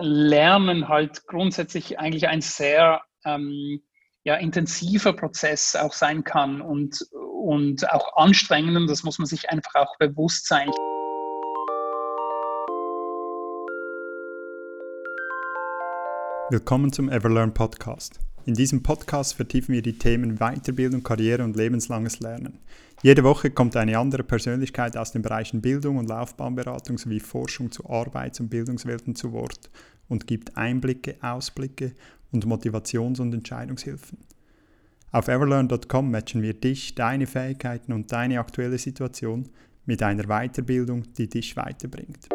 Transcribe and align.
Lernen 0.00 0.88
halt 0.88 1.26
grundsätzlich 1.26 1.98
eigentlich 1.98 2.28
ein 2.28 2.40
sehr 2.40 3.02
ähm, 3.24 3.82
ja, 4.24 4.34
intensiver 4.34 5.12
Prozess 5.12 5.76
auch 5.76 5.92
sein 5.92 6.24
kann 6.24 6.60
und, 6.60 7.06
und 7.12 7.90
auch 7.92 8.16
anstrengend. 8.16 8.90
Das 8.90 9.04
muss 9.04 9.18
man 9.18 9.26
sich 9.26 9.50
einfach 9.50 9.74
auch 9.76 9.96
bewusst 9.98 10.48
sein. 10.48 10.70
Willkommen 16.48 16.92
zum 16.92 17.08
Everlearn 17.08 17.52
Podcast. 17.52 18.20
In 18.44 18.54
diesem 18.54 18.80
Podcast 18.80 19.34
vertiefen 19.34 19.74
wir 19.74 19.82
die 19.82 19.98
Themen 19.98 20.36
Weiterbildung, 20.36 21.02
Karriere 21.02 21.42
und 21.42 21.56
lebenslanges 21.56 22.20
Lernen. 22.20 22.60
Jede 23.02 23.24
Woche 23.24 23.50
kommt 23.50 23.74
eine 23.74 23.98
andere 23.98 24.22
Persönlichkeit 24.22 24.96
aus 24.96 25.10
den 25.10 25.22
Bereichen 25.22 25.60
Bildung 25.60 25.96
und 25.96 26.08
Laufbahnberatung 26.08 26.98
sowie 26.98 27.18
Forschung 27.18 27.72
zu 27.72 27.90
Arbeits- 27.90 28.38
und 28.38 28.48
Bildungswelten 28.48 29.16
zu 29.16 29.32
Wort 29.32 29.70
und 30.08 30.28
gibt 30.28 30.56
Einblicke, 30.56 31.16
Ausblicke 31.20 31.90
und 32.30 32.46
Motivations- 32.46 33.20
und 33.20 33.34
Entscheidungshilfen. 33.34 34.18
Auf 35.10 35.26
everlearn.com 35.26 36.12
matchen 36.12 36.42
wir 36.42 36.54
dich, 36.54 36.94
deine 36.94 37.26
Fähigkeiten 37.26 37.92
und 37.92 38.12
deine 38.12 38.38
aktuelle 38.38 38.78
Situation 38.78 39.48
mit 39.84 40.00
einer 40.00 40.28
Weiterbildung, 40.28 41.12
die 41.14 41.28
dich 41.28 41.56
weiterbringt. 41.56 42.28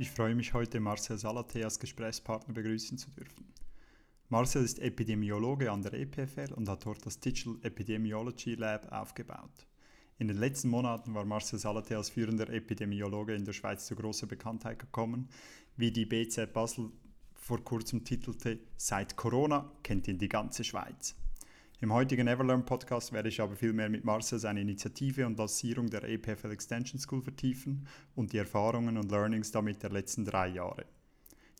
Ich 0.00 0.12
freue 0.12 0.36
mich 0.36 0.54
heute, 0.54 0.78
Marcel 0.78 1.18
Salate 1.18 1.64
als 1.64 1.80
Gesprächspartner 1.80 2.54
begrüßen 2.54 2.96
zu 2.98 3.10
dürfen. 3.10 3.52
Marcel 4.28 4.62
ist 4.62 4.78
Epidemiologe 4.78 5.72
an 5.72 5.82
der 5.82 5.94
EPFL 5.94 6.52
und 6.54 6.68
hat 6.68 6.86
dort 6.86 7.04
das 7.04 7.18
Digital 7.18 7.56
Epidemiology 7.62 8.54
Lab 8.54 8.92
aufgebaut. 8.92 9.66
In 10.18 10.28
den 10.28 10.36
letzten 10.36 10.68
Monaten 10.68 11.14
war 11.14 11.24
Marcel 11.24 11.58
Salate 11.58 11.96
als 11.96 12.10
führender 12.10 12.48
Epidemiologe 12.48 13.34
in 13.34 13.44
der 13.44 13.52
Schweiz 13.52 13.86
zu 13.86 13.96
großer 13.96 14.28
Bekanntheit 14.28 14.78
gekommen, 14.78 15.30
wie 15.76 15.90
die 15.90 16.06
BZ 16.06 16.52
Basel 16.52 16.92
vor 17.34 17.64
kurzem 17.64 18.04
titelte, 18.04 18.60
seit 18.76 19.16
Corona 19.16 19.68
kennt 19.82 20.06
ihn 20.06 20.18
die 20.18 20.28
ganze 20.28 20.62
Schweiz. 20.62 21.16
Im 21.80 21.92
heutigen 21.92 22.26
Everlearn 22.26 22.64
Podcast 22.64 23.12
werde 23.12 23.28
ich 23.28 23.40
aber 23.40 23.54
vielmehr 23.54 23.88
mit 23.88 24.04
Marcel 24.04 24.40
seine 24.40 24.60
Initiative 24.60 25.24
und 25.24 25.38
Lancierung 25.38 25.88
der 25.88 26.02
EPFL 26.02 26.50
Extension 26.50 26.98
School 26.98 27.22
vertiefen 27.22 27.86
und 28.16 28.32
die 28.32 28.38
Erfahrungen 28.38 28.98
und 28.98 29.12
Learnings 29.12 29.52
damit 29.52 29.84
der 29.84 29.90
letzten 29.90 30.24
drei 30.24 30.48
Jahre. 30.48 30.86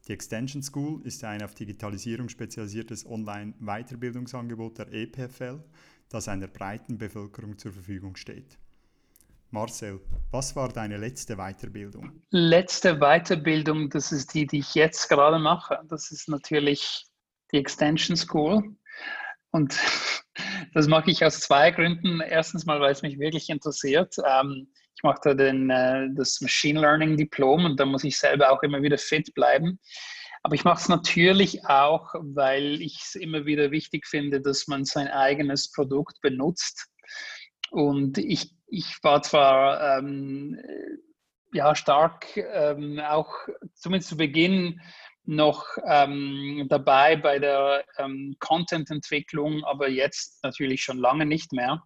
Die 0.09 0.13
Extension 0.13 0.61
School 0.61 1.01
ist 1.07 1.23
ein 1.23 1.41
auf 1.41 1.55
Digitalisierung 1.55 2.29
spezialisiertes 2.29 3.07
Online-Weiterbildungsangebot 3.07 4.79
der 4.79 4.93
EPFL, 4.93 5.63
das 6.09 6.27
einer 6.27 6.49
breiten 6.49 6.99
Bevölkerung 6.99 7.57
zur 7.57 7.73
Verfügung 7.73 8.17
steht. 8.17 8.59
Marcel, 9.51 10.01
was 10.33 10.57
war 10.57 10.69
deine 10.69 10.97
letzte 10.97 11.37
Weiterbildung? 11.37 12.11
Letzte 12.31 12.99
Weiterbildung, 12.99 13.89
das 13.89 14.11
ist 14.11 14.35
die, 14.35 14.49
die 14.49 14.59
ich 14.59 14.75
jetzt 14.75 15.09
gerade 15.09 15.39
mache. 15.39 15.79
Das 15.89 16.11
ist 16.11 16.29
natürlich 16.29 17.07
die 17.53 17.59
Extension 17.59 18.17
School. 18.17 18.75
Und 19.59 19.77
das 20.75 20.87
mache 20.87 21.11
ich 21.11 21.25
aus 21.25 21.41
zwei 21.41 21.71
Gründen. 21.73 22.21
Erstens 22.21 22.65
mal, 22.65 22.81
weil 22.81 22.93
es 22.93 23.03
mich 23.03 23.19
wirklich 23.19 23.51
interessiert. 23.51 24.15
Ähm, 24.25 24.69
ich 24.95 25.03
mache 25.03 25.21
da 25.23 25.35
den, 25.35 25.71
äh, 25.71 26.09
das 26.15 26.41
Machine 26.41 26.81
Learning 26.81 27.17
Diplom 27.17 27.65
und 27.65 27.79
da 27.79 27.85
muss 27.85 28.05
ich 28.05 28.19
selber 28.19 28.51
auch 28.51 28.63
immer 28.63 28.83
wieder 28.83 28.99
fit 28.99 29.35
bleiben. 29.35 29.81
Aber 30.45 30.55
ich 30.55 30.65
mache 30.65 30.81
es 30.81 30.89
natürlich 30.89 31.67
auch, 31.67 32.15
weil 32.21 32.81
ich 32.81 33.01
es 33.03 33.15
immer 33.17 33.45
wieder 33.45 33.73
wichtig 33.73 34.07
finde, 34.07 34.41
dass 34.41 34.69
man 34.69 34.85
sein 34.85 35.09
eigenes 35.09 35.73
Produkt 35.73 36.21
benutzt. 36.21 36.87
Und 37.71 38.19
ich, 38.19 38.55
ich 38.69 38.97
war 39.03 39.23
zwar 39.23 39.99
ähm, 39.99 40.57
ja, 41.53 41.75
stark 41.75 42.37
ähm, 42.37 43.01
auch, 43.01 43.33
zumindest 43.75 44.11
zu 44.11 44.17
Beginn, 44.17 44.81
noch 45.29 45.67
ähm, 45.87 46.67
dabei 46.71 47.17
bei 47.17 47.39
der 47.39 47.85
ähm, 47.99 48.35
Content-Entwicklung, 48.39 49.63
aber 49.65 49.89
jetzt 49.89 50.43
natürlich 50.43 50.83
schon 50.83 50.97
lange 50.97 51.27
nicht 51.27 51.53
mehr. 51.53 51.83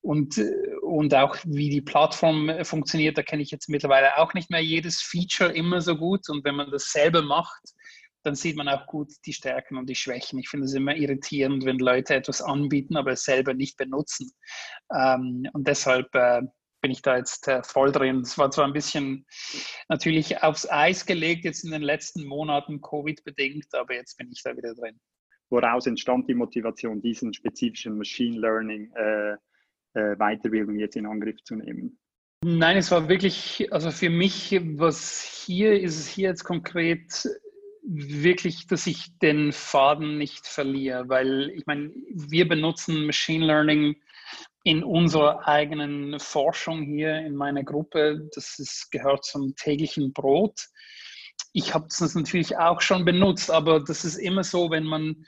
Und, 0.00 0.38
äh, 0.38 0.50
und 0.80 1.14
auch 1.14 1.36
wie 1.44 1.68
die 1.68 1.82
Plattform 1.82 2.50
funktioniert, 2.64 3.18
da 3.18 3.22
kenne 3.22 3.42
ich 3.42 3.50
jetzt 3.50 3.68
mittlerweile 3.68 4.16
auch 4.16 4.32
nicht 4.32 4.48
mehr 4.48 4.62
jedes 4.64 5.02
Feature 5.02 5.52
immer 5.52 5.82
so 5.82 5.94
gut. 5.94 6.30
Und 6.30 6.42
wenn 6.44 6.54
man 6.54 6.70
das 6.70 6.90
selber 6.90 7.20
macht, 7.20 7.62
dann 8.22 8.34
sieht 8.34 8.56
man 8.56 8.68
auch 8.68 8.86
gut 8.86 9.12
die 9.26 9.34
Stärken 9.34 9.76
und 9.76 9.88
die 9.88 9.94
Schwächen. 9.94 10.38
Ich 10.38 10.48
finde 10.48 10.64
es 10.64 10.74
immer 10.74 10.96
irritierend, 10.96 11.66
wenn 11.66 11.78
Leute 11.78 12.14
etwas 12.14 12.40
anbieten, 12.40 12.96
aber 12.96 13.12
es 13.12 13.24
selber 13.24 13.52
nicht 13.52 13.76
benutzen. 13.76 14.32
Ähm, 14.94 15.46
und 15.52 15.68
deshalb 15.68 16.14
äh, 16.14 16.40
bin 16.80 16.90
ich 16.90 17.02
da 17.02 17.16
jetzt 17.16 17.48
äh, 17.48 17.62
voll 17.62 17.92
drin. 17.92 18.20
Es 18.20 18.38
war 18.38 18.50
zwar 18.50 18.66
ein 18.66 18.72
bisschen 18.72 19.26
natürlich 19.88 20.42
aufs 20.42 20.68
Eis 20.68 21.06
gelegt, 21.06 21.44
jetzt 21.44 21.64
in 21.64 21.70
den 21.70 21.82
letzten 21.82 22.26
Monaten 22.26 22.80
Covid-bedingt, 22.80 23.74
aber 23.74 23.94
jetzt 23.94 24.16
bin 24.16 24.30
ich 24.30 24.42
da 24.42 24.56
wieder 24.56 24.74
drin. 24.74 24.98
Woraus 25.50 25.86
entstand 25.86 26.28
die 26.28 26.34
Motivation, 26.34 27.02
diesen 27.02 27.34
spezifischen 27.34 27.98
Machine 27.98 28.38
Learning 28.38 28.92
äh, 28.94 29.32
äh, 29.94 30.16
Weiterbildung 30.16 30.78
jetzt 30.78 30.96
in 30.96 31.06
Angriff 31.06 31.42
zu 31.42 31.56
nehmen? 31.56 31.98
Nein, 32.42 32.78
es 32.78 32.90
war 32.90 33.08
wirklich, 33.08 33.70
also 33.72 33.90
für 33.90 34.08
mich, 34.08 34.58
was 34.76 35.22
hier 35.22 35.78
ist 35.78 35.98
es 35.98 36.08
hier 36.08 36.28
jetzt 36.28 36.44
konkret 36.44 37.28
wirklich, 37.82 38.66
dass 38.66 38.86
ich 38.86 39.18
den 39.18 39.52
Faden 39.52 40.16
nicht 40.16 40.46
verliere, 40.46 41.08
weil 41.08 41.50
ich 41.50 41.66
meine, 41.66 41.90
wir 42.08 42.48
benutzen 42.48 43.06
Machine 43.06 43.44
Learning 43.44 43.96
in 44.64 44.84
unserer 44.84 45.46
eigenen 45.48 46.20
Forschung 46.20 46.82
hier 46.82 47.18
in 47.18 47.34
meiner 47.34 47.64
Gruppe. 47.64 48.28
Das 48.34 48.58
ist, 48.58 48.90
gehört 48.90 49.24
zum 49.24 49.54
täglichen 49.56 50.12
Brot. 50.12 50.66
Ich 51.52 51.74
habe 51.74 51.86
das 51.88 52.14
natürlich 52.14 52.56
auch 52.58 52.80
schon 52.80 53.04
benutzt, 53.04 53.50
aber 53.50 53.80
das 53.80 54.04
ist 54.04 54.16
immer 54.16 54.44
so, 54.44 54.70
wenn 54.70 54.84
man 54.84 55.24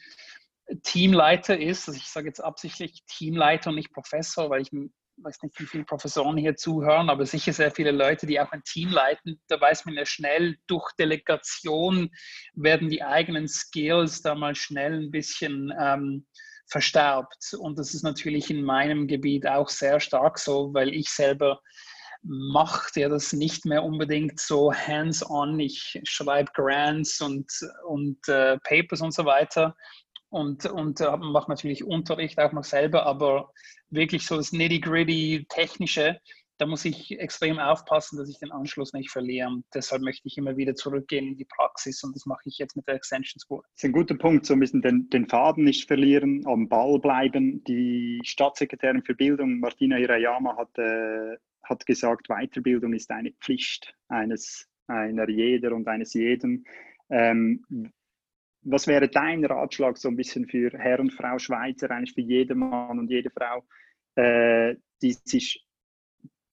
Teamleiter 0.82 1.58
ist, 1.58 1.88
also 1.88 1.98
ich 1.98 2.06
sage 2.06 2.28
jetzt 2.28 2.40
absichtlich 2.40 3.02
Teamleiter 3.06 3.70
und 3.70 3.76
nicht 3.76 3.92
Professor, 3.92 4.48
weil 4.50 4.62
ich 4.62 4.70
weiß 5.16 5.42
nicht, 5.42 5.58
wie 5.58 5.66
viele 5.66 5.84
Professoren 5.84 6.36
hier 6.36 6.56
zuhören, 6.56 7.10
aber 7.10 7.26
sicher 7.26 7.52
sehr 7.52 7.70
viele 7.70 7.90
Leute, 7.90 8.26
die 8.26 8.40
auch 8.40 8.52
ein 8.52 8.62
Team 8.64 8.90
leiten. 8.90 9.40
Da 9.48 9.60
weiß 9.60 9.84
man 9.84 9.94
ja 9.94 10.06
schnell, 10.06 10.56
durch 10.66 10.90
Delegation 10.98 12.10
werden 12.54 12.88
die 12.88 13.02
eigenen 13.02 13.48
Skills 13.48 14.22
da 14.22 14.34
mal 14.34 14.54
schnell 14.54 15.02
ein 15.02 15.10
bisschen 15.10 15.72
ähm, 15.78 16.26
verstärkt. 16.72 17.54
Und 17.58 17.78
das 17.78 17.94
ist 17.94 18.02
natürlich 18.02 18.50
in 18.50 18.64
meinem 18.64 19.06
Gebiet 19.06 19.46
auch 19.46 19.68
sehr 19.68 20.00
stark 20.00 20.38
so, 20.38 20.74
weil 20.74 20.92
ich 20.94 21.08
selber 21.10 21.60
macht 22.24 22.96
ja 22.96 23.08
das 23.08 23.32
nicht 23.32 23.64
mehr 23.64 23.82
unbedingt 23.82 24.40
so 24.40 24.72
hands-on. 24.72 25.58
Ich 25.60 26.00
schreibe 26.04 26.50
Grants 26.54 27.20
und, 27.20 27.50
und 27.86 28.28
äh, 28.28 28.58
Papers 28.58 29.00
und 29.00 29.12
so 29.12 29.24
weiter 29.24 29.74
und, 30.32 30.64
und 30.64 31.00
äh, 31.00 31.16
mache 31.16 31.50
natürlich 31.50 31.84
Unterricht 31.84 32.38
auch 32.38 32.52
noch 32.52 32.64
selber, 32.64 33.06
aber 33.06 33.52
wirklich 33.90 34.26
so 34.26 34.36
das 34.36 34.52
nitty-gritty 34.52 35.46
technische, 35.48 36.18
da 36.62 36.66
muss 36.68 36.84
ich 36.84 37.18
extrem 37.18 37.58
aufpassen, 37.58 38.16
dass 38.16 38.28
ich 38.28 38.38
den 38.38 38.52
Anschluss 38.52 38.92
nicht 38.92 39.10
verliere. 39.10 39.48
Und 39.48 39.64
deshalb 39.74 40.00
möchte 40.00 40.28
ich 40.28 40.38
immer 40.38 40.56
wieder 40.56 40.76
zurückgehen 40.76 41.26
in 41.26 41.36
die 41.36 41.44
Praxis 41.44 42.04
und 42.04 42.14
das 42.14 42.24
mache 42.24 42.42
ich 42.44 42.56
jetzt 42.58 42.76
mit 42.76 42.86
der 42.86 42.94
Extension 42.94 43.40
School. 43.40 43.62
Das 43.62 43.82
ist 43.82 43.84
ein 43.84 43.92
guter 43.92 44.14
Punkt, 44.14 44.46
so 44.46 44.54
ein 44.54 44.60
bisschen 44.60 44.80
den, 44.80 45.10
den 45.10 45.26
Faden 45.26 45.64
nicht 45.64 45.88
verlieren, 45.88 46.46
am 46.46 46.68
Ball 46.68 47.00
bleiben. 47.00 47.64
Die 47.64 48.20
Staatssekretärin 48.22 49.02
für 49.02 49.16
Bildung, 49.16 49.58
Martina 49.58 49.96
Hirayama, 49.96 50.56
hat, 50.56 50.78
äh, 50.78 51.36
hat 51.64 51.84
gesagt, 51.84 52.28
Weiterbildung 52.28 52.92
ist 52.92 53.10
eine 53.10 53.32
Pflicht 53.32 53.92
eines, 54.06 54.68
einer 54.86 55.28
jeder 55.28 55.74
und 55.74 55.88
eines 55.88 56.14
jeden. 56.14 56.64
Ähm, 57.10 57.64
was 58.60 58.86
wäre 58.86 59.08
dein 59.08 59.44
Ratschlag 59.44 59.98
so 59.98 60.06
ein 60.06 60.14
bisschen 60.14 60.46
für 60.46 60.70
Herr 60.78 61.00
und 61.00 61.12
Frau 61.12 61.40
Schweizer, 61.40 61.90
eigentlich 61.90 62.14
für 62.14 62.20
jeden 62.20 62.60
Mann 62.60 63.00
und 63.00 63.10
jede 63.10 63.30
Frau, 63.30 63.64
äh, 64.14 64.76
die 65.02 65.14
sich 65.24 65.66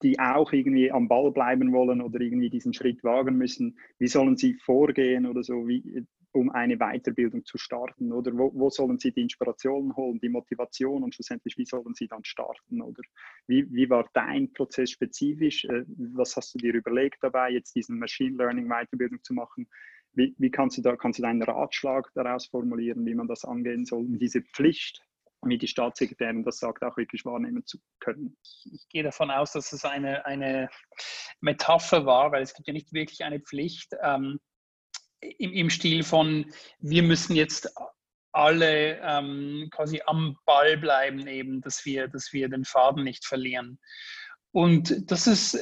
die 0.02 0.18
auch 0.18 0.52
irgendwie 0.52 0.90
am 0.90 1.08
Ball 1.08 1.30
bleiben 1.30 1.72
wollen 1.72 2.00
oder 2.00 2.20
irgendwie 2.20 2.50
diesen 2.50 2.72
Schritt 2.72 3.04
wagen 3.04 3.36
müssen, 3.36 3.78
wie 3.98 4.08
sollen 4.08 4.36
sie 4.36 4.54
vorgehen 4.54 5.26
oder 5.26 5.42
so, 5.42 5.68
wie, 5.68 6.06
um 6.32 6.50
eine 6.50 6.76
Weiterbildung 6.78 7.44
zu 7.44 7.58
starten? 7.58 8.12
Oder 8.12 8.32
wo, 8.36 8.52
wo, 8.54 8.70
sollen 8.70 8.98
sie 8.98 9.12
die 9.12 9.22
Inspiration 9.22 9.94
holen, 9.96 10.20
die 10.20 10.28
Motivation 10.28 11.02
und 11.02 11.14
schlussendlich, 11.14 11.56
wie 11.58 11.66
sollen 11.66 11.94
sie 11.94 12.06
dann 12.06 12.24
starten? 12.24 12.80
Oder 12.80 13.02
wie, 13.46 13.66
wie 13.72 13.90
war 13.90 14.08
dein 14.12 14.52
Prozess 14.52 14.90
spezifisch? 14.90 15.64
Äh, 15.64 15.84
was 16.14 16.36
hast 16.36 16.54
du 16.54 16.58
dir 16.58 16.74
überlegt 16.74 17.18
dabei, 17.22 17.50
jetzt 17.50 17.74
diesen 17.74 17.98
Machine 17.98 18.36
Learning 18.36 18.68
Weiterbildung 18.68 19.22
zu 19.22 19.34
machen? 19.34 19.68
Wie, 20.12 20.34
wie 20.38 20.50
kannst 20.50 20.78
du 20.78 20.82
da 20.82 20.96
kannst 20.96 21.18
du 21.18 21.22
deinen 21.22 21.42
Ratschlag 21.42 22.10
daraus 22.14 22.46
formulieren, 22.46 23.06
wie 23.06 23.14
man 23.14 23.28
das 23.28 23.44
angehen 23.44 23.84
soll, 23.84 24.06
diese 24.08 24.42
Pflicht 24.42 25.06
wie 25.42 25.58
die 25.58 25.68
Staatssekretärin 25.68 26.44
das 26.44 26.58
sagt, 26.58 26.82
auch 26.82 26.96
wirklich 26.96 27.24
wahrnehmen 27.24 27.64
zu 27.64 27.78
können. 27.98 28.36
Ich 28.72 28.86
gehe 28.88 29.02
davon 29.02 29.30
aus, 29.30 29.52
dass 29.52 29.72
es 29.72 29.84
eine, 29.84 30.26
eine 30.26 30.68
Metapher 31.40 32.04
war, 32.04 32.32
weil 32.32 32.42
es 32.42 32.54
gibt 32.54 32.68
ja 32.68 32.74
nicht 32.74 32.92
wirklich 32.92 33.24
eine 33.24 33.40
Pflicht 33.40 33.94
ähm, 34.02 34.38
im, 35.20 35.52
im 35.52 35.70
Stil 35.70 36.02
von, 36.02 36.52
wir 36.78 37.02
müssen 37.02 37.36
jetzt 37.36 37.72
alle 38.32 39.00
ähm, 39.02 39.68
quasi 39.72 40.00
am 40.06 40.36
Ball 40.44 40.76
bleiben, 40.76 41.26
eben, 41.26 41.60
dass 41.60 41.84
wir, 41.84 42.08
dass 42.08 42.32
wir 42.32 42.48
den 42.48 42.64
Faden 42.64 43.02
nicht 43.02 43.24
verlieren. 43.24 43.78
Und 44.52 45.10
das 45.10 45.26
ist, 45.26 45.58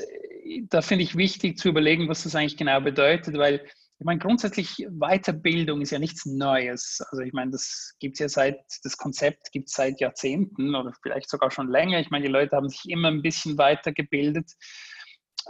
da 0.69 0.83
finde 0.83 1.05
ich 1.05 1.17
wichtig 1.17 1.59
zu 1.59 1.69
überlegen, 1.69 2.09
was 2.09 2.25
das 2.25 2.35
eigentlich 2.35 2.57
genau 2.57 2.81
bedeutet, 2.81 3.37
weil 3.37 3.67
ich 4.00 4.05
meine, 4.05 4.21
grundsätzlich 4.21 4.87
Weiterbildung 4.91 5.81
ist 5.81 5.91
ja 5.91 5.99
nichts 5.99 6.25
Neues. 6.25 7.05
Also 7.11 7.23
ich 7.23 7.33
meine, 7.33 7.50
das 7.50 7.97
gibt 7.99 8.15
es 8.15 8.21
ja 8.21 8.29
seit, 8.29 8.61
das 8.85 8.97
Konzept 8.97 9.50
gibt 9.50 9.69
es 9.69 9.75
seit 9.75 10.00
Jahrzehnten 10.00 10.75
oder 10.77 10.93
vielleicht 11.03 11.29
sogar 11.29 11.50
schon 11.50 11.69
länger. 11.69 11.99
Ich 11.99 12.11
meine, 12.11 12.27
die 12.27 12.33
Leute 12.33 12.55
haben 12.55 12.69
sich 12.69 12.89
immer 12.89 13.09
ein 13.09 13.23
bisschen 13.23 13.59
weitergebildet. 13.59 14.53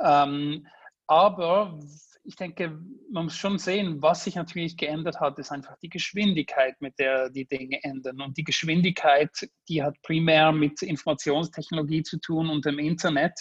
Ähm, 0.02 0.66
aber 1.06 1.78
ich 2.24 2.36
denke, 2.36 2.78
man 3.10 3.24
muss 3.24 3.36
schon 3.36 3.58
sehen, 3.58 4.00
was 4.00 4.24
sich 4.24 4.34
natürlich 4.34 4.78
geändert 4.78 5.20
hat, 5.20 5.38
ist 5.38 5.52
einfach 5.52 5.76
die 5.82 5.88
Geschwindigkeit, 5.90 6.74
mit 6.80 6.98
der 6.98 7.28
die 7.30 7.46
Dinge 7.46 7.82
ändern. 7.82 8.20
Und 8.20 8.38
die 8.38 8.44
Geschwindigkeit, 8.44 9.30
die 9.68 9.82
hat 9.82 10.00
primär 10.02 10.52
mit 10.52 10.80
Informationstechnologie 10.80 12.02
zu 12.02 12.18
tun 12.18 12.48
und 12.48 12.64
dem 12.64 12.78
Internet. 12.78 13.38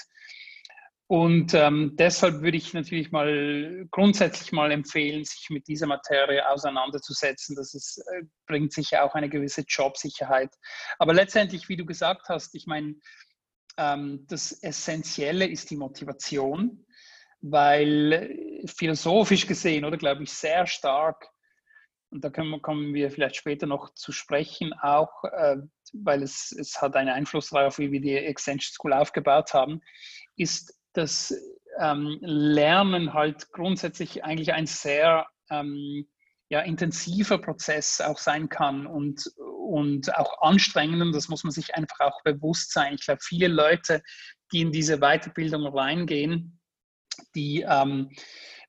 Und 1.10 1.54
ähm, 1.54 1.96
deshalb 1.98 2.42
würde 2.42 2.58
ich 2.58 2.74
natürlich 2.74 3.12
mal 3.12 3.88
grundsätzlich 3.92 4.52
mal 4.52 4.72
empfehlen, 4.72 5.24
sich 5.24 5.48
mit 5.50 5.66
dieser 5.70 5.88
Materie 5.88 6.48
auseinanderzusetzen. 6.50 7.56
Das 7.56 7.74
ist, 7.74 8.00
äh, 8.12 8.24
bringt 8.46 8.74
sicher 8.74 9.06
auch 9.06 9.16
eine 9.16 9.30
gewisse 9.30 9.64
Jobsicherheit. 9.66 10.54
Aber 11.00 11.14
letztendlich, 11.14 11.70
wie 11.70 11.78
du 11.78 11.86
gesagt 11.86 12.28
hast, 12.28 12.56
ich 12.56 12.68
meine, 12.68 12.96
ähm, 13.78 14.26
das 14.28 14.52
Essentielle 14.52 15.48
ist 15.48 15.70
die 15.70 15.78
Motivation, 15.78 16.86
weil 17.40 18.64
philosophisch 18.66 19.48
gesehen, 19.48 19.86
oder 19.86 19.98
glaube 19.98 20.24
ich, 20.24 20.34
sehr 20.34 20.68
stark, 20.68 21.30
und 22.10 22.24
da 22.24 22.30
können, 22.30 22.62
kommen 22.62 22.94
wir 22.94 23.12
vielleicht 23.12 23.36
später 23.36 23.66
noch 23.66 23.94
zu 23.94 24.12
sprechen, 24.12 24.74
auch 24.82 25.24
äh, 25.26 25.58
weil 25.94 26.24
es, 26.24 26.54
es 26.58 26.82
hat 26.82 26.96
einen 26.96 27.10
Einfluss 27.10 27.50
darauf, 27.50 27.80
wie 27.80 27.92
wir 27.92 28.02
die 28.02 28.16
Extension 28.16 28.74
School 28.74 28.94
aufgebaut 28.94 29.54
haben, 29.54 29.82
ist 30.38 30.77
das 30.98 31.34
ähm, 31.80 32.18
Lernen 32.22 33.14
halt 33.14 33.52
grundsätzlich 33.52 34.24
eigentlich 34.24 34.54
ein 34.54 34.66
sehr 34.66 35.28
ähm, 35.50 36.08
ja, 36.50 36.62
intensiver 36.62 37.38
Prozess 37.38 38.02
auch 38.02 38.18
sein 38.18 38.50
kann 38.50 38.88
und, 38.88 39.32
und 39.38 40.16
auch 40.18 40.42
anstrengend. 40.42 41.02
Und 41.02 41.14
das 41.14 41.28
muss 41.28 41.44
man 41.44 41.52
sich 41.52 41.76
einfach 41.76 42.00
auch 42.00 42.24
bewusst 42.24 42.72
sein. 42.72 42.96
Ich 42.96 43.06
glaube, 43.06 43.20
viele 43.22 43.48
Leute, 43.48 44.02
die 44.52 44.62
in 44.62 44.72
diese 44.72 45.00
Weiterbildung 45.00 45.68
reingehen, 45.68 46.60
die, 47.36 47.66
ähm, 47.68 48.12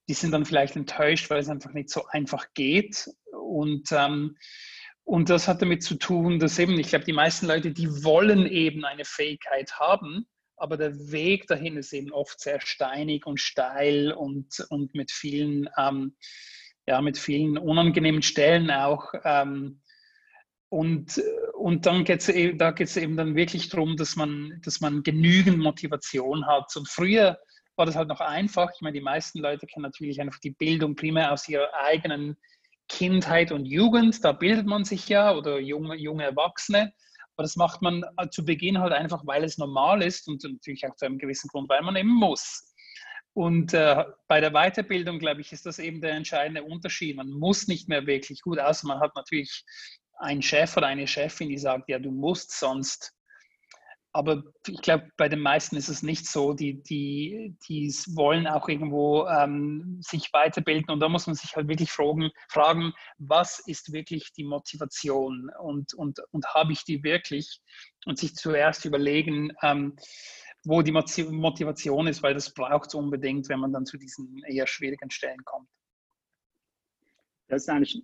die 0.09 0.15
sind 0.15 0.33
dann 0.33 0.45
vielleicht 0.45 0.75
enttäuscht, 0.77 1.31
weil 1.31 1.41
es 1.41 1.49
einfach 1.49 1.73
nicht 1.73 1.91
so 1.91 2.05
einfach 2.09 2.47
geht. 2.55 3.09
Und, 3.33 3.93
ähm, 3.93 4.37
und 5.05 5.31
das 5.31 5.47
hat 5.47 5.63
damit 5.63 5.83
zu 5.83 5.95
tun, 5.95 6.39
dass 6.39 6.59
eben, 6.59 6.79
ich 6.79 6.89
glaube, 6.89 7.05
die 7.05 7.13
meisten 7.13 7.47
Leute, 7.47 7.73
die 7.73 8.05
wollen 8.05 8.47
eben 8.47 8.85
eine 8.85 9.05
Fähigkeit 9.05 9.79
haben, 9.79 10.27
aber 10.59 10.77
der 10.77 11.11
Weg 11.11 11.47
dahin 11.47 11.77
ist 11.77 11.93
eben 11.93 12.13
oft 12.13 12.41
sehr 12.41 12.61
steinig 12.61 13.27
und 13.27 13.41
steil 13.41 14.13
und, 14.13 14.67
und 14.71 14.95
mit 14.95 15.11
vielen, 15.11 15.69
ähm, 15.77 16.17
ja, 16.87 17.01
mit 17.01 17.19
vielen 17.19 17.59
unangenehmen 17.59 18.23
Stellen 18.23 18.71
auch. 18.71 19.13
Ähm, 19.25 19.81
und, 20.71 21.23
und 21.55 21.87
dann 21.87 22.05
geht 22.05 22.21
es 22.21 22.29
eben, 22.29 22.59
da 22.59 22.73
geht 22.73 22.89
es 22.89 22.97
eben 22.97 23.17
dann 23.17 23.35
wirklich 23.35 23.69
darum, 23.69 23.97
dass 23.97 24.17
man, 24.17 24.61
dass 24.65 24.81
man 24.81 25.03
genügend 25.03 25.59
Motivation 25.59 26.47
hat. 26.47 26.77
Und 26.77 26.89
früher 26.89 27.39
war 27.77 27.87
das 27.87 27.97
halt 27.97 28.09
noch 28.09 28.21
einfach. 28.21 28.71
Ich 28.75 28.81
meine, 28.81 28.95
die 28.99 29.05
meisten 29.05 29.39
Leute 29.39 29.67
kennen 29.67 29.85
natürlich 29.85 30.21
einfach 30.21 30.41
die 30.41 30.51
Bildung 30.51 30.95
primär 30.95 31.33
aus 31.33 31.49
ihrer 31.49 31.73
eigenen 31.75 32.37
Kindheit 32.89 33.53
und 33.53 33.65
Jugend. 33.65 34.23
Da 34.25 34.33
bildet 34.33 34.67
man 34.67 34.85
sich 34.85 35.09
ja 35.09 35.35
oder 35.35 35.59
junge, 35.59 35.97
junge 35.97 36.25
Erwachsene. 36.25 36.93
Aber 37.39 37.45
das 37.45 37.55
macht 37.55 37.83
man 37.83 38.05
äh, 38.17 38.29
zu 38.31 38.45
Beginn 38.45 38.79
halt 38.79 38.93
einfach, 38.93 39.25
weil 39.25 39.45
es 39.45 39.59
normal 39.59 40.03
ist 40.03 40.27
und 40.27 40.43
natürlich 40.43 40.85
auch 40.85 40.97
zu 40.97 41.07
einem 41.07 41.19
gewissen 41.19 41.47
Grund, 41.47 41.69
weil 41.69 41.83
man 41.83 41.95
eben 41.95 42.13
muss. 42.13 42.75
Und 43.33 43.73
äh, 43.75 44.05
bei 44.27 44.41
der 44.41 44.51
Weiterbildung, 44.51 45.21
glaube 45.21 45.43
ich, 45.43 45.53
ist 45.53 45.65
das 45.65 45.79
eben 45.79 46.01
der 46.01 46.15
entscheidende 46.15 46.65
Unterschied. 46.65 47.15
Man 47.17 47.31
muss 47.31 47.69
nicht 47.69 47.89
mehr 47.89 48.09
wirklich 48.09 48.43
gut, 48.43 48.59
außer 48.59 48.89
man 48.89 48.99
hat 48.99 49.15
natürlich 49.15 49.65
einen 50.19 50.43
Chef 50.43 50.77
oder 50.77 50.89
eine 50.89 51.07
Chefin, 51.07 51.49
die 51.49 51.59
sagt, 51.59 51.89
ja, 51.89 52.01
du 52.01 52.11
musst 52.11 52.59
sonst 52.59 53.13
aber 54.13 54.43
ich 54.67 54.81
glaube, 54.81 55.09
bei 55.17 55.29
den 55.29 55.41
meisten 55.41 55.77
ist 55.77 55.89
es 55.89 56.03
nicht 56.03 56.27
so. 56.27 56.55
Die, 56.55 56.83
die, 56.83 57.57
die 57.69 57.89
wollen 58.15 58.47
auch 58.47 58.69
irgendwo 58.69 59.27
ähm, 59.27 60.01
sich 60.01 60.33
weiterbilden 60.33 60.91
und 60.91 61.01
da 61.01 61.09
muss 61.09 61.27
man 61.27 61.37
sich 61.37 61.55
halt 61.55 61.69
wirklich 61.69 61.93
fragen, 61.93 62.31
fragen 62.49 62.93
was 63.19 63.61
ist 63.67 63.93
wirklich 63.93 64.33
die 64.33 64.45
Motivation 64.45 65.51
und, 65.61 65.93
und, 65.95 66.21
und 66.31 66.47
habe 66.55 66.73
ich 66.73 66.85
die 66.85 67.03
wirklich? 67.03 67.61
Und 68.07 68.19
sich 68.19 68.35
zuerst 68.35 68.85
überlegen, 68.85 69.53
ähm, 69.63 69.97
wo 70.65 70.83
die 70.83 70.93
Motivation 70.93 72.07
ist, 72.07 72.23
weil 72.23 72.35
das 72.35 72.53
braucht 72.53 72.89
es 72.89 72.95
unbedingt, 72.95 73.49
wenn 73.49 73.61
man 73.61 73.73
dann 73.73 73.87
zu 73.87 73.99
diesen 73.99 74.43
eher 74.49 74.67
schwierigen 74.67 75.11
Stellen 75.11 75.45
kommt. 75.45 75.69
Das 77.49 77.63
ist 77.63 77.69
eigentlich 77.69 78.03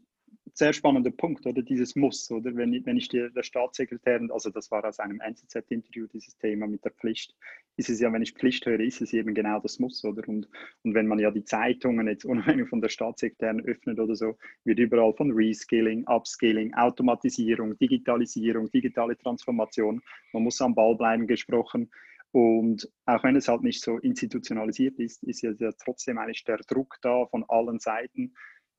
sehr 0.57 0.73
spannender 0.73 1.11
Punkt, 1.11 1.47
oder 1.47 1.63
dieses 1.63 1.97
Muss, 1.97 2.31
oder 2.31 2.55
wenn 2.55 2.73
ich, 2.73 2.87
wenn 2.87 2.97
ich 2.97 3.09
dir 3.09 3.29
der 3.31 3.43
Staatssekretär, 3.43 4.21
also 4.31 4.51
das 4.51 4.71
war 4.71 4.85
aus 4.85 5.01
einem 5.01 5.21
NZZ-Interview, 5.21 6.07
dieses 6.07 6.39
Thema 6.39 6.69
mit 6.69 6.85
der 6.85 6.93
Pflicht, 6.93 7.35
ist 7.77 7.91
es 7.91 8.01
ja, 8.01 8.13
wenn 8.13 8.23
ich 8.23 8.35
Pflicht 8.35 8.65
höre, 8.65 8.79
ist 8.79 9.01
es 9.03 9.13
eben 9.13 9.35
genau 9.35 9.59
das 9.59 9.81
Muss, 9.81 10.05
oder? 10.05 10.27
Und, 10.29 10.49
und 10.85 10.95
wenn 10.95 11.09
man 11.09 11.19
ja 11.19 11.33
die 11.33 11.43
Zeitungen 11.43 12.07
jetzt 12.07 12.25
unabhängig 12.25 12.69
von 12.69 12.81
der 12.81 12.89
Staatssekretärin 12.89 13.65
öffnet 13.67 13.99
oder 13.99 14.15
so, 14.15 14.37
wird 14.65 14.79
überall 14.79 15.13
von 15.15 15.33
Reskilling, 15.33 16.07
Upskilling, 16.07 16.73
Automatisierung, 16.75 17.77
Digitalisierung, 17.79 18.71
digitale 18.71 19.19
Transformation, 19.19 20.01
man 20.33 20.45
muss 20.45 20.61
am 20.61 20.75
Ball 20.77 20.95
bleiben 20.95 21.27
gesprochen. 21.27 21.91
Und 22.31 22.91
auch 23.07 23.23
wenn 23.23 23.37
es 23.37 23.47
halt 23.47 23.63
nicht 23.63 23.81
so 23.81 23.99
institutionalisiert 23.99 24.99
ist, 24.99 25.23
ist 25.23 25.43
ja 25.43 25.53
trotzdem 25.85 26.19
eigentlich 26.19 26.43
der 26.45 26.59
Druck 26.59 26.97
da 27.01 27.27
von 27.27 27.45
allen 27.49 27.79
Seiten, 27.79 28.35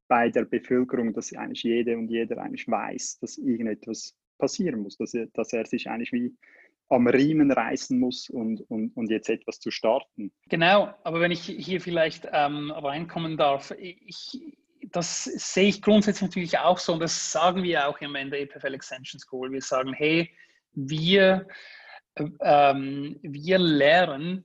bei 0.07 0.29
der 0.29 0.45
Bevölkerung, 0.45 1.13
dass 1.13 1.33
eigentlich 1.33 1.63
jede 1.63 1.97
und 1.97 2.09
jeder 2.09 2.37
eigentlich 2.41 2.67
weiß, 2.67 3.19
dass 3.19 3.37
irgendetwas 3.37 4.15
passieren 4.37 4.81
muss, 4.81 4.97
dass 4.97 5.13
er, 5.13 5.27
dass 5.27 5.53
er 5.53 5.65
sich 5.65 5.89
eigentlich 5.89 6.11
wie 6.11 6.35
am 6.89 7.07
Riemen 7.07 7.51
reißen 7.51 7.99
muss 7.99 8.29
und, 8.29 8.61
und, 8.69 8.95
und 8.95 9.09
jetzt 9.09 9.29
etwas 9.29 9.59
zu 9.59 9.71
starten. 9.71 10.31
Genau, 10.49 10.93
aber 11.03 11.19
wenn 11.19 11.31
ich 11.31 11.41
hier 11.41 11.81
vielleicht 11.81 12.27
ähm, 12.31 12.69
reinkommen 12.71 13.37
darf, 13.37 13.71
ich, 13.79 14.55
das 14.91 15.23
sehe 15.23 15.69
ich 15.69 15.81
grundsätzlich 15.81 16.29
natürlich 16.29 16.59
auch 16.59 16.77
so 16.77 16.93
und 16.93 16.99
das 16.99 17.31
sagen 17.31 17.63
wir 17.63 17.87
auch 17.87 17.99
immer 18.01 18.19
in 18.19 18.29
der 18.29 18.41
EPFL 18.41 18.75
Extension 18.75 19.19
School. 19.19 19.51
Wir 19.51 19.61
sagen, 19.61 19.93
hey, 19.93 20.29
wir, 20.73 21.47
ähm, 22.41 23.17
wir 23.23 23.57
lernen 23.57 24.43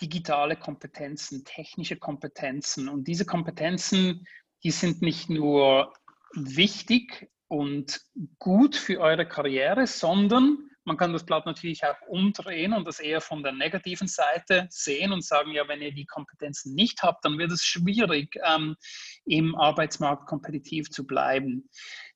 digitale 0.00 0.56
Kompetenzen, 0.56 1.44
technische 1.44 1.96
Kompetenzen 1.96 2.88
und 2.88 3.06
diese 3.06 3.26
Kompetenzen 3.26 4.26
die 4.64 4.70
sind 4.70 5.02
nicht 5.02 5.28
nur 5.30 5.92
wichtig 6.34 7.30
und 7.48 8.00
gut 8.38 8.76
für 8.76 9.00
eure 9.00 9.26
Karriere, 9.26 9.86
sondern 9.86 10.70
man 10.84 10.96
kann 10.96 11.12
das 11.12 11.24
Blatt 11.24 11.46
natürlich 11.46 11.84
auch 11.84 12.00
umdrehen 12.08 12.72
und 12.72 12.86
das 12.86 12.98
eher 12.98 13.20
von 13.20 13.42
der 13.42 13.52
negativen 13.52 14.08
Seite 14.08 14.66
sehen 14.70 15.12
und 15.12 15.24
sagen, 15.24 15.52
ja, 15.52 15.68
wenn 15.68 15.80
ihr 15.80 15.92
die 15.92 16.06
Kompetenzen 16.06 16.74
nicht 16.74 17.02
habt, 17.02 17.24
dann 17.24 17.38
wird 17.38 17.52
es 17.52 17.62
schwierig, 17.62 18.36
ähm, 18.44 18.76
im 19.24 19.54
Arbeitsmarkt 19.54 20.26
kompetitiv 20.26 20.90
zu 20.90 21.06
bleiben. 21.06 21.68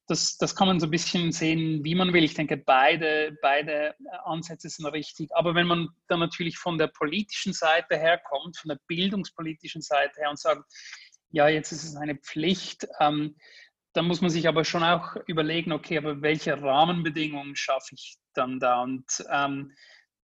Das, 0.08 0.36
das 0.36 0.54
kann 0.54 0.68
man 0.68 0.80
so 0.80 0.86
ein 0.86 0.90
bisschen 0.90 1.32
sehen, 1.32 1.84
wie 1.84 1.94
man 1.94 2.12
will. 2.12 2.24
Ich 2.24 2.34
denke, 2.34 2.56
beide, 2.56 3.36
beide 3.42 3.94
Ansätze 4.24 4.68
sind 4.68 4.86
richtig. 4.86 5.30
Aber 5.34 5.54
wenn 5.54 5.66
man 5.66 5.88
dann 6.08 6.20
natürlich 6.20 6.58
von 6.58 6.78
der 6.78 6.86
politischen 6.88 7.52
Seite 7.52 7.96
herkommt, 7.96 8.56
von 8.56 8.68
der 8.68 8.78
bildungspolitischen 8.86 9.82
Seite 9.82 10.20
her 10.20 10.30
und 10.30 10.38
sagt, 10.38 10.62
ja, 11.36 11.48
jetzt 11.48 11.70
ist 11.70 11.84
es 11.84 11.96
eine 11.96 12.16
Pflicht. 12.16 12.88
Ähm, 12.98 13.36
da 13.92 14.00
muss 14.00 14.22
man 14.22 14.30
sich 14.30 14.48
aber 14.48 14.64
schon 14.64 14.82
auch 14.82 15.16
überlegen, 15.26 15.70
okay, 15.72 15.98
aber 15.98 16.22
welche 16.22 16.62
Rahmenbedingungen 16.62 17.56
schaffe 17.56 17.94
ich 17.94 18.16
dann 18.32 18.58
da? 18.58 18.82
Und 18.82 19.04
ähm, 19.30 19.72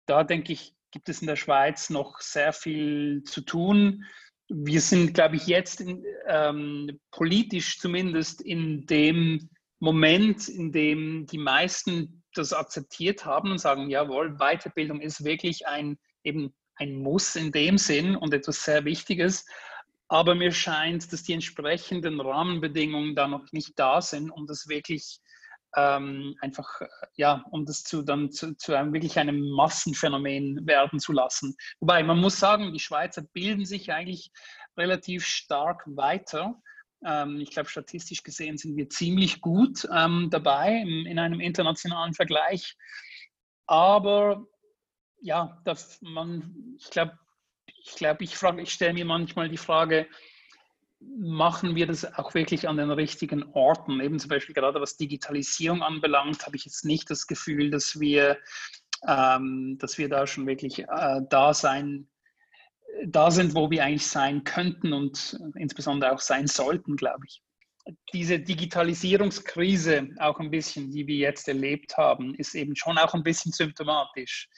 da 0.06 0.24
denke 0.24 0.54
ich, 0.54 0.74
gibt 0.90 1.10
es 1.10 1.20
in 1.20 1.28
der 1.28 1.36
Schweiz 1.36 1.90
noch 1.90 2.22
sehr 2.22 2.54
viel 2.54 3.24
zu 3.26 3.42
tun. 3.42 4.06
Wir 4.48 4.80
sind, 4.80 5.14
glaube 5.14 5.36
ich, 5.36 5.48
jetzt 5.48 5.82
in, 5.82 6.02
ähm, 6.28 6.98
politisch 7.12 7.80
zumindest 7.80 8.42
in 8.42 8.86
dem 8.86 9.50
Moment, 9.80 10.48
in 10.48 10.72
dem 10.72 11.26
die 11.26 11.38
meisten 11.38 12.24
das 12.36 12.54
akzeptiert 12.54 13.26
haben 13.26 13.52
und 13.52 13.58
sagen, 13.58 13.90
jawohl, 13.90 14.38
Weiterbildung 14.38 15.02
ist 15.02 15.26
wirklich 15.26 15.68
ein 15.68 15.98
eben 16.24 16.54
ein 16.76 16.96
Muss 16.96 17.36
in 17.36 17.52
dem 17.52 17.78
Sinn 17.78 18.16
und 18.16 18.34
etwas 18.34 18.64
sehr 18.64 18.86
Wichtiges. 18.86 19.46
Aber 20.12 20.36
mir 20.36 20.52
scheint, 20.52 21.14
dass 21.14 21.24
die 21.24 21.32
entsprechenden 21.32 22.20
Rahmenbedingungen 22.20 23.16
da 23.16 23.30
noch 23.30 23.50
nicht 23.54 23.80
da 23.80 24.02
sind, 24.02 24.30
um 24.30 24.46
das 24.46 24.68
wirklich 24.68 25.22
ähm, 25.78 26.36
einfach, 26.42 26.82
ja, 27.16 27.46
um 27.50 27.66
das 27.66 27.84
zu, 27.84 28.02
dann 28.02 28.30
zu, 28.30 28.54
zu 28.58 28.76
einem 28.78 28.92
wirklich 28.92 29.18
einem 29.18 29.40
Massenphänomen 29.52 30.68
werden 30.68 31.00
zu 31.00 31.14
lassen. 31.14 31.56
Wobei 31.80 32.04
man 32.04 32.20
muss 32.20 32.38
sagen, 32.38 32.74
die 32.74 32.80
Schweizer 32.82 33.22
bilden 33.32 33.64
sich 33.64 33.94
eigentlich 33.94 34.32
relativ 34.76 35.26
stark 35.26 35.82
weiter. 35.86 36.62
Ähm, 37.06 37.40
ich 37.40 37.52
glaube, 37.52 37.70
statistisch 37.70 38.22
gesehen 38.22 38.58
sind 38.58 38.76
wir 38.76 38.90
ziemlich 38.90 39.40
gut 39.40 39.88
ähm, 39.96 40.28
dabei 40.30 40.74
in, 40.74 41.06
in, 41.06 41.20
einem 41.20 41.40
internationalen 41.40 42.14
Vergleich. 42.14 42.76
Aber 43.66 44.46
ja, 45.22 45.62
dass 45.64 46.02
man, 46.02 46.76
ich 46.78 46.90
glaube, 46.90 47.18
ich, 47.84 47.96
glaub, 47.96 48.22
ich, 48.22 48.36
ich 48.42 48.74
stelle 48.74 48.94
mir 48.94 49.06
manchmal 49.06 49.50
die 49.50 49.58
Frage, 49.58 50.08
machen 51.00 51.76
wir 51.76 51.88
das 51.88 52.06
auch 52.18 52.34
wirklich 52.34 52.68
an 52.68 52.78
den 52.78 52.92
richtigen 52.92 53.44
Orten? 53.54 54.00
Eben 54.02 54.20
zum 54.20 54.30
Beispiel 54.30 54.54
gerade 54.54 54.80
was 54.80 54.98
Digitalisierung 54.98 55.82
anbelangt, 55.82 56.46
habe 56.46 56.56
ich 56.56 56.66
jetzt 56.66 56.86
nicht 56.86 57.10
das 57.10 57.28
Gefühl, 57.28 57.72
dass 57.72 58.00
wir, 58.00 58.38
ähm, 59.08 59.78
dass 59.80 59.98
wir 59.98 60.10
da 60.10 60.28
schon 60.28 60.46
wirklich 60.46 60.80
äh, 60.80 61.22
da 61.30 61.54
sein, 61.54 62.08
da 63.06 63.32
sind, 63.32 63.56
wo 63.56 63.72
wir 63.72 63.84
eigentlich 63.84 64.08
sein 64.08 64.44
könnten 64.44 64.94
und 64.94 65.40
insbesondere 65.56 66.12
auch 66.12 66.20
sein 66.20 66.48
sollten, 66.48 66.96
glaube 66.96 67.26
ich. 67.26 67.42
Diese 68.14 68.40
Digitalisierungskrise, 68.40 70.10
auch 70.20 70.40
ein 70.40 70.52
bisschen, 70.52 70.92
die 70.92 71.08
wir 71.08 71.16
jetzt 71.16 71.48
erlebt 71.48 71.98
haben, 71.98 72.36
ist 72.36 72.54
eben 72.54 72.76
schon 72.76 73.00
auch 73.00 73.16
ein 73.16 73.24
bisschen 73.24 73.52
symptomatisch. 73.52 74.50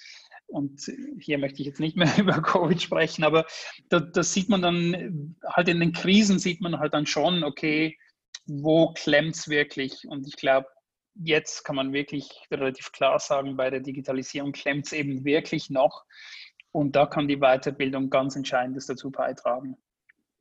Und 0.53 0.91
hier 1.19 1.39
möchte 1.39 1.61
ich 1.61 1.67
jetzt 1.67 1.79
nicht 1.79 1.97
mehr 1.97 2.11
über 2.17 2.41
Covid 2.41 2.81
sprechen, 2.81 3.23
aber 3.23 3.45
das, 3.89 4.03
das 4.13 4.33
sieht 4.33 4.49
man 4.49 4.61
dann 4.61 5.35
halt 5.45 5.67
in 5.67 5.79
den 5.79 5.93
Krisen, 5.93 6.37
sieht 6.37 6.61
man 6.61 6.79
halt 6.79 6.93
dann 6.93 7.07
schon, 7.07 7.43
okay, 7.43 7.97
wo 8.45 8.93
klemmt 8.93 9.35
es 9.35 9.47
wirklich? 9.49 10.07
Und 10.07 10.27
ich 10.27 10.35
glaube, 10.35 10.67
jetzt 11.15 11.63
kann 11.63 11.75
man 11.75 11.93
wirklich 11.93 12.29
relativ 12.51 12.91
klar 12.91 13.19
sagen, 13.19 13.57
bei 13.57 13.69
der 13.69 13.79
Digitalisierung 13.79 14.51
klemmt 14.51 14.85
es 14.85 14.93
eben 14.93 15.25
wirklich 15.25 15.69
noch. 15.69 16.05
Und 16.71 16.95
da 16.95 17.05
kann 17.05 17.27
die 17.27 17.37
Weiterbildung 17.37 18.09
ganz 18.09 18.35
Entscheidendes 18.35 18.87
dazu 18.87 19.11
beitragen. 19.11 19.77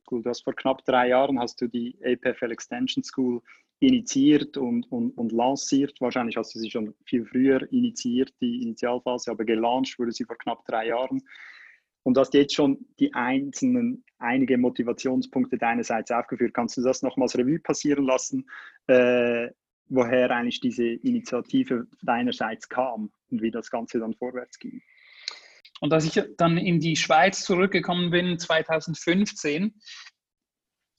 Gut, 0.05 0.25
du 0.25 0.29
hast 0.29 0.43
vor 0.43 0.55
knapp 0.55 0.83
drei 0.85 1.07
Jahren 1.07 1.39
hast 1.39 1.61
du 1.61 1.67
die 1.67 1.97
APFL 2.03 2.51
Extension 2.51 3.03
School 3.03 3.41
initiiert 3.83 4.57
und, 4.57 4.89
und, 4.91 5.11
und 5.17 5.31
lanciert. 5.31 5.99
Wahrscheinlich 5.99 6.37
hast 6.37 6.55
du 6.55 6.59
sie 6.59 6.71
schon 6.71 6.93
viel 7.05 7.25
früher 7.25 7.69
initiiert, 7.71 8.33
die 8.41 8.61
Initialphase, 8.61 9.31
aber 9.31 9.43
gelauncht 9.43 9.99
wurde 9.99 10.13
sie 10.13 10.23
vor 10.23 10.37
knapp 10.37 10.65
drei 10.65 10.87
Jahren. 10.87 11.21
Und 12.03 12.15
du 12.15 12.21
hast 12.21 12.33
jetzt 12.33 12.55
schon 12.55 12.85
die 12.99 13.13
einzelnen, 13.13 14.03
einige 14.19 14.57
Motivationspunkte 14.57 15.57
deinerseits 15.57 16.11
aufgeführt. 16.11 16.53
Kannst 16.53 16.77
du 16.77 16.81
das 16.81 17.01
nochmals 17.01 17.37
Revue 17.37 17.59
passieren 17.59 18.05
lassen, 18.05 18.45
äh, 18.87 19.49
woher 19.89 20.31
eigentlich 20.31 20.61
diese 20.61 20.85
Initiative 20.85 21.87
deinerseits 22.01 22.69
kam 22.69 23.11
und 23.31 23.41
wie 23.41 23.51
das 23.51 23.69
Ganze 23.69 23.99
dann 23.99 24.13
vorwärts 24.13 24.59
ging? 24.59 24.81
Und 25.81 25.91
als 25.91 26.05
ich 26.05 26.23
dann 26.37 26.57
in 26.57 26.79
die 26.79 26.95
Schweiz 26.95 27.43
zurückgekommen 27.43 28.11
bin, 28.11 28.39
2015, 28.39 29.73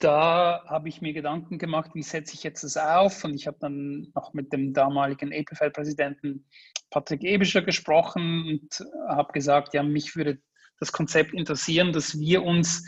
da 0.05 0.63
habe 0.67 0.91
ich 0.91 1.01
mir 1.01 1.15
Gedanken 1.15 1.59
gemacht, 1.59 1.93
wie 1.95 2.03
setze 2.03 2.35
ich 2.35 2.43
jetzt 2.43 2.63
das 2.63 2.77
auf? 2.77 3.25
Und 3.25 3.35
ich 3.35 3.47
habe 3.47 3.57
dann 3.59 4.13
noch 4.15 4.35
mit 4.35 4.53
dem 4.53 4.75
damaligen 4.75 5.33
EPFL-Präsidenten 5.33 6.47
Patrick 6.91 7.25
Ebischer 7.25 7.63
gesprochen 7.63 8.47
und 8.47 8.87
habe 9.09 9.33
gesagt, 9.33 9.73
ja, 9.73 9.83
mich 9.83 10.15
würde 10.15 10.43
das 10.79 10.93
Konzept 10.93 11.33
interessieren, 11.33 11.93
dass 11.93 12.19
wir 12.19 12.43
uns 12.43 12.87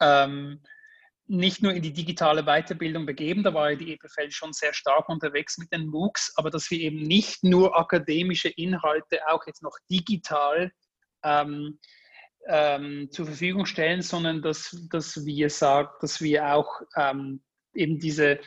ähm, 0.00 0.60
nicht 1.26 1.62
nur 1.62 1.72
in 1.72 1.82
die 1.82 1.94
digitale 1.94 2.42
Weiterbildung 2.42 3.06
begeben, 3.06 3.42
da 3.42 3.54
war 3.54 3.70
ja 3.70 3.76
die 3.76 3.94
EPFL 3.94 4.30
schon 4.30 4.52
sehr 4.52 4.74
stark 4.74 5.08
unterwegs 5.08 5.56
mit 5.56 5.72
den 5.72 5.86
MOOCs, 5.86 6.34
aber 6.36 6.50
dass 6.50 6.70
wir 6.70 6.78
eben 6.78 6.98
nicht 6.98 7.42
nur 7.42 7.78
akademische 7.78 8.50
Inhalte 8.50 9.20
auch 9.28 9.46
jetzt 9.46 9.62
noch 9.62 9.76
digital 9.90 10.70
ähm, 11.22 11.78
ähm, 12.46 13.08
zur 13.10 13.26
Verfügung 13.26 13.66
stellen, 13.66 14.02
sondern 14.02 14.42
dass, 14.42 14.76
dass 14.90 15.24
wir 15.24 15.50
sagen, 15.50 15.88
dass 16.00 16.20
wir 16.20 16.54
auch 16.54 16.82
ähm, 16.96 17.42
eben 17.74 17.98
diese, 17.98 18.40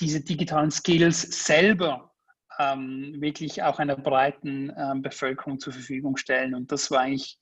diese 0.00 0.20
digitalen 0.20 0.70
Skills 0.70 1.46
selber 1.46 2.12
ähm, 2.58 3.14
wirklich 3.18 3.62
auch 3.62 3.78
einer 3.78 3.96
breiten 3.96 4.72
ähm, 4.76 5.02
Bevölkerung 5.02 5.58
zur 5.58 5.72
Verfügung 5.72 6.16
stellen. 6.16 6.54
Und 6.54 6.72
das 6.72 6.90
war 6.90 7.00
eigentlich 7.00 7.38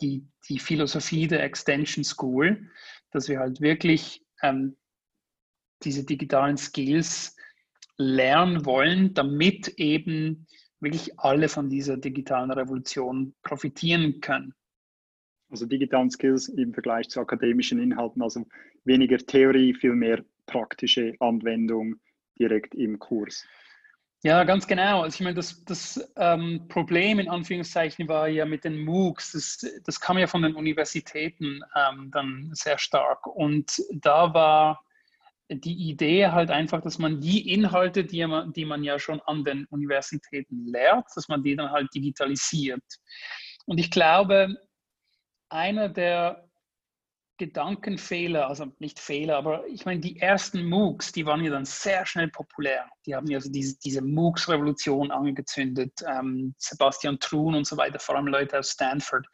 die, 0.00 0.26
die 0.48 0.58
Philosophie 0.58 1.26
der 1.26 1.42
Extension 1.42 2.04
School, 2.04 2.70
dass 3.10 3.28
wir 3.28 3.38
halt 3.38 3.60
wirklich 3.60 4.24
ähm, 4.42 4.76
diese 5.82 6.04
digitalen 6.04 6.56
Skills 6.56 7.36
lernen 7.96 8.64
wollen, 8.64 9.14
damit 9.14 9.68
eben 9.76 10.46
wirklich 10.80 11.18
alle 11.18 11.48
von 11.48 11.70
dieser 11.70 11.96
digitalen 11.96 12.50
Revolution 12.50 13.34
profitieren 13.42 14.20
können 14.20 14.54
also 15.54 15.66
digitalen 15.66 16.10
Skills 16.10 16.48
im 16.48 16.74
Vergleich 16.74 17.08
zu 17.08 17.20
akademischen 17.20 17.80
Inhalten, 17.80 18.22
also 18.22 18.44
weniger 18.84 19.18
Theorie, 19.18 19.72
viel 19.72 19.94
mehr 19.94 20.24
praktische 20.46 21.14
Anwendung 21.20 21.94
direkt 22.38 22.74
im 22.74 22.98
Kurs. 22.98 23.46
Ja, 24.24 24.42
ganz 24.42 24.66
genau. 24.66 25.02
Also 25.02 25.14
ich 25.14 25.20
meine, 25.20 25.36
das, 25.36 25.64
das 25.64 26.12
ähm, 26.16 26.66
Problem 26.68 27.20
in 27.20 27.28
Anführungszeichen 27.28 28.08
war 28.08 28.26
ja 28.26 28.46
mit 28.46 28.64
den 28.64 28.82
MOOCs, 28.82 29.32
das, 29.32 29.80
das 29.84 30.00
kam 30.00 30.18
ja 30.18 30.26
von 30.26 30.42
den 30.42 30.56
Universitäten 30.56 31.60
ähm, 31.76 32.10
dann 32.10 32.50
sehr 32.52 32.78
stark. 32.78 33.26
Und 33.26 33.80
da 33.92 34.34
war 34.34 34.84
die 35.48 35.88
Idee 35.90 36.28
halt 36.28 36.50
einfach, 36.50 36.80
dass 36.80 36.98
man 36.98 37.20
die 37.20 37.52
Inhalte, 37.52 38.04
die 38.04 38.26
man, 38.26 38.52
die 38.52 38.64
man 38.64 38.82
ja 38.82 38.98
schon 38.98 39.20
an 39.20 39.44
den 39.44 39.66
Universitäten 39.66 40.66
lehrt, 40.66 41.06
dass 41.14 41.28
man 41.28 41.44
die 41.44 41.54
dann 41.54 41.70
halt 41.70 41.94
digitalisiert. 41.94 42.82
Und 43.66 43.78
ich 43.78 43.90
glaube, 43.90 44.56
einer 45.54 45.88
der 45.88 46.48
Gedankenfehler, 47.38 48.48
also 48.48 48.72
nicht 48.78 49.00
Fehler, 49.00 49.36
aber 49.36 49.66
ich 49.66 49.84
meine, 49.84 50.00
die 50.00 50.20
ersten 50.20 50.64
MOOCs, 50.68 51.12
die 51.12 51.26
waren 51.26 51.42
ja 51.42 51.50
dann 51.50 51.64
sehr 51.64 52.06
schnell 52.06 52.28
populär. 52.28 52.86
Die 53.06 53.14
haben 53.14 53.26
ja 53.26 53.38
also 53.38 53.50
diese, 53.50 53.76
diese 53.78 54.02
MOOCs-Revolution 54.02 55.10
angezündet. 55.10 55.92
Ähm, 56.06 56.54
Sebastian 56.58 57.18
Truhn 57.18 57.54
und 57.54 57.66
so 57.66 57.76
weiter, 57.76 57.98
vor 57.98 58.16
allem 58.16 58.28
Leute 58.28 58.58
aus 58.58 58.70
Stanford. 58.70 59.26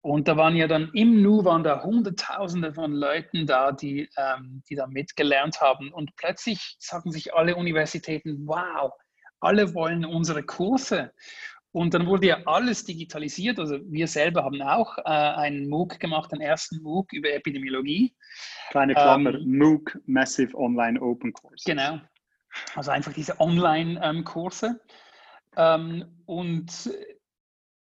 Und 0.00 0.28
da 0.28 0.36
waren 0.36 0.56
ja 0.56 0.68
dann 0.68 0.90
im 0.94 1.20
Nu 1.20 1.44
waren 1.44 1.64
da 1.64 1.82
Hunderttausende 1.82 2.72
von 2.72 2.92
Leuten 2.92 3.46
da, 3.46 3.72
die, 3.72 4.08
ähm, 4.16 4.62
die 4.68 4.76
da 4.76 4.86
mitgelernt 4.86 5.60
haben. 5.60 5.92
Und 5.92 6.14
plötzlich 6.16 6.76
sagen 6.78 7.10
sich 7.10 7.34
alle 7.34 7.56
Universitäten, 7.56 8.46
wow, 8.46 8.92
alle 9.40 9.74
wollen 9.74 10.04
unsere 10.04 10.44
Kurse. 10.44 11.12
Und 11.76 11.92
dann 11.92 12.06
wurde 12.06 12.28
ja 12.28 12.38
alles 12.46 12.86
digitalisiert. 12.86 13.58
Also 13.58 13.78
wir 13.84 14.08
selber 14.08 14.44
haben 14.44 14.62
auch 14.62 14.96
äh, 14.96 15.02
einen 15.02 15.68
MOOC 15.68 16.00
gemacht, 16.00 16.32
den 16.32 16.40
ersten 16.40 16.80
MOOC 16.80 17.12
über 17.12 17.30
Epidemiologie. 17.30 18.16
Kleine 18.70 18.94
Klammer, 18.94 19.34
ähm, 19.34 19.58
MOOC, 19.58 20.00
Massive 20.06 20.56
Online 20.56 20.98
Open 20.98 21.34
Course. 21.34 21.64
Genau. 21.66 22.00
Also 22.74 22.92
einfach 22.92 23.12
diese 23.12 23.38
Online-Kurse. 23.40 24.80
Ähm, 25.58 26.22
und, 26.24 26.90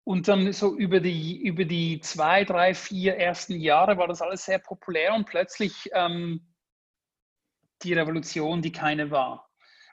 und 0.02 0.26
dann 0.26 0.52
so 0.52 0.76
über 0.76 0.98
die, 0.98 1.40
über 1.46 1.64
die 1.64 2.00
zwei, 2.00 2.42
drei, 2.42 2.74
vier 2.74 3.14
ersten 3.14 3.60
Jahre 3.60 3.96
war 3.96 4.08
das 4.08 4.20
alles 4.20 4.44
sehr 4.44 4.58
populär 4.58 5.14
und 5.14 5.26
plötzlich 5.26 5.88
ähm, 5.92 6.44
die 7.84 7.92
Revolution, 7.92 8.60
die 8.60 8.72
keine 8.72 9.12
war. 9.12 9.48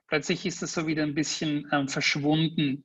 Plötzlich 0.08 0.43
ist 0.48 0.63
das 0.63 0.74
so 0.74 0.88
wieder 0.88 1.03
ein 1.03 1.13
bisschen 1.13 1.70
ähm, 1.72 1.88
verschwunden. 1.88 2.84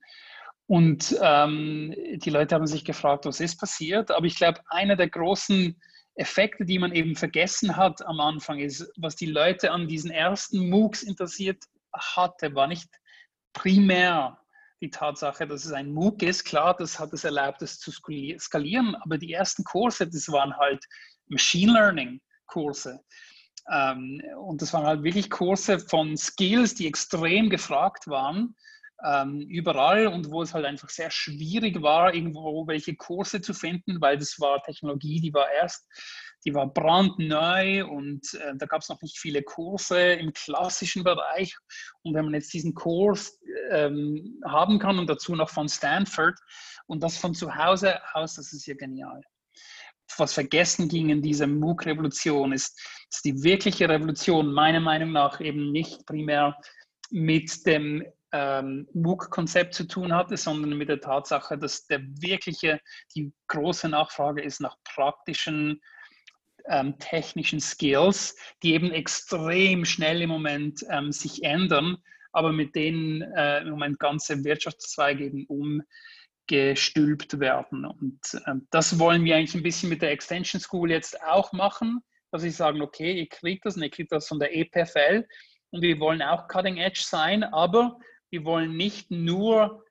Und 0.67 1.15
ähm, 1.21 1.93
die 1.95 2.29
Leute 2.29 2.55
haben 2.55 2.67
sich 2.67 2.83
gefragt, 2.83 3.25
was 3.25 3.39
ist 3.39 3.57
passiert. 3.57 4.11
Aber 4.11 4.25
ich 4.25 4.35
glaube, 4.35 4.59
einer 4.67 4.97
der 4.97 5.09
großen 5.09 5.79
Effekte, 6.15 6.65
die 6.65 6.77
man 6.77 6.91
eben 6.91 7.15
vergessen 7.15 7.77
hat 7.77 8.05
am 8.05 8.19
Anfang, 8.19 8.59
ist, 8.59 8.91
was 8.97 9.15
die 9.15 9.27
Leute 9.27 9.71
an 9.71 9.87
diesen 9.87 10.11
ersten 10.11 10.69
MOOCs 10.69 11.03
interessiert 11.03 11.63
hatte, 11.93 12.53
war 12.53 12.67
nicht 12.67 12.89
primär 13.53 14.37
die 14.81 14.89
Tatsache, 14.89 15.47
dass 15.47 15.65
es 15.65 15.71
ein 15.71 15.93
MOOC 15.93 16.23
ist. 16.23 16.43
Klar, 16.43 16.75
das 16.75 16.99
hat 16.99 17.13
es 17.13 17.23
erlaubt, 17.23 17.61
es 17.61 17.79
zu 17.79 17.91
skalieren, 17.91 18.95
aber 18.95 19.17
die 19.17 19.31
ersten 19.31 19.63
Kurse, 19.63 20.05
das 20.07 20.29
waren 20.29 20.55
halt 20.57 20.83
Machine 21.27 21.71
Learning 21.71 22.21
Kurse. 22.45 22.99
Ähm, 23.71 24.21
und 24.37 24.61
das 24.61 24.73
waren 24.73 24.85
halt 24.85 25.03
wirklich 25.03 25.29
Kurse 25.29 25.79
von 25.79 26.17
Skills, 26.17 26.75
die 26.75 26.87
extrem 26.87 27.49
gefragt 27.49 28.07
waren 28.07 28.55
ähm, 29.03 29.41
überall 29.41 30.07
und 30.07 30.31
wo 30.31 30.41
es 30.41 30.53
halt 30.53 30.65
einfach 30.65 30.89
sehr 30.89 31.11
schwierig 31.11 31.81
war, 31.81 32.13
irgendwo 32.13 32.65
welche 32.67 32.95
Kurse 32.95 33.41
zu 33.41 33.53
finden, 33.53 34.01
weil 34.01 34.17
das 34.17 34.39
war 34.39 34.63
Technologie, 34.63 35.21
die 35.21 35.33
war 35.33 35.51
erst, 35.51 35.87
die 36.45 36.53
war 36.53 36.71
brandneu 36.71 37.85
und 37.85 38.33
äh, 38.33 38.55
da 38.55 38.65
gab 38.65 38.81
es 38.81 38.89
noch 38.89 39.01
nicht 39.01 39.19
viele 39.19 39.43
Kurse 39.43 40.13
im 40.13 40.33
klassischen 40.33 41.03
Bereich. 41.03 41.55
Und 42.03 42.13
wenn 42.15 42.25
man 42.25 42.33
jetzt 42.33 42.53
diesen 42.53 42.73
Kurs 42.73 43.39
ähm, 43.69 44.41
haben 44.45 44.79
kann 44.79 44.99
und 44.99 45.09
dazu 45.09 45.35
noch 45.35 45.49
von 45.49 45.69
Stanford 45.69 46.39
und 46.87 47.03
das 47.03 47.17
von 47.17 47.33
zu 47.33 47.55
Hause 47.55 47.99
aus, 48.13 48.35
das 48.35 48.53
ist 48.53 48.65
ja 48.65 48.75
genial 48.75 49.21
was 50.17 50.33
vergessen 50.33 50.87
ging 50.87 51.09
in 51.09 51.21
dieser 51.21 51.47
MOOC-Revolution, 51.47 52.53
ist, 52.53 52.79
dass 53.11 53.21
die 53.21 53.43
wirkliche 53.43 53.89
Revolution 53.89 54.51
meiner 54.53 54.79
Meinung 54.79 55.11
nach 55.11 55.41
eben 55.41 55.71
nicht 55.71 56.05
primär 56.05 56.57
mit 57.09 57.65
dem 57.65 58.03
ähm, 58.31 58.87
MOOC-Konzept 58.93 59.73
zu 59.73 59.85
tun 59.85 60.13
hatte, 60.13 60.37
sondern 60.37 60.77
mit 60.77 60.89
der 60.89 60.99
Tatsache, 60.99 61.57
dass 61.57 61.87
der 61.87 62.01
wirkliche, 62.21 62.79
die 63.15 63.31
große 63.47 63.89
Nachfrage 63.89 64.41
ist 64.41 64.59
nach 64.59 64.75
praktischen 64.83 65.81
ähm, 66.69 66.97
technischen 66.99 67.59
Skills, 67.59 68.35
die 68.63 68.73
eben 68.73 68.91
extrem 68.91 69.85
schnell 69.85 70.21
im 70.21 70.29
Moment 70.29 70.81
ähm, 70.89 71.11
sich 71.11 71.43
ändern, 71.43 71.97
aber 72.31 72.51
mit 72.51 72.75
denen 72.75 73.21
äh, 73.21 73.61
im 73.61 73.71
Moment 73.71 73.99
ganze 73.99 74.43
Wirtschaftszweige 74.43 75.25
eben 75.25 75.47
umgestülpt 76.49 77.39
werden. 77.39 77.85
Und 77.85 78.19
ähm, 78.45 78.67
das 78.71 78.99
wollen 78.99 79.23
wir 79.23 79.37
eigentlich 79.37 79.55
ein 79.55 79.63
bisschen 79.63 79.89
mit 79.89 80.01
der 80.01 80.11
Extension 80.11 80.61
School 80.61 80.91
jetzt 80.91 81.21
auch 81.23 81.53
machen, 81.53 82.01
dass 82.31 82.41
sie 82.41 82.51
sagen, 82.51 82.81
okay, 82.81 83.13
ihr 83.13 83.29
kriegt 83.29 83.65
das 83.65 83.77
und 83.77 83.83
ihr 83.83 83.89
kriegt 83.89 84.11
das 84.11 84.27
von 84.27 84.39
der 84.39 84.55
EPFL 84.55 85.25
und 85.71 85.81
wir 85.81 85.99
wollen 85.99 86.21
auch 86.21 86.47
Cutting 86.47 86.77
Edge 86.77 87.01
sein, 87.03 87.43
aber 87.43 87.97
wir 88.29 88.45
wollen 88.45 88.75
nicht 88.75 89.11
nur 89.11 89.85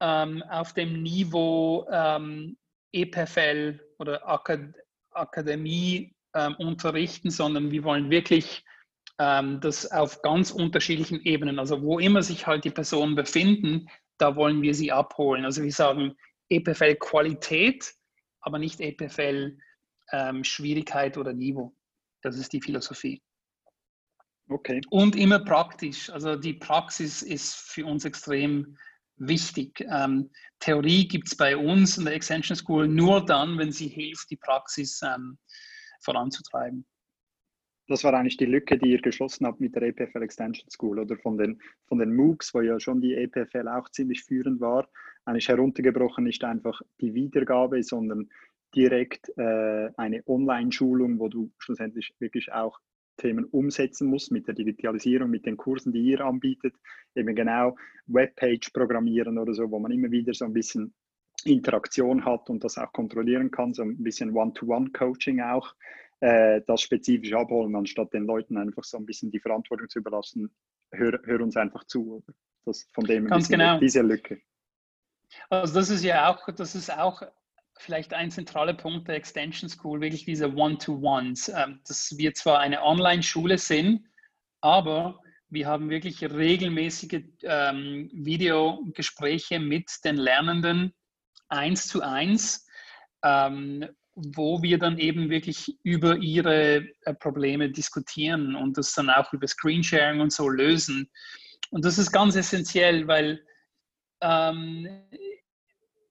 ähm, 0.00 0.42
auf 0.50 0.74
dem 0.74 1.02
Niveau 1.02 1.86
ähm, 1.90 2.56
EPFL 2.92 3.80
oder 3.98 4.26
Akad 4.28 4.74
Akademie 5.10 6.14
ähm, 6.34 6.54
unterrichten, 6.58 7.30
sondern 7.30 7.70
wir 7.70 7.82
wollen 7.82 8.10
wirklich 8.10 8.64
ähm, 9.18 9.60
das 9.60 9.90
auf 9.90 10.22
ganz 10.22 10.50
unterschiedlichen 10.50 11.20
Ebenen, 11.22 11.58
also 11.58 11.82
wo 11.82 11.98
immer 11.98 12.22
sich 12.22 12.46
halt 12.46 12.64
die 12.64 12.70
Personen 12.70 13.14
befinden, 13.14 13.88
da 14.18 14.36
wollen 14.36 14.62
wir 14.62 14.74
sie 14.74 14.92
abholen. 14.92 15.44
Also 15.44 15.62
wir 15.62 15.72
sagen 15.72 16.16
EPFL 16.50 16.96
Qualität, 16.96 17.94
aber 18.40 18.58
nicht 18.58 18.80
EPFL 18.80 19.58
ähm, 20.12 20.44
Schwierigkeit 20.44 21.16
oder 21.18 21.32
Niveau. 21.32 21.74
Das 22.22 22.36
ist 22.36 22.52
die 22.52 22.60
Philosophie. 22.60 23.22
Okay. 24.48 24.80
Und 24.90 25.16
immer 25.16 25.40
praktisch. 25.40 26.10
Also 26.10 26.36
die 26.36 26.54
Praxis 26.54 27.22
ist 27.22 27.54
für 27.54 27.84
uns 27.84 28.04
extrem 28.04 28.76
wichtig. 29.16 29.84
Ähm, 29.90 30.30
Theorie 30.58 31.06
gibt 31.06 31.28
es 31.28 31.36
bei 31.36 31.56
uns 31.56 31.98
in 31.98 32.04
der 32.04 32.14
Extension 32.14 32.56
School 32.56 32.88
nur 32.88 33.24
dann, 33.24 33.58
wenn 33.58 33.72
sie 33.72 33.88
hilft, 33.88 34.30
die 34.30 34.36
Praxis 34.36 35.00
ähm, 35.02 35.38
voranzutreiben. 36.00 36.86
Das 37.88 38.04
war 38.04 38.12
eigentlich 38.12 38.36
die 38.36 38.44
Lücke, 38.44 38.76
die 38.78 38.90
ihr 38.90 39.00
geschlossen 39.00 39.46
habt 39.46 39.60
mit 39.60 39.74
der 39.74 39.82
EPFL 39.82 40.22
Extension 40.22 40.68
School 40.70 40.98
oder 40.98 41.16
von 41.16 41.38
den, 41.38 41.60
von 41.86 41.98
den 41.98 42.14
MOOCs, 42.14 42.52
wo 42.52 42.60
ja 42.60 42.78
schon 42.78 43.00
die 43.00 43.14
EPFL 43.14 43.66
auch 43.66 43.88
ziemlich 43.90 44.24
führend 44.24 44.60
war. 44.60 44.88
Eigentlich 45.24 45.48
heruntergebrochen 45.48 46.24
nicht 46.24 46.44
einfach 46.44 46.80
die 47.00 47.14
Wiedergabe, 47.14 47.82
sondern 47.82 48.28
direkt 48.74 49.30
äh, 49.38 49.90
eine 49.96 50.22
Online-Schulung, 50.26 51.18
wo 51.18 51.28
du 51.28 51.50
schlussendlich 51.58 52.14
wirklich 52.18 52.52
auch 52.52 52.78
Themen 53.18 53.44
umsetzen 53.44 54.08
muss 54.08 54.30
mit 54.30 54.46
der 54.46 54.54
Digitalisierung, 54.54 55.28
mit 55.28 55.44
den 55.44 55.56
Kursen, 55.56 55.92
die 55.92 56.00
ihr 56.00 56.20
anbietet, 56.20 56.74
eben 57.14 57.34
genau 57.34 57.76
Webpage 58.06 58.70
programmieren 58.70 59.38
oder 59.38 59.52
so, 59.52 59.70
wo 59.70 59.78
man 59.78 59.92
immer 59.92 60.10
wieder 60.10 60.32
so 60.32 60.46
ein 60.46 60.54
bisschen 60.54 60.94
Interaktion 61.44 62.24
hat 62.24 62.48
und 62.50 62.64
das 62.64 62.78
auch 62.78 62.92
kontrollieren 62.92 63.50
kann, 63.50 63.74
so 63.74 63.82
ein 63.82 64.02
bisschen 64.02 64.34
One-to-One-Coaching 64.34 65.40
auch, 65.40 65.74
äh, 66.20 66.62
das 66.66 66.80
spezifisch 66.80 67.32
abholen, 67.32 67.76
anstatt 67.76 68.12
den 68.12 68.24
Leuten 68.24 68.56
einfach 68.56 68.84
so 68.84 68.96
ein 68.96 69.06
bisschen 69.06 69.30
die 69.30 69.40
Verantwortung 69.40 69.88
zu 69.88 70.00
überlassen, 70.00 70.50
hör, 70.92 71.20
hör 71.24 71.40
uns 71.40 71.56
einfach 71.56 71.84
zu. 71.84 72.24
Das, 72.64 72.86
von 72.92 73.04
dem 73.04 73.26
Ganz 73.26 73.48
genau. 73.48 73.78
diese 73.78 74.02
Lücke. 74.02 74.40
Also 75.48 75.74
das 75.74 75.90
ist 75.90 76.04
ja 76.04 76.30
auch, 76.30 76.48
das 76.52 76.74
ist 76.74 76.90
auch 76.90 77.22
vielleicht 77.78 78.12
ein 78.12 78.30
zentraler 78.30 78.74
Punkt 78.74 79.08
der 79.08 79.16
Extension 79.16 79.68
School, 79.68 80.00
wirklich 80.00 80.24
diese 80.24 80.54
One-to-Ones, 80.54 81.48
ähm, 81.54 81.80
dass 81.86 82.16
wir 82.16 82.34
zwar 82.34 82.60
eine 82.60 82.82
Online-Schule 82.82 83.58
sind, 83.58 84.04
aber 84.60 85.20
wir 85.50 85.66
haben 85.66 85.88
wirklich 85.88 86.22
regelmäßige 86.22 87.22
ähm, 87.42 88.10
Videogespräche 88.12 89.58
mit 89.58 89.90
den 90.04 90.16
Lernenden 90.16 90.92
eins 91.48 91.88
zu 91.88 92.02
eins, 92.02 92.66
ähm, 93.22 93.88
wo 94.14 94.62
wir 94.62 94.78
dann 94.78 94.98
eben 94.98 95.30
wirklich 95.30 95.78
über 95.82 96.16
ihre 96.16 96.88
äh, 97.04 97.14
Probleme 97.14 97.70
diskutieren 97.70 98.56
und 98.56 98.76
das 98.76 98.92
dann 98.92 99.10
auch 99.10 99.32
über 99.32 99.46
Screensharing 99.46 100.20
und 100.20 100.32
so 100.32 100.48
lösen. 100.48 101.08
Und 101.70 101.84
das 101.84 101.98
ist 101.98 102.12
ganz 102.12 102.34
essentiell, 102.34 103.06
weil 103.06 103.42
ähm, 104.20 104.88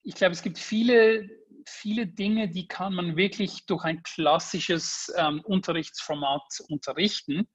ich 0.03 0.15
glaube, 0.15 0.33
es 0.33 0.41
gibt 0.41 0.57
viele 0.57 1.29
viele 1.67 2.07
Dinge, 2.07 2.49
die 2.49 2.67
kann 2.67 2.93
man 2.93 3.17
wirklich 3.17 3.65
durch 3.65 3.83
ein 3.83 4.01
klassisches 4.03 5.13
ähm, 5.17 5.41
Unterrichtsformat 5.41 6.61
unterrichten. 6.69 7.47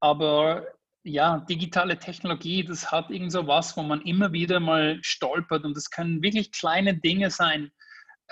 Aber 0.00 0.66
ja, 1.04 1.38
digitale 1.38 1.98
Technologie, 1.98 2.64
das 2.64 2.90
hat 2.90 3.10
irgend 3.10 3.32
so 3.32 3.46
was, 3.46 3.76
wo 3.76 3.82
man 3.82 4.00
immer 4.02 4.32
wieder 4.32 4.58
mal 4.58 4.98
stolpert. 5.02 5.64
Und 5.64 5.76
das 5.76 5.90
können 5.90 6.22
wirklich 6.22 6.50
kleine 6.50 6.96
Dinge 6.96 7.30
sein, 7.30 7.70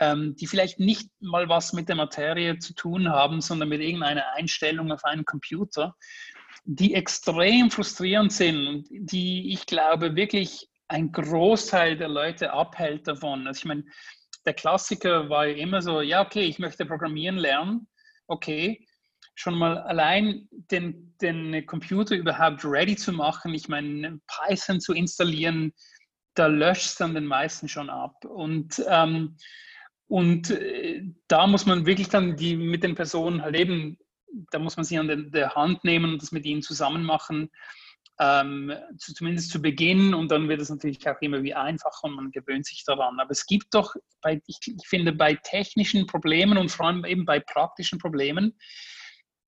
ähm, 0.00 0.35
die 0.37 0.46
vielleicht 0.46 0.80
nicht 0.80 1.11
mal 1.20 1.48
was 1.48 1.72
mit 1.72 1.88
der 1.88 1.96
Materie 1.96 2.58
zu 2.58 2.74
tun 2.74 3.08
haben, 3.08 3.40
sondern 3.40 3.68
mit 3.68 3.80
irgendeiner 3.80 4.24
Einstellung 4.35 4.90
auf 4.90 5.04
einem 5.04 5.24
Computer, 5.24 5.94
die 6.64 6.94
extrem 6.94 7.70
frustrierend 7.70 8.32
sind 8.32 8.66
und 8.66 8.88
die 8.90 9.52
ich 9.52 9.66
glaube 9.66 10.16
wirklich 10.16 10.68
ein 10.88 11.12
Großteil 11.12 11.96
der 11.96 12.08
Leute 12.08 12.52
abhält 12.52 13.06
davon. 13.06 13.46
Also 13.46 13.58
ich 13.61 13.64
meine, 13.64 13.85
der 14.46 14.55
Klassiker 14.55 15.28
war 15.28 15.46
immer 15.46 15.83
so, 15.83 16.00
ja, 16.00 16.24
okay, 16.24 16.44
ich 16.44 16.59
möchte 16.59 16.87
programmieren 16.87 17.37
lernen. 17.37 17.87
Okay, 18.26 18.87
schon 19.35 19.55
mal 19.55 19.78
allein 19.78 20.48
den, 20.50 21.14
den 21.20 21.64
Computer 21.66 22.14
überhaupt 22.14 22.64
ready 22.64 22.96
zu 22.96 23.12
machen, 23.12 23.55
ich 23.55 23.68
meine, 23.68 24.20
Python 24.26 24.81
zu 24.81 24.92
installieren, 24.92 25.72
da 26.35 26.46
löscht 26.46 26.87
es 26.87 26.94
dann 26.96 27.14
den 27.14 27.26
meisten 27.26 27.68
schon 27.68 27.90
ab. 27.90 28.24
Und, 28.24 28.83
ähm, 28.88 29.37
und 30.09 30.50
äh, 30.50 31.02
da 31.28 31.46
muss 31.46 31.66
man 31.66 31.87
wirklich 31.87 32.09
dann 32.09 32.37
die 32.37 32.57
mit 32.57 32.83
den 32.83 32.94
Personen 32.94 33.42
halt 33.42 33.57
eben, 33.57 33.98
da 34.50 34.59
muss 34.59 34.76
man 34.76 34.85
sie 34.85 34.98
an 34.98 35.09
den, 35.09 35.31
der 35.31 35.55
Hand 35.55 35.85
nehmen 35.85 36.14
und 36.14 36.22
das 36.22 36.33
mit 36.33 36.44
ihnen 36.46 36.62
zusammen 36.62 37.05
machen 37.05 37.50
ähm, 38.22 38.72
zu, 38.98 39.12
zumindest 39.14 39.50
zu 39.50 39.61
Beginn 39.61 40.14
und 40.14 40.30
dann 40.30 40.48
wird 40.48 40.61
es 40.61 40.70
natürlich 40.70 41.06
auch 41.08 41.20
immer 41.20 41.42
wie 41.42 41.54
einfacher 41.54 42.04
und 42.04 42.14
man 42.14 42.30
gewöhnt 42.30 42.66
sich 42.66 42.85
daran. 42.85 43.18
Aber 43.18 43.32
es 43.32 43.46
gibt 43.46 43.74
doch, 43.74 43.96
bei, 44.20 44.40
ich, 44.46 44.58
ich 44.64 44.87
finde, 44.87 45.12
bei 45.12 45.35
technischen 45.35 46.06
Problemen 46.06 46.56
und 46.56 46.70
vor 46.70 46.87
allem 46.87 47.04
eben 47.04 47.24
bei 47.24 47.40
praktischen 47.40 47.98
Problemen, 47.98 48.56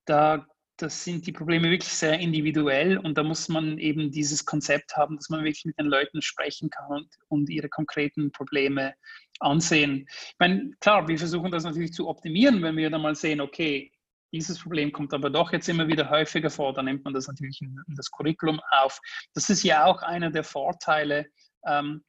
da 0.07 0.45
das 0.77 1.05
sind 1.05 1.25
die 1.25 1.33
Probleme 1.33 1.71
wirklich 1.71 1.93
sehr 1.93 2.19
individuell 2.19 2.99
und 2.99 3.17
da 3.17 3.23
muss 3.23 3.49
man 3.49 3.79
eben 3.79 4.11
dieses 4.11 4.45
Konzept 4.45 4.97
haben, 4.97 5.15
dass 5.15 5.29
man 5.29 5.45
wirklich 5.45 5.65
mit 5.65 5.79
den 5.79 5.87
Leuten 5.87 6.21
sprechen 6.21 6.69
kann 6.69 6.91
und, 6.91 7.09
und 7.29 7.49
ihre 7.49 7.69
konkreten 7.69 8.33
Probleme 8.33 8.95
ansehen. 9.39 10.09
Ich 10.09 10.35
meine, 10.41 10.73
klar, 10.81 11.07
wir 11.07 11.17
versuchen 11.17 11.53
das 11.53 11.63
natürlich 11.63 11.93
zu 11.93 12.09
optimieren, 12.09 12.61
wenn 12.61 12.77
wir 12.77 12.91
dann 12.91 13.03
mal 13.03 13.15
sehen, 13.15 13.41
okay, 13.41 13.93
dieses 14.35 14.59
Problem 14.59 14.91
kommt 14.91 15.15
aber 15.15 15.31
doch 15.31 15.53
jetzt 15.53 15.69
immer 15.69 15.87
wieder 15.87 16.11
häufiger 16.11 16.51
vor. 16.51 16.73
Da 16.73 16.83
nimmt 16.83 17.05
man 17.05 17.15
das 17.15 17.29
natürlich 17.29 17.61
in, 17.63 17.81
in 17.87 17.95
das 17.95 18.11
Curriculum 18.11 18.61
auf. 18.71 19.01
Das 19.33 19.49
ist 19.49 19.63
ja 19.63 19.85
auch 19.85 20.03
einer 20.03 20.31
der 20.31 20.43
Vorteile 20.43 21.27
ähm, 21.65 22.05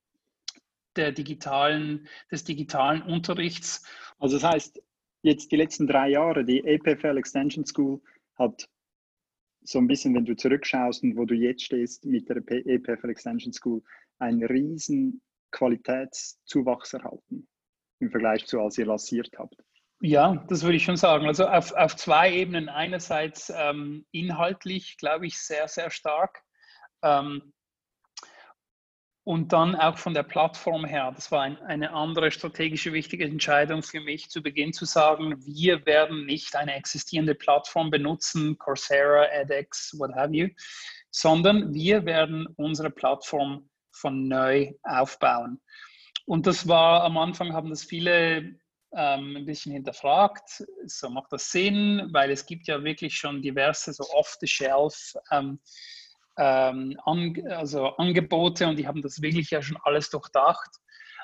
der 0.96 1.12
digitalen, 1.12 2.08
des 2.32 2.44
digitalen 2.44 3.04
Unterrichts. 3.04 3.86
Also 4.18 4.38
das 4.40 4.52
heißt, 4.52 4.82
jetzt 5.22 5.52
die 5.52 5.56
letzten 5.56 5.86
drei 5.86 6.10
Jahre, 6.10 6.44
die 6.44 6.66
EPFL 6.66 7.18
Extension 7.18 7.64
School 7.66 8.02
hat 8.40 8.68
so 9.62 9.78
ein 9.78 9.88
bisschen, 9.88 10.16
wenn 10.16 10.26
du 10.26 10.36
zurückschaust 10.36 11.04
und 11.04 11.18
wo 11.18 11.26
du 11.26 11.36
jetzt 11.36 11.64
stehst 11.64 12.06
mit 12.06 12.28
der 12.28 12.38
EPFL 12.48 13.10
Extension 13.10 13.54
School, 13.54 13.84
einen 14.18 14.44
riesen 14.44 15.22
Qualitätszuwachs 15.52 16.94
erhalten 16.94 17.48
im 18.00 18.10
Vergleich 18.10 18.48
zu, 18.48 18.60
als 18.60 18.80
ihr 18.80 18.88
lanciert 18.88 19.38
habt. 19.38 19.56
Ja, 20.02 20.44
das 20.50 20.64
würde 20.64 20.78
ich 20.78 20.84
schon 20.84 20.98
sagen. 20.98 21.26
Also 21.26 21.48
auf, 21.48 21.72
auf 21.72 21.96
zwei 21.96 22.32
Ebenen. 22.32 22.70
Einerseits 22.70 23.52
ähm, 23.56 24.06
inhaltlich, 24.12 24.98
glaube 24.98 25.28
ich, 25.28 25.40
sehr, 25.40 25.68
sehr 25.68 25.90
stark. 25.90 26.44
Ähm, 27.02 27.54
und 29.26 29.54
dann 29.54 29.76
auch 29.76 29.98
von 29.98 30.14
der 30.14 30.24
Plattform 30.24 30.86
her. 30.86 31.12
Das 31.16 31.32
war 31.32 31.42
ein, 31.42 31.58
eine 31.64 31.94
andere 31.94 32.30
strategische 32.30 32.94
wichtige 32.94 33.26
Entscheidung 33.26 33.82
für 33.82 34.00
mich, 34.00 34.30
zu 34.30 34.44
Beginn 34.44 34.72
zu 34.72 34.86
sagen, 34.86 35.44
wir 35.44 35.84
werden 35.88 36.28
nicht 36.28 36.56
eine 36.56 36.76
existierende 36.76 37.34
Plattform 37.34 37.90
benutzen, 37.90 38.56
Coursera, 38.60 39.26
edX, 39.32 39.96
what 39.98 40.14
have 40.14 40.32
you, 40.32 40.50
sondern 41.10 41.74
wir 41.74 42.06
werden 42.06 42.48
unsere 42.58 42.92
Plattform 42.92 43.68
von 43.92 44.28
neu 44.28 44.74
aufbauen. 44.84 45.60
Und 46.26 46.46
das 46.46 46.68
war 46.68 47.04
am 47.04 47.18
Anfang, 47.18 47.54
haben 47.54 47.72
das 47.72 47.84
viele 47.84 48.60
ähm, 48.96 49.36
ein 49.38 49.46
bisschen 49.46 49.74
hinterfragt. 49.74 50.64
So 50.86 51.10
macht 51.10 51.32
das 51.32 51.52
Sinn, 51.52 52.10
weil 52.12 52.32
es 52.32 52.46
gibt 52.46 52.68
ja 52.68 52.84
wirklich 52.84 53.16
schon 53.16 53.42
diverse 53.42 53.94
so 53.94 54.04
off-the-shelf 54.14 55.14
ähm, 55.32 55.60
ähm, 56.38 57.00
an, 57.06 57.36
also 57.50 57.88
Angebote 57.98 58.68
und 58.68 58.78
die 58.78 58.88
haben 58.88 59.02
das 59.02 59.22
wirklich 59.22 59.50
ja 59.50 59.62
schon 59.62 59.78
alles 59.84 60.10
durchdacht. 60.10 60.70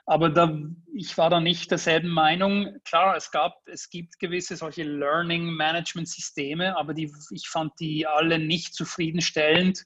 Aber 0.05 0.29
da, 0.29 0.57
ich 0.93 1.17
war 1.17 1.29
da 1.29 1.39
nicht 1.39 1.69
derselben 1.69 2.09
Meinung. 2.09 2.75
Klar, 2.85 3.15
es 3.15 3.31
gab, 3.31 3.55
es 3.67 3.89
gibt 3.89 4.19
gewisse 4.19 4.55
solche 4.55 4.83
Learning 4.83 5.53
Management 5.53 6.09
Systeme, 6.09 6.75
aber 6.75 6.93
die, 6.93 7.13
ich 7.31 7.47
fand 7.47 7.73
die 7.79 8.07
alle 8.07 8.39
nicht 8.39 8.73
zufriedenstellend. 8.73 9.85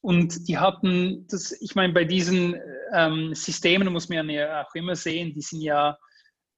Und 0.00 0.48
die 0.48 0.58
hatten 0.58 1.26
das, 1.28 1.52
ich 1.60 1.74
meine, 1.74 1.92
bei 1.92 2.04
diesen 2.04 2.56
ähm, 2.92 3.34
Systemen 3.34 3.92
muss 3.92 4.08
man 4.08 4.30
ja 4.30 4.62
auch 4.62 4.74
immer 4.74 4.96
sehen, 4.96 5.34
die 5.34 5.42
sind 5.42 5.60
ja 5.60 5.98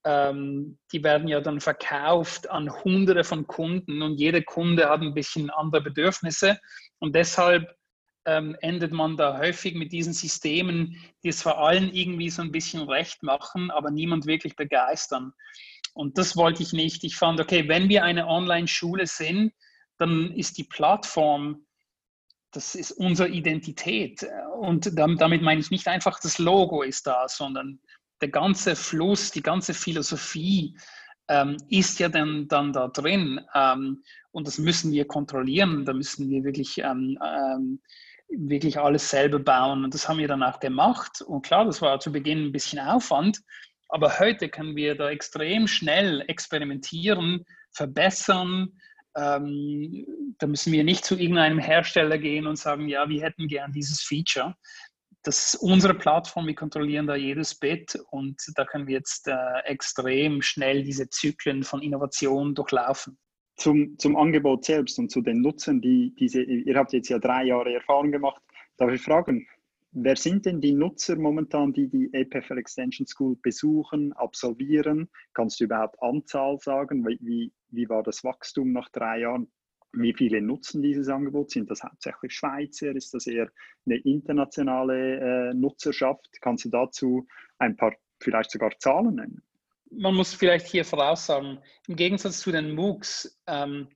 ähm, 0.09 0.79
die 0.91 1.05
werden 1.05 1.29
ja 1.29 1.43
dann 1.43 1.61
verkauft 1.61 2.49
an 2.49 2.73
Hunderte 2.83 3.25
von 3.25 3.47
Kunden 3.47 4.01
und 4.01 4.15
jeder 4.15 4.41
Kunde 4.41 4.89
hat 4.89 5.03
ein 5.03 5.13
bisschen 5.13 5.51
andere 5.51 5.83
Bedürfnisse 5.83 6.59
und 6.99 7.15
deshalb 7.15 7.77
ähm, 8.25 8.57
endet 8.63 8.91
man 8.91 9.19
da 9.19 9.39
häufig 9.39 9.75
mit 9.75 9.93
diesen 9.93 10.15
Systemen, 10.15 10.97
die 11.23 11.29
es 11.29 11.43
vor 11.43 11.59
allem 11.59 11.91
irgendwie 11.93 12.31
so 12.31 12.41
ein 12.41 12.53
bisschen 12.53 12.89
recht 12.89 13.23
machen, 13.23 13.71
aber 13.71 13.91
niemand 13.91 14.25
wirklich 14.27 14.57
begeistern. 14.57 15.33
Und 15.93 16.17
das 16.17 16.37
wollte 16.37 16.63
ich 16.63 16.73
nicht. 16.73 17.05
Ich 17.05 17.17
fand, 17.17 17.39
okay, 17.39 17.69
wenn 17.69 17.91
wir 17.91 18.03
eine 18.03 18.29
Online-Schule 18.29 19.07
sind, 19.07 19.53
dann 19.99 20.33
ist 20.33 20.57
die 20.57 20.65
Plattform, 20.65 21.67
das 22.51 22.75
ist 22.75 22.93
unsere 22.93 23.29
Identität. 23.29 24.27
Und 24.59 24.91
damit 24.95 25.43
meine 25.43 25.61
ich 25.61 25.71
nicht 25.71 25.87
einfach, 25.87 26.19
das 26.19 26.39
Logo 26.39 26.83
ist 26.83 27.07
da, 27.07 27.29
sondern 27.29 27.81
der 28.21 28.29
ganze 28.29 28.77
Fluss, 28.77 29.31
die 29.31 29.43
ganze 29.43 29.75
Philosophie 29.75 30.77
ähm, 31.29 31.57
ist 31.69 31.99
ja 31.99 32.09
dann, 32.09 32.49
dann 32.49 32.73
da 32.73 32.89
drin. 32.89 33.41
Ähm, 33.55 34.03
und 34.31 34.47
das 34.47 34.59
müssen 34.59 34.93
wir 34.93 35.07
kontrollieren. 35.07 35.85
Da 35.85 35.93
müssen 35.93 36.29
wir 36.29 36.45
wirklich 36.45 36.79
ähm, 36.79 37.19
ähm 37.23 37.81
wirklich 38.29 38.79
alles 38.79 39.09
selber 39.09 39.39
bauen. 39.39 39.85
Und 39.85 39.95
das 39.95 40.09
haben 40.09 40.19
wir 40.19 40.29
dann 40.29 40.43
auch 40.43 40.61
gemacht. 40.61 41.23
Und 41.23 41.43
klar, 41.43 41.65
das 41.65 41.81
war 41.81 41.99
zu 42.01 42.13
Beginn 42.13 42.47
ein 42.47 42.53
bisschen 42.53 42.79
Aufwand, 42.79 43.41
aber 43.89 44.19
heute 44.19 44.49
können 44.49 44.77
wir 44.77 44.95
da 44.95 45.11
extrem 45.11 45.67
schnell 45.67 46.23
experimentieren, 46.29 47.45
verbessern. 47.73 48.79
Ähm, 49.17 50.07
da 50.39 50.47
müssen 50.47 50.73
wir 50.73 50.85
nicht 50.85 51.05
zu 51.05 51.17
irgendeinem 51.17 51.59
Hersteller 51.59 52.19
gehen 52.19 52.47
und 52.47 52.57
sagen, 52.57 52.89
ja, 52.89 53.09
wir 53.09 53.23
hätten 53.23 53.49
gern 53.49 53.73
dieses 53.73 54.03
Feature. 54.03 54.55
Das 55.29 55.53
ist 55.53 55.57
unsere 55.57 55.93
Plattform, 55.93 56.47
wir 56.47 56.55
kontrollieren 56.55 57.07
da 57.07 57.15
jedes 57.15 57.55
Bit 57.55 57.99
und 58.13 58.41
da 58.55 58.65
können 58.65 58.87
wir 58.87 58.95
jetzt 58.95 59.29
äh, 59.29 59.59
extrem 59.67 60.41
schnell 60.41 60.83
diese 60.83 61.11
Zyklen 61.11 61.65
von 61.65 61.83
Innovation 61.83 62.55
durchlaufen 62.55 63.19
zum, 63.57 63.99
zum 63.99 64.17
Angebot 64.17 64.65
selbst 64.65 64.99
und 64.99 65.11
zu 65.11 65.21
den 65.21 65.43
Nutzern, 65.43 65.83
die 65.83 66.15
diese, 66.19 66.43
ihr 66.43 66.75
habt 66.75 66.95
jetzt 66.95 67.11
ja 67.11 67.19
drei 67.19 67.45
Jahre 67.45 67.75
Erfahrung 67.75 68.11
gemacht, 68.11 68.41
darf 68.79 68.91
ich 68.91 69.03
fragen, 69.03 69.47
wer 69.91 70.17
sind 70.17 70.47
denn 70.47 70.63
die 70.63 70.73
Nutzer 70.73 71.17
momentan, 71.17 71.75
die 71.75 71.91
die 71.91 72.09
EPFL 72.15 72.57
Extension 72.57 73.07
School 73.07 73.37
besuchen, 73.43 74.15
absolvieren? 74.15 75.11
Kannst 75.35 75.61
du 75.61 75.65
überhaupt 75.65 76.03
Anzahl 76.03 76.57
sagen? 76.59 77.07
Wie, 77.07 77.53
wie 77.69 77.89
war 77.91 78.03
das 78.03 78.25
Wachstum 78.25 78.73
nach 78.73 78.89
drei 78.89 79.21
Jahren? 79.21 79.53
Wie 79.93 80.13
viele 80.13 80.41
nutzen 80.43 80.83
dieses 80.83 81.09
Angebot? 81.09 81.51
Sind 81.51 81.71
das 81.71 81.83
hauptsächlich 81.83 82.33
Schweizer? 82.33 82.95
Ist 82.95 83.15
das 83.15 83.27
eher 83.27 83.51
eine 83.87 83.97
internationale 83.99 85.51
äh, 85.51 85.55
Nutzerschaft? 85.55 86.29
Kannst 86.41 86.67
du 86.67 86.69
dazu 86.71 87.27
ein 87.59 87.77
paar 87.77 87.95
vielleicht 88.21 88.51
sogar 88.51 88.71
Zahlen 88.79 89.15
nennen? 89.15 89.43
man 89.91 90.15
muss 90.15 90.35
vielleicht 90.35 90.67
hier 90.67 90.85
voraussagen, 90.85 91.59
im 91.87 91.97
Gegensatz 91.97 92.41
zu 92.41 92.53
den 92.53 92.75
MOOCs 92.75 93.39
ähm, 93.47 93.89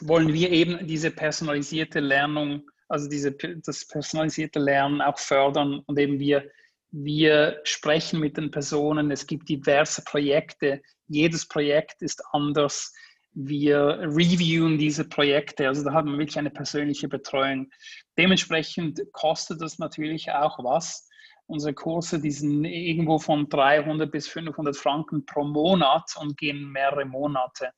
wollen 0.00 0.32
wir 0.32 0.50
eben 0.50 0.86
diese 0.86 1.10
personalisierte 1.10 2.00
Lernung, 2.00 2.68
also 2.88 3.08
diese, 3.08 3.32
das 3.32 3.86
personalisierte 3.86 4.58
Lernen 4.58 5.00
auch 5.00 5.18
fördern 5.18 5.80
und 5.86 5.98
eben 5.98 6.18
wir, 6.18 6.50
wir 6.90 7.60
sprechen 7.64 8.20
mit 8.20 8.36
den 8.36 8.50
Personen, 8.50 9.10
es 9.10 9.26
gibt 9.26 9.48
diverse 9.48 10.02
Projekte, 10.04 10.82
jedes 11.08 11.46
Projekt 11.46 12.02
ist 12.02 12.22
anders. 12.32 12.92
Wir 13.34 13.98
reviewen 14.00 14.78
diese 14.78 15.08
Projekte, 15.08 15.68
also 15.68 15.82
da 15.84 15.92
haben 15.92 16.12
wir 16.12 16.18
wirklich 16.18 16.38
eine 16.38 16.50
persönliche 16.50 17.08
Betreuung. 17.08 17.70
Dementsprechend 18.18 19.00
kostet 19.12 19.60
das 19.62 19.78
natürlich 19.78 20.30
auch 20.30 20.62
was 20.62 21.08
unsere 21.52 21.74
Kurse, 21.74 22.20
die 22.20 22.30
sind 22.30 22.64
irgendwo 22.64 23.18
von 23.18 23.48
300 23.48 24.10
bis 24.10 24.26
500 24.28 24.76
Franken 24.76 25.26
pro 25.26 25.44
Monat 25.44 26.14
und 26.18 26.36
gehen 26.36 26.70
mehrere 26.72 27.04
Monate. 27.04 27.70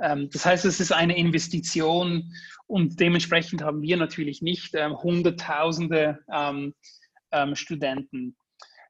Ähm, 0.00 0.28
das 0.30 0.44
heißt, 0.44 0.64
es 0.64 0.80
ist 0.80 0.92
eine 0.92 1.16
Investition 1.16 2.32
und 2.66 3.00
dementsprechend 3.00 3.62
haben 3.62 3.82
wir 3.82 3.96
natürlich 3.96 4.42
nicht 4.42 4.74
ähm, 4.74 4.96
Hunderttausende 5.02 6.18
ähm, 6.32 6.74
Studenten, 7.54 8.36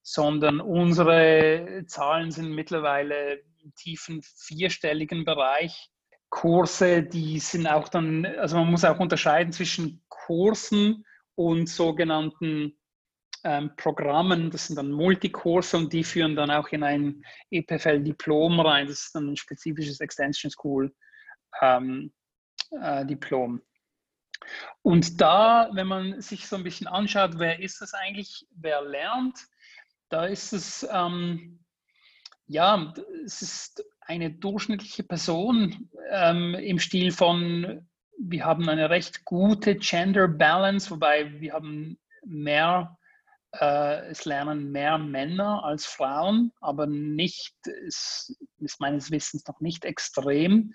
sondern 0.03 0.61
unsere 0.61 1.85
Zahlen 1.87 2.31
sind 2.31 2.53
mittlerweile 2.53 3.41
im 3.63 3.75
tiefen 3.75 4.23
vierstelligen 4.23 5.25
Bereich. 5.25 5.91
Kurse, 6.31 7.03
die 7.03 7.39
sind 7.39 7.67
auch 7.67 7.89
dann, 7.89 8.27
also 8.27 8.57
man 8.57 8.71
muss 8.71 8.85
auch 8.85 8.99
unterscheiden 8.99 9.53
zwischen 9.53 10.03
Kursen 10.09 11.05
und 11.35 11.69
sogenannten 11.69 12.77
ähm, 13.45 13.71
Programmen, 13.77 14.51
das 14.51 14.67
sind 14.67 14.77
dann 14.77 14.91
Multikurse 14.91 15.77
und 15.77 15.93
die 15.93 16.03
führen 16.03 16.35
dann 16.35 16.51
auch 16.51 16.69
in 16.69 16.83
ein 16.83 17.25
EPFL-Diplom 17.51 18.59
rein. 18.59 18.89
Das 18.89 19.03
ist 19.03 19.15
dann 19.15 19.29
ein 19.31 19.37
spezifisches 19.37 20.01
Extension 20.01 20.51
School 20.51 20.93
ähm, 21.61 22.13
äh, 22.71 23.07
Diplom. 23.07 23.63
Und 24.83 25.21
da, 25.21 25.71
wenn 25.73 25.87
man 25.87 26.21
sich 26.21 26.47
so 26.47 26.57
ein 26.57 26.65
bisschen 26.65 26.87
anschaut, 26.87 27.39
wer 27.39 27.61
ist 27.61 27.81
das 27.81 27.95
eigentlich, 27.95 28.47
wer 28.51 28.83
lernt, 28.83 29.39
da 30.09 30.27
ist 30.27 30.53
es, 30.53 30.87
ähm, 30.91 31.65
ja, 32.47 32.93
es 33.25 33.43
ist 33.43 33.85
eine 34.07 34.31
durchschnittliche 34.31 35.03
Person 35.03 35.91
ähm, 36.11 36.55
im 36.55 36.79
Stil 36.79 37.13
von, 37.13 37.87
wir 38.19 38.45
haben 38.45 38.69
eine 38.69 38.89
recht 38.91 39.25
gute 39.25 39.77
Gender 39.77 40.29
Balance, 40.29 40.91
wobei 40.91 41.41
wir 41.41 41.53
haben 41.53 41.99
mehr 42.25 42.97
äh, 43.61 44.09
es 44.09 44.25
lernen 44.25 44.71
mehr 44.71 44.99
Männer 44.99 45.65
als 45.65 45.87
Frauen, 45.87 46.53
aber 46.61 46.87
nicht, 46.87 47.55
ist, 47.67 48.37
ist 48.59 48.81
meines 48.81 49.11
Wissens 49.11 49.47
noch 49.47 49.61
nicht 49.61 49.85
extrem. 49.85 50.73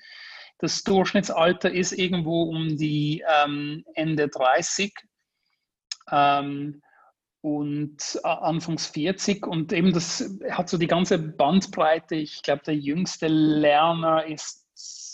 Das 0.57 0.83
Durchschnittsalter 0.83 1.71
ist 1.71 1.91
irgendwo 1.91 2.43
um 2.43 2.77
die 2.77 3.23
ähm, 3.27 3.83
Ende 3.93 4.29
30 4.29 4.93
ähm, 6.11 6.81
und 7.41 8.19
anfangs 8.23 8.87
40 8.87 9.47
und 9.47 9.73
eben 9.73 9.93
das 9.93 10.37
hat 10.51 10.69
so 10.69 10.77
die 10.77 10.87
ganze 10.87 11.17
Bandbreite. 11.17 12.15
Ich 12.15 12.43
glaube, 12.43 12.61
der 12.63 12.75
jüngste 12.75 13.27
Lerner 13.27 14.25
ist 14.25 14.67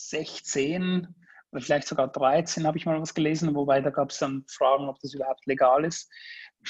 16 0.10 1.08
oder 1.52 1.62
vielleicht 1.62 1.88
sogar 1.88 2.10
13, 2.10 2.68
habe 2.68 2.78
ich 2.78 2.86
mal 2.86 3.00
was 3.02 3.14
gelesen, 3.14 3.56
wobei 3.56 3.80
da 3.82 3.90
gab 3.90 4.12
es 4.12 4.20
dann 4.20 4.44
Fragen, 4.50 4.90
ob 4.90 5.00
das 5.00 5.14
überhaupt 5.14 5.46
legal 5.46 5.86
ist. 5.86 6.12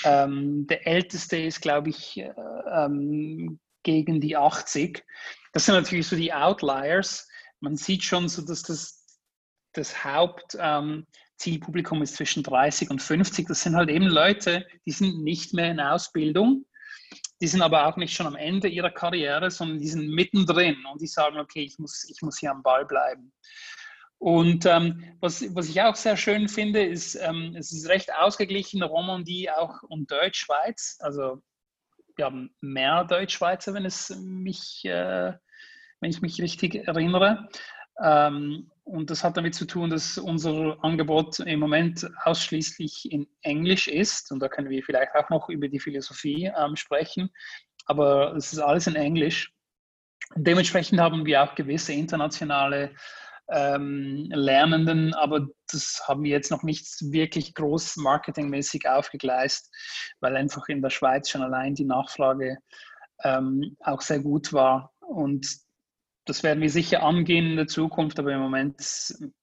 Ähm, 0.04 0.68
der 0.68 0.86
älteste 0.86 1.38
ist, 1.38 1.62
glaube 1.62 1.90
ich, 1.90 2.18
äh, 2.18 2.32
ähm, 2.72 3.60
gegen 3.82 4.22
die 4.22 4.38
80. 4.38 5.04
Das 5.54 5.66
sind 5.66 5.76
natürlich 5.76 6.08
so 6.08 6.16
die 6.16 6.34
Outliers. 6.34 7.28
Man 7.62 7.78
sieht 7.78 8.04
schon 8.04 8.30
so, 8.30 8.44
dass 8.44 8.62
das, 8.62 9.06
das 9.74 10.04
Hauptzielpublikum 10.04 10.90
ähm, 10.90 11.08
ist 12.02 12.16
zwischen 12.16 12.44
30 12.44 12.90
und 12.90 13.02
50. 13.02 13.48
Das 13.48 13.62
sind 13.62 13.76
halt 13.76 13.90
eben 13.90 14.06
Leute, 14.06 14.66
die 14.86 14.92
sind 14.92 15.24
nicht 15.24 15.54
mehr 15.54 15.72
in 15.72 15.80
Ausbildung. 15.80 16.66
Die 17.40 17.48
sind 17.48 17.62
aber 17.62 17.86
auch 17.86 17.98
nicht 17.98 18.16
schon 18.16 18.28
am 18.28 18.36
Ende 18.36 18.68
ihrer 18.68 18.90
Karriere, 18.90 19.52
sondern 19.52 19.80
die 19.80 19.88
sind 19.88 20.10
mittendrin 20.10 20.78
und 20.92 21.02
die 21.02 21.08
sagen, 21.08 21.38
okay, 21.40 21.64
ich 21.64 21.78
muss, 21.78 22.10
ich 22.10 22.22
muss 22.22 22.40
hier 22.40 22.52
am 22.52 22.64
Ball 22.64 22.86
bleiben. 22.86 23.32
Und 24.20 24.66
ähm, 24.66 25.04
was, 25.20 25.44
was 25.56 25.70
ich 25.70 25.80
auch 25.82 25.96
sehr 25.96 26.18
schön 26.18 26.48
finde, 26.48 26.84
ist, 26.84 27.16
ähm, 27.16 27.56
es 27.56 27.72
ist 27.72 27.88
recht 27.88 28.12
ausgeglichen, 28.16 28.82
Romandie 28.82 29.52
auch 29.52 29.84
und 29.84 30.10
Deutschschweiz. 30.10 30.98
Also 31.00 31.44
wir 32.16 32.26
haben 32.26 32.50
mehr 32.60 33.04
Deutschschweizer, 33.04 33.76
wenn 33.76 33.86
äh, 34.86 35.34
wenn 36.00 36.10
ich 36.10 36.22
mich 36.22 36.42
richtig 36.42 36.88
erinnere. 36.88 37.48
Ähm, 38.04 38.72
und 38.88 39.10
das 39.10 39.24
hat 39.24 39.36
damit 39.36 39.54
zu 39.54 39.66
tun, 39.66 39.90
dass 39.90 40.18
unser 40.18 40.78
Angebot 40.82 41.40
im 41.40 41.60
Moment 41.60 42.10
ausschließlich 42.24 43.12
in 43.12 43.28
Englisch 43.42 43.88
ist. 43.90 44.32
Und 44.32 44.40
da 44.40 44.48
können 44.48 44.70
wir 44.70 44.82
vielleicht 44.82 45.14
auch 45.14 45.30
noch 45.30 45.50
über 45.50 45.68
die 45.68 45.80
Philosophie 45.80 46.52
ähm, 46.58 46.78
sprechen. 46.78 47.30
Aber 47.86 48.34
es 48.36 48.54
ist 48.54 48.60
alles 48.60 48.88
in 48.88 48.96
Englisch. 48.96 49.52
Und 50.36 50.48
dementsprechend 50.48 51.02
haben 51.02 51.26
wir 51.26 51.44
auch 51.44 51.56
gewisse 51.56 51.92
internationale 51.92 52.96
ähm, 53.50 54.30
Lernenden, 54.34 55.14
aber 55.14 55.48
das 55.72 56.02
haben 56.06 56.24
wir 56.24 56.32
jetzt 56.32 56.52
noch 56.52 56.64
nicht 56.64 56.86
wirklich 57.12 57.54
groß 57.54 57.98
marketingmäßig 57.98 58.90
aufgegleist, 58.90 59.70
weil 60.20 60.36
einfach 60.36 60.68
in 60.68 60.82
der 60.82 60.90
Schweiz 60.90 61.30
schon 61.30 61.44
allein 61.44 61.76
die 61.76 61.86
Nachfrage 61.86 62.58
ähm, 63.24 63.76
auch 63.82 64.02
sehr 64.02 64.20
gut 64.20 64.54
war. 64.54 64.94
Und 65.00 65.67
das 66.28 66.44
werden 66.44 66.62
wir 66.62 66.70
sicher 66.70 67.04
angehen 67.04 67.52
in 67.52 67.56
der 67.56 67.68
Zukunft, 67.68 68.20
aber 68.20 68.34
im 68.34 68.40
Moment, 68.42 68.80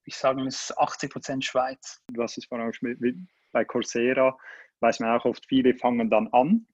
ich 0.05 0.15
sage, 0.15 0.45
ist 0.45 0.77
80 0.77 1.11
Prozent 1.11 1.45
Schweiz. 1.45 2.01
Was 2.13 2.37
ist 2.37 2.47
vor 2.47 2.59
allem 2.59 3.27
bei 3.51 3.65
Coursera, 3.65 4.37
weiß 4.79 4.99
man 4.99 5.17
auch 5.17 5.25
oft, 5.25 5.45
viele 5.47 5.75
fangen 5.75 6.09
dann 6.09 6.27
an 6.29 6.67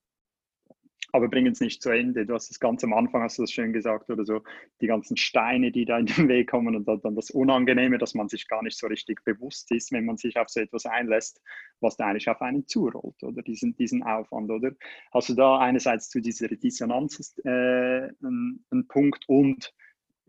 aber 1.11 1.27
bringen 1.27 1.51
es 1.51 1.59
nicht 1.59 1.81
zu 1.81 1.89
Ende. 1.89 2.25
Du 2.25 2.33
hast 2.33 2.49
es 2.49 2.59
ganz 2.59 2.83
am 2.83 2.93
Anfang, 2.93 3.21
hast 3.21 3.37
du 3.37 3.43
das 3.43 3.51
schön 3.51 3.73
gesagt, 3.73 4.09
oder 4.09 4.25
so, 4.25 4.41
die 4.79 4.87
ganzen 4.87 5.17
Steine, 5.17 5.71
die 5.71 5.85
da 5.85 5.97
in 5.97 6.05
den 6.05 6.27
Weg 6.27 6.49
kommen 6.49 6.75
und 6.75 6.85
dann 6.87 7.15
das 7.15 7.31
Unangenehme, 7.31 7.97
dass 7.97 8.13
man 8.13 8.29
sich 8.29 8.47
gar 8.47 8.63
nicht 8.63 8.77
so 8.77 8.87
richtig 8.87 9.23
bewusst 9.23 9.71
ist, 9.71 9.91
wenn 9.91 10.05
man 10.05 10.17
sich 10.17 10.37
auf 10.37 10.49
so 10.49 10.59
etwas 10.59 10.85
einlässt, 10.85 11.41
was 11.79 11.97
da 11.97 12.07
eigentlich 12.07 12.29
auf 12.29 12.41
einen 12.41 12.67
zurollt, 12.67 13.21
oder 13.23 13.41
diesen, 13.41 13.75
diesen 13.75 14.03
Aufwand, 14.03 14.49
oder? 14.49 14.71
Hast 15.13 15.29
du 15.29 15.33
da 15.33 15.59
einerseits 15.59 16.09
zu 16.09 16.21
dieser 16.21 16.47
Dissonanz 16.47 17.35
äh, 17.43 17.49
einen, 17.49 18.65
einen 18.71 18.87
Punkt 18.87 19.27
und 19.27 19.73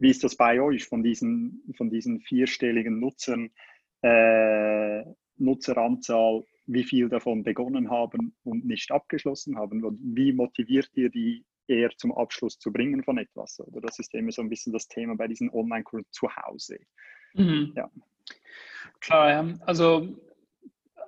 wie 0.03 0.11
ist 0.11 0.25
das 0.25 0.37
bei 0.37 0.61
euch 0.61 0.85
von 0.85 1.03
diesen, 1.03 1.63
von 1.77 1.91
diesen 1.91 2.21
vierstelligen 2.21 3.01
Nutzern, 3.01 3.51
äh, 4.03 5.05
Nutzeranzahl? 5.37 6.45
wie 6.67 6.85
viel 6.85 7.09
davon 7.09 7.43
begonnen 7.43 7.91
haben 7.91 8.35
und 8.45 8.65
nicht 8.65 8.91
abgeschlossen 8.91 9.57
haben 9.57 9.85
und 9.85 9.99
wie 10.01 10.33
motiviert 10.33 10.91
ihr 10.95 11.11
die 11.11 11.45
eher 11.67 11.91
zum 11.97 12.13
Abschluss 12.13 12.59
zu 12.59 12.73
bringen 12.73 13.03
von 13.03 13.19
etwas? 13.19 13.61
Oder 13.61 13.81
das 13.81 13.99
ist 13.99 14.15
immer 14.15 14.33
so 14.33 14.43
ein 14.43 14.49
bisschen 14.49 14.73
das 14.73 14.89
Thema 14.89 15.17
bei 15.17 15.29
diesen 15.29 15.51
Online-Kursen 15.51 16.11
zu 16.11 16.29
Hause. 16.37 16.79
Mhm. 17.35 17.73
Ja. 17.77 17.91
Klar, 19.01 19.31
ja. 19.31 19.55
also 19.67 20.17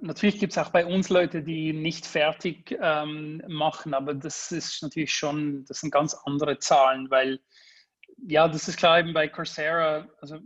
natürlich 0.01 0.41
gibt 0.41 0.53
es 0.53 0.59
auch 0.59 0.71
bei 0.71 0.85
uns 0.87 1.09
Leute, 1.09 1.43
die 1.43 1.73
nicht 1.73 2.07
fertig 2.07 2.77
ähm, 2.81 3.43
machen, 3.49 3.95
aber 3.95 4.15
das 4.15 4.51
ist 4.53 4.83
natürlich 4.83 5.13
schon, 5.13 5.65
das 5.67 5.81
sind 5.81 5.93
ganz 5.93 6.15
andere 6.25 6.59
Zahlen, 6.59 7.11
weil 7.11 7.41
ja, 8.27 8.49
das 8.49 8.69
ist 8.69 8.77
klar 8.77 8.99
eben 8.99 9.13
bei 9.13 9.29
Coursera, 9.29 10.07
also 10.21 10.39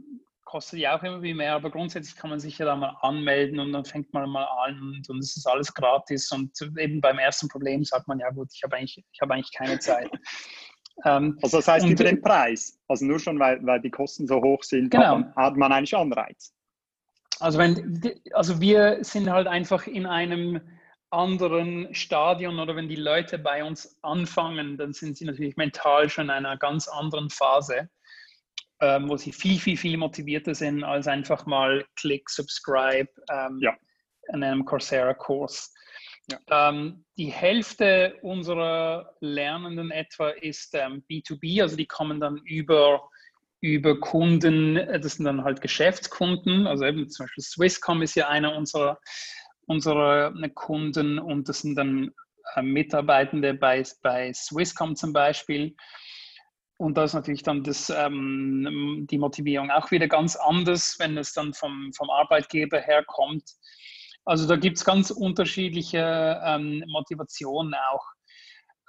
kostet 0.45 0.79
ja 0.79 0.97
auch 0.97 1.03
immer 1.03 1.23
wie 1.23 1.35
mehr, 1.35 1.55
aber 1.55 1.71
grundsätzlich 1.71 2.17
kann 2.17 2.31
man 2.31 2.41
sich 2.41 2.57
ja 2.57 2.65
da 2.65 2.75
mal 2.75 2.97
anmelden 3.03 3.61
und 3.61 3.73
dann 3.73 3.85
fängt 3.85 4.13
man 4.15 4.31
mal 4.31 4.47
an 4.67 5.03
und 5.07 5.19
es 5.19 5.37
ist 5.37 5.47
alles 5.47 5.75
gratis 5.75 6.33
und 6.33 6.51
eben 6.79 7.03
beim 7.03 7.19
ersten 7.19 7.49
Problem 7.49 7.85
sagt 7.85 8.09
man, 8.09 8.19
ja 8.19 8.31
gut, 8.31 8.49
ich 8.55 8.63
habe 8.63 8.77
eigentlich, 8.77 9.05
ich 9.13 9.21
habe 9.21 9.35
eigentlich 9.35 9.53
keine 9.55 9.79
Zeit. 9.79 10.11
Ähm, 11.05 11.39
also 11.43 11.59
das 11.59 11.69
heißt 11.69 11.87
und, 11.87 11.93
über 11.93 12.03
den 12.03 12.21
Preis, 12.21 12.77
also 12.89 13.05
nur 13.05 13.21
schon, 13.21 13.39
weil, 13.39 13.65
weil 13.65 13.81
die 13.81 13.89
Kosten 13.89 14.27
so 14.27 14.43
hoch 14.43 14.65
sind, 14.65 14.91
genau. 14.91 15.05
hat, 15.05 15.37
man, 15.37 15.37
hat 15.37 15.57
man 15.57 15.73
eigentlich 15.73 15.97
Anreiz. 15.97 16.53
Also, 17.39 17.57
wenn, 17.59 18.03
also 18.33 18.61
wir 18.61 18.99
sind 19.03 19.31
halt 19.31 19.47
einfach 19.47 19.87
in 19.87 20.07
einem 20.07 20.61
anderen 21.11 21.95
Stadion 21.95 22.59
oder 22.59 22.77
wenn 22.77 22.89
die 22.89 22.97
Leute 22.97 23.39
bei 23.39 23.65
uns 23.65 23.99
anfangen, 24.03 24.77
dann 24.77 24.93
sind 24.93 25.17
sie 25.17 25.25
natürlich 25.25 25.57
mental 25.57 26.09
schon 26.09 26.27
in 26.27 26.31
einer 26.31 26.57
ganz 26.57 26.89
anderen 26.89 27.31
Phase 27.31 27.89
ähm, 28.81 29.09
wo 29.09 29.17
sie 29.17 29.33
viel, 29.33 29.59
viel, 29.59 29.77
viel 29.77 29.97
motivierter 29.97 30.55
sind 30.55 30.85
als 30.85 31.09
einfach 31.09 31.47
mal 31.47 31.85
Click, 31.97 32.29
Subscribe 32.31 33.09
ähm, 33.31 33.59
ja. 33.61 33.77
in 34.33 34.43
einem 34.43 34.65
Coursera-Kurs. 34.65 35.75
Ja. 36.31 36.69
Ähm, 36.69 37.05
die 37.17 37.33
Hälfte 37.33 38.19
unserer 38.23 39.15
Lernenden 39.21 39.91
etwa 39.91 40.29
ist 40.31 40.75
ähm, 40.75 41.03
B2B, 41.11 41.63
also 41.63 41.77
die 41.77 41.87
kommen 41.87 42.21
dann 42.21 42.37
über, 42.45 43.09
über 43.61 43.99
Kunden, 43.99 44.77
äh, 44.77 45.01
das 45.01 45.15
sind 45.15 45.25
dann 45.25 45.43
halt 45.43 45.61
Geschäftskunden, 45.61 46.67
also 46.67 46.85
eben 46.85 47.09
zum 47.09 47.25
Beispiel 47.25 47.45
Swisscom 47.45 48.03
ist 48.03 48.15
ja 48.15 48.29
einer 48.29 48.55
unserer, 48.55 49.01
unserer 49.69 50.35
äh, 50.43 50.49
Kunden 50.49 51.19
und 51.19 51.49
das 51.49 51.61
sind 51.61 51.77
dann 51.77 52.11
äh, 52.57 52.63
Mitarbeitende 52.63 53.55
bei, 53.55 53.85
bei 54.03 54.33
Swisscom 54.33 54.97
zum 54.97 55.13
Beispiel. 55.13 55.77
Und 56.79 56.97
da 56.97 57.05
ist 57.05 57.15
natürlich 57.15 57.43
dann 57.43 57.63
das, 57.65 57.91
ähm, 57.91 59.07
die 59.11 59.19
Motivierung 59.19 59.71
auch 59.71 59.91
wieder 59.91 60.09
ganz 60.09 60.37
anders, 60.37 60.97
wenn 60.99 61.19
es 61.19 61.33
dann 61.33 61.53
vom, 61.53 61.93
vom 61.93 62.09
Arbeitgeber 62.09 62.81
herkommt. 62.81 63.45
Also 64.25 64.47
da 64.47 64.57
gibt 64.57 64.79
es 64.79 64.85
ganz 64.85 65.11
unterschiedliche 65.11 66.41
ähm, 66.45 66.85
Motivationen 66.87 67.75
auch. 67.75 68.07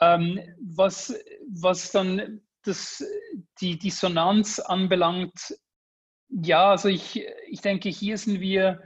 Ähm, 0.02 0.39
was, 0.62 1.13
was 1.50 1.92
dann 1.92 2.42
das, 2.63 3.04
die 3.60 3.78
Dissonanz 3.78 4.60
anbelangt, 4.60 5.56
ja, 6.30 6.70
also 6.70 6.89
ich, 6.89 7.26
ich 7.48 7.62
denke, 7.62 7.89
hier 7.89 8.18
sind 8.18 8.39
wir 8.39 8.82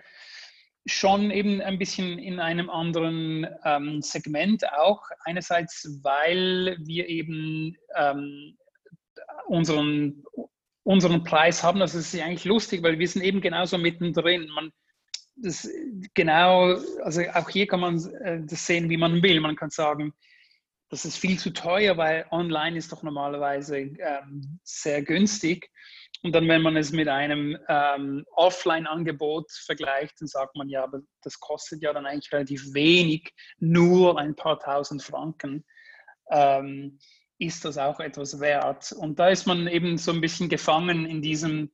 schon 0.86 1.32
eben 1.32 1.62
ein 1.62 1.80
bisschen 1.80 2.20
in 2.20 2.40
einem 2.40 2.70
anderen 2.70 3.48
ähm, 3.64 4.02
Segment 4.02 4.70
auch. 4.74 5.02
Einerseits, 5.24 6.00
weil 6.02 6.78
wir 6.80 7.08
eben 7.08 7.78
ähm, 7.96 8.58
unseren, 9.48 10.24
unseren 10.84 11.24
Preis 11.24 11.64
haben. 11.64 11.80
Das 11.80 11.96
ist 11.96 12.14
eigentlich 12.16 12.46
lustig, 12.46 12.84
weil 12.84 13.00
wir 13.00 13.08
sind 13.08 13.24
eben 13.24 13.42
genauso 13.42 13.78
mittendrin. 13.78 14.50
Man, 14.50 14.72
das 15.36 15.70
genau, 16.14 16.76
also 17.04 17.22
auch 17.34 17.50
hier 17.50 17.68
kann 17.68 17.80
man 17.80 18.14
äh, 18.22 18.42
das 18.46 18.66
sehen, 18.66 18.90
wie 18.90 18.98
man 18.98 19.24
will. 19.24 19.40
Man 19.40 19.56
kann 19.56 19.70
sagen, 19.70 20.14
das 20.90 21.06
ist 21.06 21.18
viel 21.18 21.40
zu 21.40 21.52
teuer, 21.52 21.98
weil 21.98 22.26
online 22.30 22.78
ist 22.78 22.92
doch 22.92 23.02
normalerweise 23.04 23.78
ähm, 23.78 24.60
sehr 24.64 25.02
günstig. 25.02 25.72
Und 26.24 26.34
dann, 26.34 26.48
wenn 26.48 26.62
man 26.62 26.78
es 26.78 26.94
mit 26.94 27.10
einem 27.10 27.58
ähm, 27.68 28.26
Offline-Angebot 28.32 29.52
vergleicht, 29.52 30.22
dann 30.22 30.28
sagt 30.30 30.56
man, 30.56 30.70
ja, 30.70 30.84
aber 30.84 31.02
das 31.22 31.38
kostet 31.38 31.82
ja 31.82 31.92
dann 31.92 32.06
eigentlich 32.06 32.32
relativ 32.32 32.74
wenig, 32.74 33.34
nur 33.60 34.18
ein 34.18 34.34
paar 34.34 34.58
tausend 34.58 35.04
Franken. 35.04 35.66
Ähm, 36.32 36.98
ist 37.40 37.66
das 37.66 37.78
auch 37.78 38.00
etwas 38.00 38.40
wert? 38.40 38.94
Und 38.94 39.20
da 39.20 39.28
ist 39.28 39.46
man 39.46 39.68
eben 39.68 39.98
so 39.98 40.14
ein 40.14 40.22
bisschen 40.22 40.48
gefangen 40.48 41.06
in, 41.06 41.22
diesem, 41.22 41.72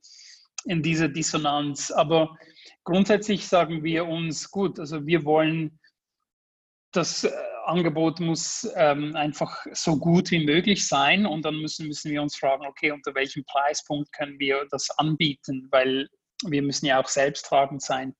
in 0.64 0.82
dieser 0.82 1.08
Dissonanz. 1.08 1.92
Aber 1.92 2.36
grundsätzlich 2.82 3.46
sagen 3.46 3.84
wir 3.84 4.06
uns, 4.06 4.50
gut, 4.50 4.80
also 4.80 5.06
wir 5.06 5.24
wollen, 5.24 5.78
das 6.92 7.24
äh, 7.24 7.30
Angebot 7.66 8.20
muss 8.20 8.68
ähm, 8.76 9.14
einfach 9.14 9.64
so 9.72 9.96
gut 9.96 10.30
wie 10.30 10.44
möglich 10.44 10.88
sein 10.88 11.26
und 11.26 11.44
dann 11.44 11.56
müssen, 11.56 11.86
müssen 11.86 12.10
wir 12.10 12.22
uns 12.22 12.36
fragen, 12.36 12.66
okay, 12.66 12.90
unter 12.90 13.14
welchem 13.14 13.44
Preispunkt 13.44 14.12
können 14.12 14.38
wir 14.38 14.66
das 14.70 14.90
anbieten, 14.98 15.68
weil 15.70 16.08
wir 16.46 16.62
müssen 16.62 16.86
ja 16.86 17.00
auch 17.00 17.08
selbsttragend 17.08 17.82
sein. 17.82 18.14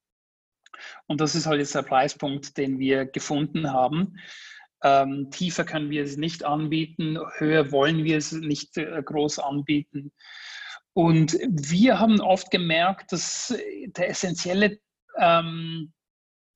Und 1.06 1.20
das 1.20 1.34
ist 1.34 1.46
halt 1.46 1.58
jetzt 1.60 1.74
der 1.74 1.82
Preispunkt, 1.82 2.56
den 2.56 2.78
wir 2.78 3.06
gefunden 3.06 3.72
haben. 3.72 4.16
Ähm, 4.82 5.30
tiefer 5.30 5.64
können 5.64 5.90
wir 5.90 6.04
es 6.04 6.16
nicht 6.16 6.44
anbieten, 6.44 7.18
höher 7.36 7.70
wollen 7.70 8.04
wir 8.04 8.16
es 8.16 8.32
nicht 8.32 8.76
äh, 8.78 9.02
groß 9.02 9.38
anbieten. 9.38 10.12
Und 10.92 11.38
wir 11.48 11.98
haben 11.98 12.20
oft 12.20 12.50
gemerkt, 12.50 13.12
dass 13.12 13.54
der 13.96 14.08
essentielle 14.08 14.78
ähm, 15.18 15.92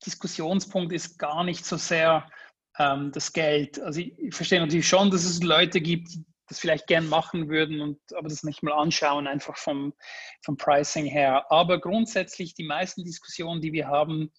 Diskussionspunkt 0.05 0.93
ist 0.93 1.17
gar 1.17 1.43
nicht 1.43 1.65
so 1.65 1.77
sehr 1.77 2.29
ähm, 2.77 3.11
das 3.11 3.33
Geld. 3.33 3.79
Also 3.79 4.01
ich, 4.01 4.17
ich, 4.17 4.35
verstehe 4.35 4.59
natürlich 4.59 4.87
schon, 4.87 5.11
dass 5.11 5.25
es 5.25 5.41
Leute 5.41 5.81
gibt, 5.81 6.13
die 6.13 6.25
das 6.47 6.59
vielleicht 6.59 6.87
gern 6.87 7.09
machen 7.09 7.49
würden 7.49 7.81
und 7.81 7.99
aber 8.15 8.29
das 8.29 8.43
nicht 8.43 8.61
mal 8.61 8.73
anschauen, 8.73 9.27
einfach 9.27 9.57
vom, 9.57 9.93
vom 10.43 10.57
Pricing 10.57 11.05
her. 11.05 11.51
Aber 11.51 11.81
grundsätzlich 11.81 12.53
die 12.53 12.65
meisten 12.65 13.03
Diskussionen, 13.03 13.61
die 13.61 13.73
wir 13.73 13.87
haben, 13.87 14.31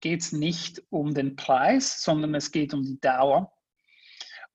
geht 0.00 0.20
es 0.20 0.32
nicht 0.32 0.82
um 0.90 1.14
den 1.14 1.36
Preis, 1.36 2.02
sondern 2.02 2.34
es 2.34 2.52
geht 2.52 2.74
um 2.74 2.82
die 2.82 3.00
Dauer. 3.00 3.52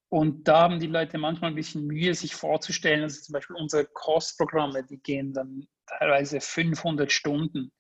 Und 0.10 0.48
da 0.48 0.62
haben 0.62 0.80
die 0.80 0.88
Leute 0.88 1.18
manchmal 1.18 1.52
ein 1.52 1.56
bisschen 1.56 1.86
Mühe, 1.88 2.14
sich 2.14 2.36
vorzustellen, 2.36 3.04
also 3.04 3.22
zum 3.22 3.34
Beispiel 3.34 3.56
unsere 3.56 3.86
Kostprogramme, 3.86 4.84
die 4.84 4.98
gehen 4.98 5.34
dann 5.34 5.68
teilweise 5.88 6.40
500 6.40 7.12
Stunden. 7.12 7.72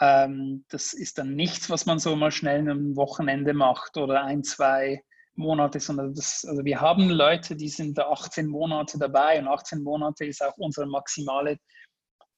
Ähm, 0.00 0.64
das 0.68 0.92
ist 0.92 1.18
dann 1.18 1.34
nichts, 1.34 1.70
was 1.70 1.86
man 1.86 1.98
so 1.98 2.16
mal 2.16 2.30
schnell 2.30 2.60
einem 2.60 2.96
Wochenende 2.96 3.54
macht 3.54 3.96
oder 3.96 4.24
ein, 4.24 4.42
zwei 4.42 5.02
Monate, 5.36 5.80
sondern 5.80 6.14
das, 6.14 6.44
also 6.44 6.64
wir 6.64 6.80
haben 6.80 7.10
Leute, 7.10 7.56
die 7.56 7.68
sind 7.68 7.98
da 7.98 8.08
18 8.10 8.46
Monate 8.46 8.98
dabei 8.98 9.38
und 9.38 9.48
18 9.48 9.82
Monate 9.82 10.24
ist 10.26 10.42
auch 10.42 10.56
unsere 10.56 10.86
maximale 10.86 11.58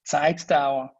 Zeitdauer. 0.04 0.94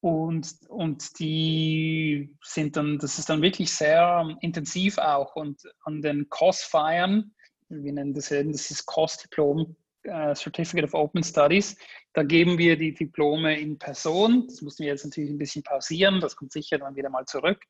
Und, 0.00 0.54
und 0.68 1.18
die 1.18 2.36
sind 2.42 2.76
dann, 2.76 2.98
das 2.98 3.18
ist 3.18 3.28
dann 3.28 3.42
wirklich 3.42 3.72
sehr 3.72 4.36
intensiv 4.40 4.98
auch. 4.98 5.34
Und 5.36 5.60
an 5.84 6.02
den 6.02 6.28
COS-Feiern, 6.28 7.34
wir 7.68 7.92
nennen 7.92 8.14
das 8.14 8.30
eben, 8.30 8.52
das 8.52 8.70
ist 8.70 8.86
COS-Diplom, 8.86 9.74
uh, 10.06 10.34
Certificate 10.34 10.84
of 10.84 10.94
Open 10.94 11.22
Studies, 11.22 11.76
da 12.16 12.22
geben 12.22 12.56
wir 12.56 12.78
die 12.78 12.94
Diplome 12.94 13.60
in 13.60 13.78
Person. 13.78 14.46
Das 14.46 14.62
mussten 14.62 14.84
wir 14.84 14.90
jetzt 14.90 15.04
natürlich 15.04 15.28
ein 15.28 15.36
bisschen 15.36 15.62
pausieren, 15.62 16.18
das 16.18 16.34
kommt 16.34 16.50
sicher 16.50 16.78
dann 16.78 16.96
wieder 16.96 17.10
mal 17.10 17.26
zurück. 17.26 17.62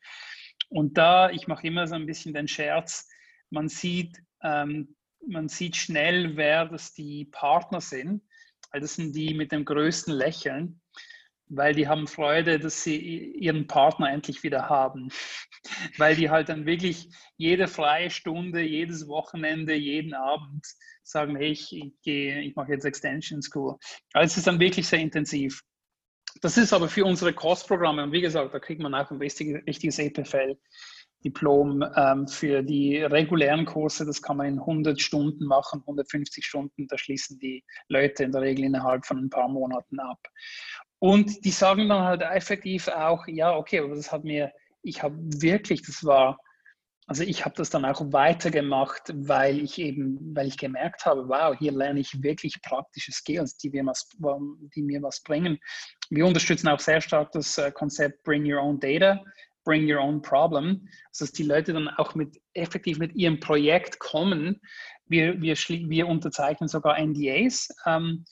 Und 0.69 0.97
da, 0.97 1.31
ich 1.31 1.49
mache 1.49 1.67
immer 1.67 1.89
so 1.89 1.97
ein 1.97 2.07
bisschen 2.07 2.33
den 2.33 2.47
Scherz, 2.47 3.09
man 3.51 3.69
sieht, 3.69 4.23
ähm, 4.45 4.95
man 5.27 5.49
sieht 5.49 5.75
schnell, 5.75 6.37
wer 6.37 6.67
das 6.67 6.95
die 6.95 7.25
Partner 7.25 7.81
sind. 7.81 8.23
Weil 8.71 8.81
das 8.81 8.95
sind 8.95 9.17
die 9.17 9.35
mit 9.35 9.51
dem 9.51 9.65
größten 9.65 10.15
Lächeln 10.15 10.81
weil 11.49 11.75
die 11.75 11.89
haben 11.89 12.07
Freude, 12.07 12.59
dass 12.59 12.83
sie 12.83 12.97
ihren 12.97 13.67
Partner 13.67 14.11
endlich 14.11 14.43
wieder 14.43 14.69
haben. 14.69 15.11
weil 15.99 16.17
die 16.17 16.31
halt 16.31 16.49
dann 16.49 16.67
wirklich 16.67 17.09
jede 17.37 17.69
freie 17.69 18.11
Stunde, 18.11 18.63
jedes 18.63 19.09
Wochenende, 19.09 19.75
jeden 19.75 20.15
Abend 20.15 20.67
sagen, 21.03 21.37
hey, 21.37 21.51
ich, 21.51 21.73
ich, 21.73 21.93
gehe, 22.03 22.41
ich 22.41 22.55
mache 22.57 22.73
jetzt 22.73 22.85
Extension 22.85 23.43
School. 23.43 23.77
Also 24.13 24.33
es 24.33 24.37
ist 24.39 24.47
dann 24.47 24.61
wirklich 24.61 24.87
sehr 24.87 25.01
intensiv. 25.01 25.63
Das 26.43 26.59
ist 26.59 26.73
aber 26.73 26.89
für 26.89 27.05
unsere 27.05 27.33
Kostprogramme 27.33 28.03
und 28.03 28.13
wie 28.13 28.21
gesagt, 28.21 28.53
da 28.53 28.59
kriegt 28.59 28.83
man 28.83 28.95
auch 28.95 29.11
ein 29.11 29.19
richtiges, 29.19 29.65
richtiges 29.67 29.99
EPFL. 29.99 30.59
Diplom 31.25 31.83
ähm, 31.97 32.29
für 32.29 32.63
die 32.63 32.99
regulären 32.99 33.65
Kurse. 33.65 34.05
Das 34.05 34.21
kann 34.21 34.37
man 34.37 34.47
in 34.47 34.59
100 34.61 35.01
Stunden 35.01 35.47
machen, 35.47 35.81
150 35.81 36.45
Stunden. 36.45 36.87
Da 36.89 36.99
schließen 36.99 37.39
die 37.39 37.65
Leute 37.89 38.25
in 38.25 38.33
der 38.33 38.43
Regel 38.43 38.67
innerhalb 38.67 39.07
von 39.07 39.19
ein 39.19 39.31
paar 39.31 39.49
Monaten 39.49 39.99
ab. 39.99 40.21
Und 40.99 41.45
die 41.45 41.51
sagen 41.51 41.89
dann 41.89 42.05
halt 42.05 42.23
effektiv 42.23 42.89
auch, 42.89 43.27
ja, 43.27 43.55
okay, 43.55 43.81
aber 43.81 43.95
das 43.95 44.11
hat 44.13 44.25
mir, 44.25 44.53
ich 44.83 45.03
habe 45.03 45.17
wirklich, 45.19 45.83
das 45.83 46.05
war, 46.05 46.39
also 47.07 47.23
ich 47.23 47.45
habe 47.45 47.55
das 47.55 47.71
dann 47.71 47.85
auch 47.85 48.01
weitergemacht, 48.13 49.13
weil 49.15 49.61
ich 49.61 49.79
eben, 49.79 50.35
weil 50.35 50.49
ich 50.49 50.57
gemerkt 50.57 51.07
habe, 51.07 51.29
wow, 51.29 51.57
hier 51.57 51.73
lerne 51.73 52.01
ich 52.01 52.23
wirklich 52.23 52.61
praktische 52.63 53.13
Skills, 53.13 53.57
die, 53.59 53.73
wir 53.73 53.85
was, 53.87 54.09
die 54.75 54.83
mir 54.83 55.03
was 55.03 55.23
bringen. 55.23 55.59
Wir 56.11 56.27
unterstützen 56.27 56.69
auch 56.69 56.81
sehr 56.81 57.01
stark 57.01 57.33
das 57.33 57.59
äh, 57.59 57.71
Konzept 57.71 58.23
Bring 58.25 58.51
Your 58.51 58.63
Own 58.63 58.81
Data 58.81 59.23
bring 59.67 59.91
your 59.91 60.01
own 60.01 60.23
problem, 60.23 60.89
also 61.09 61.25
dass 61.25 61.33
die 61.33 61.43
Leute 61.43 61.75
dann 61.75 61.89
auch 61.89 62.15
mit 62.15 62.41
effektiv 62.55 62.99
mit 62.99 63.15
ihrem 63.15 63.41
Projekt 63.41 63.99
kommen. 63.99 64.61
Wir, 65.07 65.43
wir, 65.43 65.57
wir 65.57 66.07
unterzeichnen 66.07 66.69
sogar 66.69 66.99
NDAs, 66.99 67.69
ähm, 67.85 68.25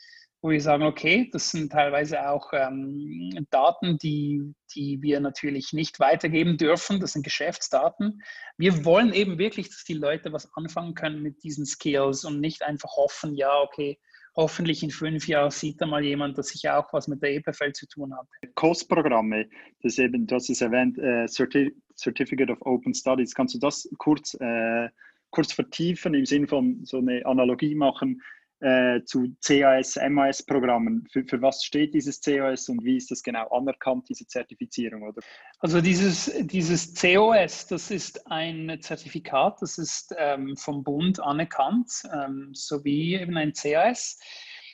wo 0.44 0.50
wir 0.50 0.60
sagen, 0.60 0.82
okay, 0.82 1.30
das 1.32 1.52
sind 1.52 1.72
teilweise 1.72 2.28
auch 2.28 2.52
ähm, 2.52 3.46
Daten, 3.48 3.96
die, 3.96 4.52
die 4.74 5.00
wir 5.00 5.20
natürlich 5.20 5.72
nicht 5.72 6.00
weitergeben 6.00 6.58
dürfen. 6.58 7.00
Das 7.00 7.14
sind 7.14 7.22
Geschäftsdaten. 7.22 8.20
Wir 8.58 8.84
wollen 8.84 9.14
eben 9.14 9.38
wirklich, 9.38 9.70
dass 9.70 9.84
die 9.84 9.94
Leute 9.94 10.34
was 10.34 10.54
anfangen 10.54 10.94
können 10.94 11.22
mit 11.22 11.42
diesen 11.44 11.64
Skills 11.64 12.26
und 12.26 12.40
nicht 12.40 12.62
einfach 12.62 12.90
hoffen, 12.94 13.34
ja, 13.34 13.58
okay, 13.62 13.98
hoffentlich 14.36 14.82
in 14.82 14.90
fünf 14.90 15.28
Jahren 15.28 15.50
sieht 15.50 15.80
da 15.80 15.86
mal 15.86 16.04
jemand, 16.04 16.36
dass 16.36 16.54
ich 16.54 16.68
auch 16.68 16.92
was 16.92 17.08
mit 17.08 17.22
der 17.22 17.36
EPFL 17.36 17.72
zu 17.72 17.86
tun 17.86 18.14
habe. 18.14 18.28
COS-Programme, 18.54 19.48
das 19.82 19.96
eben, 19.96 20.26
das 20.26 20.50
ist 20.50 20.60
erwähnt, 20.60 20.98
äh, 20.98 21.26
Certificate 21.26 22.50
of 22.50 22.60
Open 22.60 22.92
Studies. 22.92 23.34
Kannst 23.34 23.54
du 23.54 23.58
das 23.60 23.88
kurz, 23.96 24.34
äh, 24.34 24.90
kurz 25.30 25.54
vertiefen 25.54 26.12
im 26.12 26.26
Sinne 26.26 26.48
von 26.48 26.84
so 26.84 26.98
eine 26.98 27.24
Analogie 27.24 27.74
machen? 27.74 28.20
Äh, 28.60 29.02
zu 29.04 29.34
CAS, 29.44 29.96
MAS-Programmen. 29.96 31.06
Für, 31.10 31.24
für, 31.24 31.42
was 31.42 31.64
steht 31.64 31.94
dieses 31.94 32.20
CAS 32.20 32.68
und 32.68 32.84
wie 32.84 32.96
ist 32.96 33.10
das 33.10 33.22
genau 33.22 33.48
anerkannt, 33.48 34.08
diese 34.08 34.26
Zertifizierung? 34.26 35.02
Oder? 35.02 35.20
Also 35.58 35.80
dieses, 35.80 36.32
dieses 36.40 36.94
COS, 36.94 37.66
das 37.66 37.90
ist 37.90 38.26
ein 38.30 38.78
Zertifikat, 38.80 39.60
das 39.60 39.78
ist 39.78 40.14
ähm, 40.18 40.56
vom 40.56 40.82
Bund 40.82 41.20
anerkannt, 41.20 42.02
ähm, 42.12 42.50
sowie 42.54 43.16
eben 43.16 43.36
ein 43.36 43.52
CAS. 43.52 44.18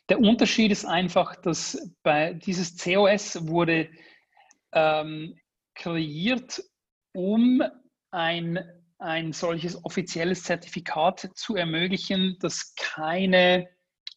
Der 0.09 0.19
Unterschied 0.21 0.73
ist 0.73 0.85
einfach, 0.85 1.37
dass 1.37 1.93
bei 2.03 2.35
dieses 2.35 2.77
COS 2.77 3.47
wurde 3.47 3.89
ähm, 4.73 5.37
kreiert, 5.75 6.63
um 7.13 7.63
ein 8.11 8.59
ein 9.01 9.33
solches 9.33 9.83
offizielles 9.85 10.45
Zertifikat 10.45 11.31
zu 11.35 11.57
ermöglichen, 11.57 12.37
das 12.41 12.75
keine 12.77 13.69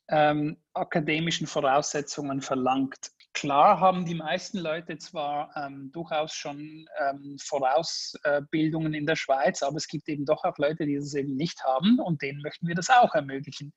ähm, 0.10 0.58
akademischen 0.74 1.48
Voraussetzungen 1.48 2.41
verlangt. 2.41 3.12
Klar 3.34 3.80
haben 3.80 4.06
die 4.06 4.13
meisten 4.13 4.60
Leute 4.60 4.98
zwar 5.00 5.52
ähm, 5.56 5.89
durchaus 5.91 6.34
schon 6.34 6.86
ähm, 7.00 7.38
Vorausbildungen 7.41 8.93
in 8.93 9.08
der 9.08 9.15
Schweiz, 9.15 9.63
aber 9.63 9.78
es 9.78 9.88
gibt 9.88 10.08
eben 10.08 10.26
doch 10.26 10.43
auch 10.43 10.58
Leute, 10.60 10.86
die 10.86 10.96
das 10.96 11.15
eben 11.15 11.36
nicht 11.36 11.63
haben 11.63 12.00
und 12.00 12.22
denen 12.22 12.41
möchten 12.41 12.67
wir 12.67 12.76
das 12.76 12.91
auch 12.91 13.15
ermöglichen. 13.15 13.74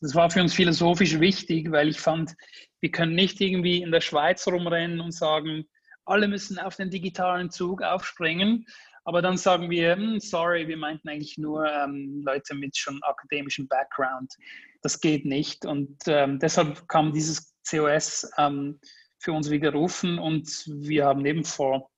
Das 0.00 0.14
war 0.14 0.30
für 0.30 0.40
uns 0.40 0.54
philosophisch 0.54 1.20
wichtig, 1.20 1.70
weil 1.70 1.88
ich 1.88 2.00
fand, 2.00 2.32
wir 2.80 2.90
können 2.90 3.14
nicht 3.14 3.40
irgendwie 3.42 3.82
in 3.82 3.92
der 3.92 4.00
Schweiz 4.00 4.46
rumrennen 4.46 5.00
und 5.00 5.12
sagen, 5.12 5.64
alle 6.06 6.28
müssen 6.28 6.58
auf 6.58 6.76
den 6.76 6.90
digitalen 6.90 7.50
Zug 7.50 7.82
aufspringen, 7.82 8.66
aber 9.04 9.20
dann 9.20 9.36
sagen 9.36 9.70
wir, 9.70 9.96
hm, 9.96 10.18
sorry, 10.18 10.66
wir 10.66 10.76
meinten 10.76 11.08
eigentlich 11.08 11.36
nur 11.38 11.66
ähm, 11.66 12.22
Leute 12.24 12.54
mit 12.54 12.76
schon 12.76 13.02
akademischem 13.02 13.68
Background. 13.68 14.34
Das 14.82 15.00
geht 15.00 15.24
nicht. 15.26 15.66
Und 15.66 15.98
ähm, 16.06 16.38
deshalb 16.38 16.88
kam 16.88 17.12
dieses 17.12 17.54
COS 17.68 18.30
ähm, 18.38 18.80
für 19.18 19.32
uns 19.32 19.50
wie 19.50 19.60
gerufen 19.60 20.18
und 20.18 20.48
wir 20.66 21.06
haben 21.06 21.24
eben 21.26 21.44
vor, 21.44 21.90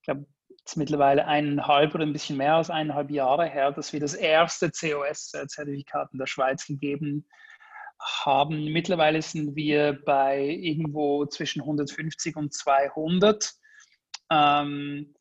ich 0.00 0.04
glaube, 0.04 0.26
jetzt 0.58 0.76
mittlerweile 0.76 1.26
eineinhalb 1.26 1.94
oder 1.94 2.04
ein 2.04 2.12
bisschen 2.12 2.38
mehr 2.38 2.54
als 2.54 2.70
eineinhalb 2.70 3.10
Jahre 3.10 3.46
her, 3.46 3.72
dass 3.72 3.92
wir 3.92 4.00
das 4.00 4.14
erste 4.14 4.70
COS-Zertifikat 4.70 6.10
in 6.12 6.18
der 6.18 6.26
Schweiz 6.26 6.66
gegeben 6.66 7.26
haben. 7.98 8.72
Mittlerweile 8.72 9.20
sind 9.20 9.56
wir 9.56 9.98
bei 10.04 10.40
irgendwo 10.40 11.26
zwischen 11.26 11.60
150 11.60 12.36
und 12.36 12.52
200. 12.52 13.52
Ähm, 14.30 15.14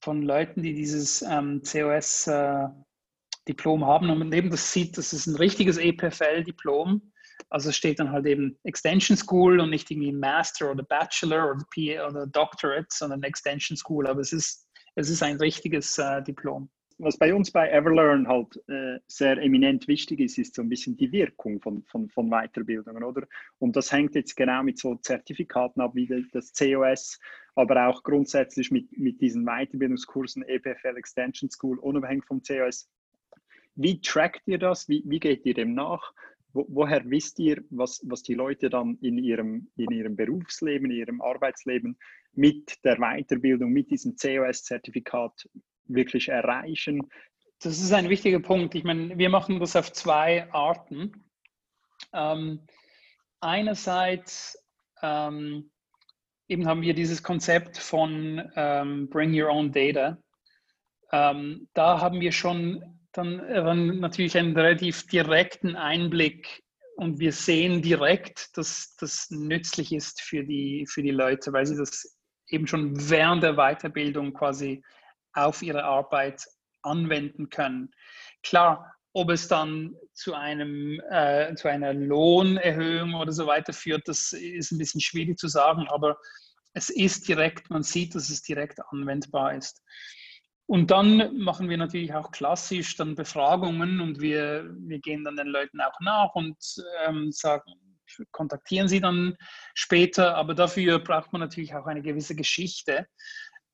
von 0.00 0.22
Leuten, 0.22 0.62
die 0.62 0.74
dieses 0.74 1.22
ähm, 1.22 1.62
COS-Diplom 1.62 2.72
äh, 3.82 3.84
haben. 3.84 4.10
Und 4.10 4.18
man 4.18 4.32
eben 4.32 4.50
das 4.50 4.72
sieht, 4.72 4.98
das 4.98 5.12
ist 5.12 5.26
ein 5.26 5.36
richtiges 5.36 5.78
EPFL-Diplom. 5.78 7.12
Also 7.48 7.72
steht 7.72 7.98
dann 7.98 8.12
halt 8.12 8.26
eben 8.26 8.58
Extension 8.64 9.16
School 9.16 9.60
und 9.60 9.70
nicht 9.70 9.90
irgendwie 9.90 10.12
Master 10.12 10.70
oder 10.70 10.84
Bachelor 10.84 11.52
oder 11.52 11.64
PA 11.74 12.08
oder 12.08 12.26
Doctorate, 12.26 12.86
sondern 12.90 13.22
Extension 13.22 13.76
School. 13.76 14.06
Aber 14.06 14.20
es 14.20 14.32
ist, 14.32 14.68
es 14.94 15.08
ist 15.08 15.22
ein 15.22 15.36
richtiges 15.36 15.98
äh, 15.98 16.22
Diplom 16.22 16.70
was 17.00 17.16
bei 17.16 17.34
uns 17.34 17.50
bei 17.50 17.70
Everlearn 17.70 18.28
halt 18.28 18.60
äh, 18.68 18.98
sehr 19.06 19.38
eminent 19.38 19.88
wichtig 19.88 20.20
ist, 20.20 20.38
ist 20.38 20.54
so 20.54 20.62
ein 20.62 20.68
bisschen 20.68 20.96
die 20.96 21.10
Wirkung 21.12 21.60
von, 21.60 21.82
von, 21.84 22.08
von 22.10 22.28
Weiterbildungen, 22.28 23.02
oder? 23.02 23.26
Und 23.58 23.76
das 23.76 23.90
hängt 23.90 24.14
jetzt 24.14 24.36
genau 24.36 24.62
mit 24.62 24.78
so 24.78 24.96
Zertifikaten 24.96 25.80
ab, 25.80 25.94
wie 25.94 26.06
das 26.32 26.52
COS, 26.52 27.18
aber 27.54 27.88
auch 27.88 28.02
grundsätzlich 28.02 28.70
mit, 28.70 28.96
mit 28.98 29.20
diesen 29.20 29.44
Weiterbildungskursen, 29.46 30.42
EPFL 30.42 30.96
Extension 30.96 31.50
School, 31.50 31.78
unabhängig 31.78 32.24
vom 32.26 32.42
COS. 32.42 32.88
Wie 33.76 34.00
trackt 34.00 34.42
ihr 34.46 34.58
das? 34.58 34.88
Wie, 34.88 35.02
wie 35.06 35.20
geht 35.20 35.46
ihr 35.46 35.54
dem 35.54 35.74
nach? 35.74 36.12
Wo, 36.52 36.66
woher 36.68 37.08
wisst 37.08 37.38
ihr, 37.38 37.62
was, 37.70 38.02
was 38.04 38.22
die 38.22 38.34
Leute 38.34 38.68
dann 38.68 38.98
in 39.00 39.16
ihrem, 39.16 39.68
in 39.76 39.90
ihrem 39.90 40.16
Berufsleben, 40.16 40.90
in 40.90 40.98
ihrem 40.98 41.20
Arbeitsleben 41.22 41.96
mit 42.34 42.84
der 42.84 42.96
Weiterbildung, 42.96 43.72
mit 43.72 43.90
diesem 43.90 44.16
COS-Zertifikat 44.16 45.48
wirklich 45.94 46.28
erreichen? 46.28 47.08
Das 47.62 47.78
ist 47.78 47.92
ein 47.92 48.08
wichtiger 48.08 48.40
Punkt. 48.40 48.74
Ich 48.74 48.84
meine, 48.84 49.16
wir 49.18 49.28
machen 49.28 49.60
das 49.60 49.76
auf 49.76 49.92
zwei 49.92 50.50
Arten. 50.52 51.12
Ähm, 52.12 52.66
einerseits 53.40 54.58
ähm, 55.02 55.70
eben 56.48 56.66
haben 56.66 56.82
wir 56.82 56.94
dieses 56.94 57.22
Konzept 57.22 57.78
von 57.78 58.50
ähm, 58.56 59.08
Bring 59.08 59.38
Your 59.38 59.50
Own 59.50 59.72
Data. 59.72 60.18
Ähm, 61.12 61.68
da 61.74 62.00
haben 62.00 62.20
wir 62.20 62.32
schon 62.32 62.98
dann, 63.12 63.38
dann 63.38 64.00
natürlich 64.00 64.36
einen 64.36 64.56
relativ 64.56 65.06
direkten 65.06 65.76
Einblick 65.76 66.62
und 66.96 67.18
wir 67.18 67.32
sehen 67.32 67.82
direkt, 67.82 68.56
dass 68.56 68.94
das 68.96 69.30
nützlich 69.30 69.92
ist 69.92 70.20
für 70.20 70.44
die, 70.44 70.86
für 70.86 71.02
die 71.02 71.10
Leute, 71.10 71.52
weil 71.52 71.66
sie 71.66 71.76
das 71.76 72.18
eben 72.48 72.66
schon 72.66 72.92
während 73.08 73.42
der 73.42 73.54
Weiterbildung 73.54 74.32
quasi 74.32 74.82
auf 75.32 75.62
ihre 75.62 75.84
Arbeit 75.84 76.44
anwenden 76.82 77.50
können. 77.50 77.90
Klar, 78.42 78.94
ob 79.12 79.30
es 79.30 79.48
dann 79.48 79.94
zu, 80.12 80.34
einem, 80.34 81.00
äh, 81.10 81.54
zu 81.54 81.68
einer 81.68 81.92
Lohnerhöhung 81.92 83.14
oder 83.14 83.32
so 83.32 83.46
weiter 83.46 83.72
führt, 83.72 84.06
das 84.06 84.32
ist 84.32 84.70
ein 84.70 84.78
bisschen 84.78 85.00
schwierig 85.00 85.38
zu 85.38 85.48
sagen, 85.48 85.88
aber 85.88 86.16
es 86.72 86.90
ist 86.90 87.26
direkt, 87.26 87.70
man 87.70 87.82
sieht, 87.82 88.14
dass 88.14 88.30
es 88.30 88.42
direkt 88.42 88.80
anwendbar 88.92 89.54
ist. 89.54 89.82
Und 90.66 90.92
dann 90.92 91.36
machen 91.36 91.68
wir 91.68 91.76
natürlich 91.76 92.14
auch 92.14 92.30
klassisch 92.30 92.96
dann 92.96 93.16
Befragungen 93.16 94.00
und 94.00 94.20
wir, 94.20 94.70
wir 94.78 95.00
gehen 95.00 95.24
dann 95.24 95.34
den 95.34 95.48
Leuten 95.48 95.80
auch 95.80 95.98
nach 95.98 96.32
und 96.36 96.56
ähm, 97.04 97.32
sagen, 97.32 97.72
kontaktieren 98.30 98.86
sie 98.86 99.00
dann 99.00 99.36
später, 99.74 100.36
aber 100.36 100.54
dafür 100.54 101.00
braucht 101.00 101.32
man 101.32 101.40
natürlich 101.40 101.74
auch 101.74 101.86
eine 101.86 102.02
gewisse 102.02 102.36
Geschichte. 102.36 103.06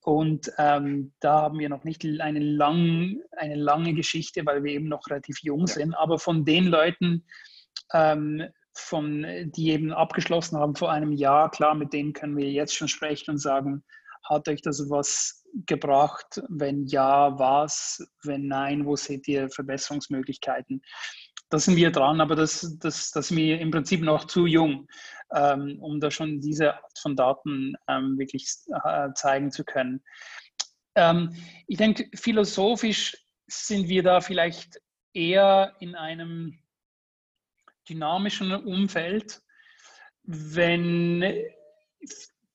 Und 0.07 0.53
ähm, 0.59 1.13
da 1.19 1.43
haben 1.43 1.59
wir 1.59 1.69
noch 1.69 1.83
nicht 1.83 2.05
eine, 2.05 2.39
lang, 2.39 3.17
eine 3.33 3.57
lange 3.57 3.93
Geschichte, 3.93 4.47
weil 4.47 4.63
wir 4.63 4.71
eben 4.71 4.87
noch 4.87 5.05
relativ 5.11 5.43
jung 5.43 5.67
sind. 5.67 5.95
Aber 5.95 6.21
von 6.21 6.45
den 6.45 6.67
Leuten, 6.67 7.27
ähm, 7.93 8.45
von, 8.73 9.27
die 9.57 9.71
eben 9.71 9.93
abgeschlossen 9.93 10.61
haben 10.61 10.77
vor 10.77 10.93
einem 10.93 11.11
Jahr, 11.11 11.51
klar, 11.51 11.75
mit 11.75 11.93
denen 11.93 12.13
können 12.13 12.37
wir 12.37 12.49
jetzt 12.49 12.77
schon 12.77 12.87
sprechen 12.87 13.33
und 13.33 13.39
sagen, 13.39 13.83
hat 14.23 14.49
euch 14.49 14.63
das 14.63 14.89
was 14.89 15.45
gebracht? 15.67 16.41
Wenn 16.49 16.87
ja, 16.87 17.37
was? 17.37 18.07
Wenn 18.23 18.47
nein, 18.47 18.87
wo 18.87 18.95
seht 18.95 19.27
ihr 19.27 19.51
Verbesserungsmöglichkeiten? 19.51 20.83
Da 21.49 21.59
sind 21.59 21.77
wir 21.77 21.93
dran, 21.93 22.21
aber 22.21 22.35
das, 22.35 22.77
das, 22.81 23.13
das 23.13 23.29
sind 23.29 23.37
wir 23.37 23.61
im 23.61 23.71
Prinzip 23.71 24.03
noch 24.03 24.25
zu 24.25 24.47
jung 24.47 24.89
ähm, 25.35 25.79
um 25.81 26.01
da 26.01 26.11
schon 26.11 26.41
diese 26.41 26.75
Art 26.75 26.99
von 26.99 27.17
Daten 27.17 27.75
ähm, 27.89 28.19
wirklich 28.19 28.49
äh, 28.85 29.09
zeigen 29.15 29.51
zu 29.51 29.65
können. 29.65 30.03
Ähm, 30.95 31.35
ich 31.67 31.79
denke, 31.79 32.09
philosophisch 32.15 33.17
sind 33.47 33.89
wir 33.89 34.03
da 34.03 34.21
vielleicht 34.21 34.81
eher 35.13 35.75
in 35.81 35.95
einem 35.95 36.59
dynamischen 37.89 38.53
Umfeld, 38.53 39.41
wenn 40.25 41.25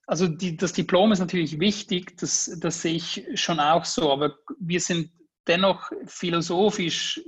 also 0.06 0.28
die, 0.28 0.58
das 0.58 0.74
Diplom 0.74 1.14
ist 1.14 1.20
natürlich 1.20 1.60
wichtig, 1.60 2.18
das, 2.18 2.58
das 2.60 2.82
sehe 2.82 2.96
ich 2.96 3.26
schon 3.36 3.62
auch 3.62 3.86
so, 3.86 4.12
aber 4.12 4.36
wir 4.60 4.82
sind 4.82 5.12
dennoch 5.48 5.90
philosophisch 6.06 7.22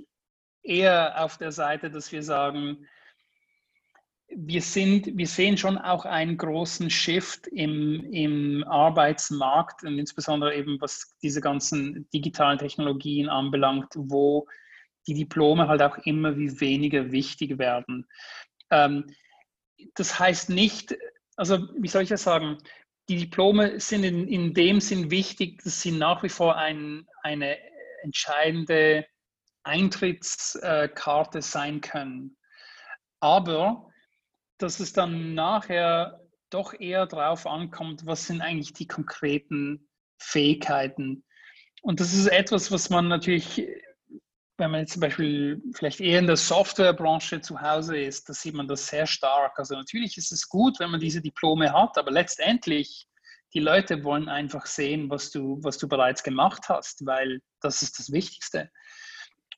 eher 0.63 1.23
auf 1.23 1.37
der 1.37 1.51
Seite, 1.51 1.89
dass 1.89 2.11
wir 2.11 2.23
sagen, 2.23 2.87
wir, 4.35 4.61
sind, 4.61 5.15
wir 5.17 5.27
sehen 5.27 5.57
schon 5.57 5.77
auch 5.77 6.05
einen 6.05 6.37
großen 6.37 6.89
Shift 6.89 7.47
im, 7.47 8.03
im 8.11 8.63
Arbeitsmarkt 8.63 9.83
und 9.83 9.99
insbesondere 9.99 10.55
eben 10.55 10.81
was 10.81 11.15
diese 11.21 11.41
ganzen 11.41 12.09
digitalen 12.11 12.57
Technologien 12.57 13.29
anbelangt, 13.29 13.93
wo 13.95 14.47
die 15.07 15.13
Diplome 15.13 15.67
halt 15.67 15.81
auch 15.81 15.97
immer 15.99 16.37
wie 16.37 16.59
weniger 16.59 17.11
wichtig 17.11 17.59
werden. 17.59 18.07
Ähm, 18.71 19.05
das 19.95 20.17
heißt 20.17 20.49
nicht, 20.49 20.95
also 21.35 21.67
wie 21.77 21.89
soll 21.89 22.03
ich 22.03 22.09
das 22.09 22.23
sagen, 22.23 22.57
die 23.09 23.17
Diplome 23.17 23.79
sind 23.79 24.03
in, 24.03 24.27
in 24.27 24.53
dem 24.53 24.79
Sinn 24.79 25.11
wichtig, 25.11 25.61
dass 25.63 25.81
sie 25.81 25.91
nach 25.91 26.23
wie 26.23 26.29
vor 26.29 26.55
ein, 26.55 27.05
eine 27.21 27.57
entscheidende 28.01 29.05
Eintrittskarte 29.63 31.41
sein 31.41 31.81
können. 31.81 32.37
Aber 33.19 33.89
dass 34.57 34.79
es 34.79 34.93
dann 34.93 35.33
nachher 35.33 36.19
doch 36.49 36.73
eher 36.79 37.05
darauf 37.07 37.47
ankommt, 37.47 38.05
was 38.05 38.27
sind 38.27 38.41
eigentlich 38.41 38.73
die 38.73 38.87
konkreten 38.87 39.89
Fähigkeiten. 40.19 41.25
Und 41.81 41.99
das 41.99 42.13
ist 42.13 42.27
etwas, 42.27 42.71
was 42.71 42.89
man 42.89 43.07
natürlich, 43.07 43.67
wenn 44.57 44.71
man 44.71 44.81
jetzt 44.81 44.93
zum 44.93 45.01
Beispiel 45.01 45.61
vielleicht 45.73 45.99
eher 45.99 46.19
in 46.19 46.27
der 46.27 46.37
Softwarebranche 46.37 47.41
zu 47.41 47.59
Hause 47.59 47.97
ist, 47.97 48.29
da 48.29 48.33
sieht 48.33 48.53
man 48.53 48.67
das 48.67 48.87
sehr 48.87 49.07
stark. 49.07 49.57
Also 49.57 49.75
natürlich 49.75 50.17
ist 50.17 50.31
es 50.31 50.47
gut, 50.47 50.79
wenn 50.79 50.91
man 50.91 50.99
diese 50.99 51.21
Diplome 51.21 51.73
hat, 51.73 51.97
aber 51.97 52.11
letztendlich, 52.11 53.07
die 53.53 53.59
Leute 53.59 54.03
wollen 54.03 54.29
einfach 54.29 54.65
sehen, 54.65 55.09
was 55.09 55.29
du, 55.29 55.59
was 55.61 55.77
du 55.77 55.87
bereits 55.87 56.23
gemacht 56.23 56.69
hast, 56.69 57.05
weil 57.05 57.41
das 57.61 57.81
ist 57.81 57.99
das 57.99 58.11
Wichtigste. 58.11 58.71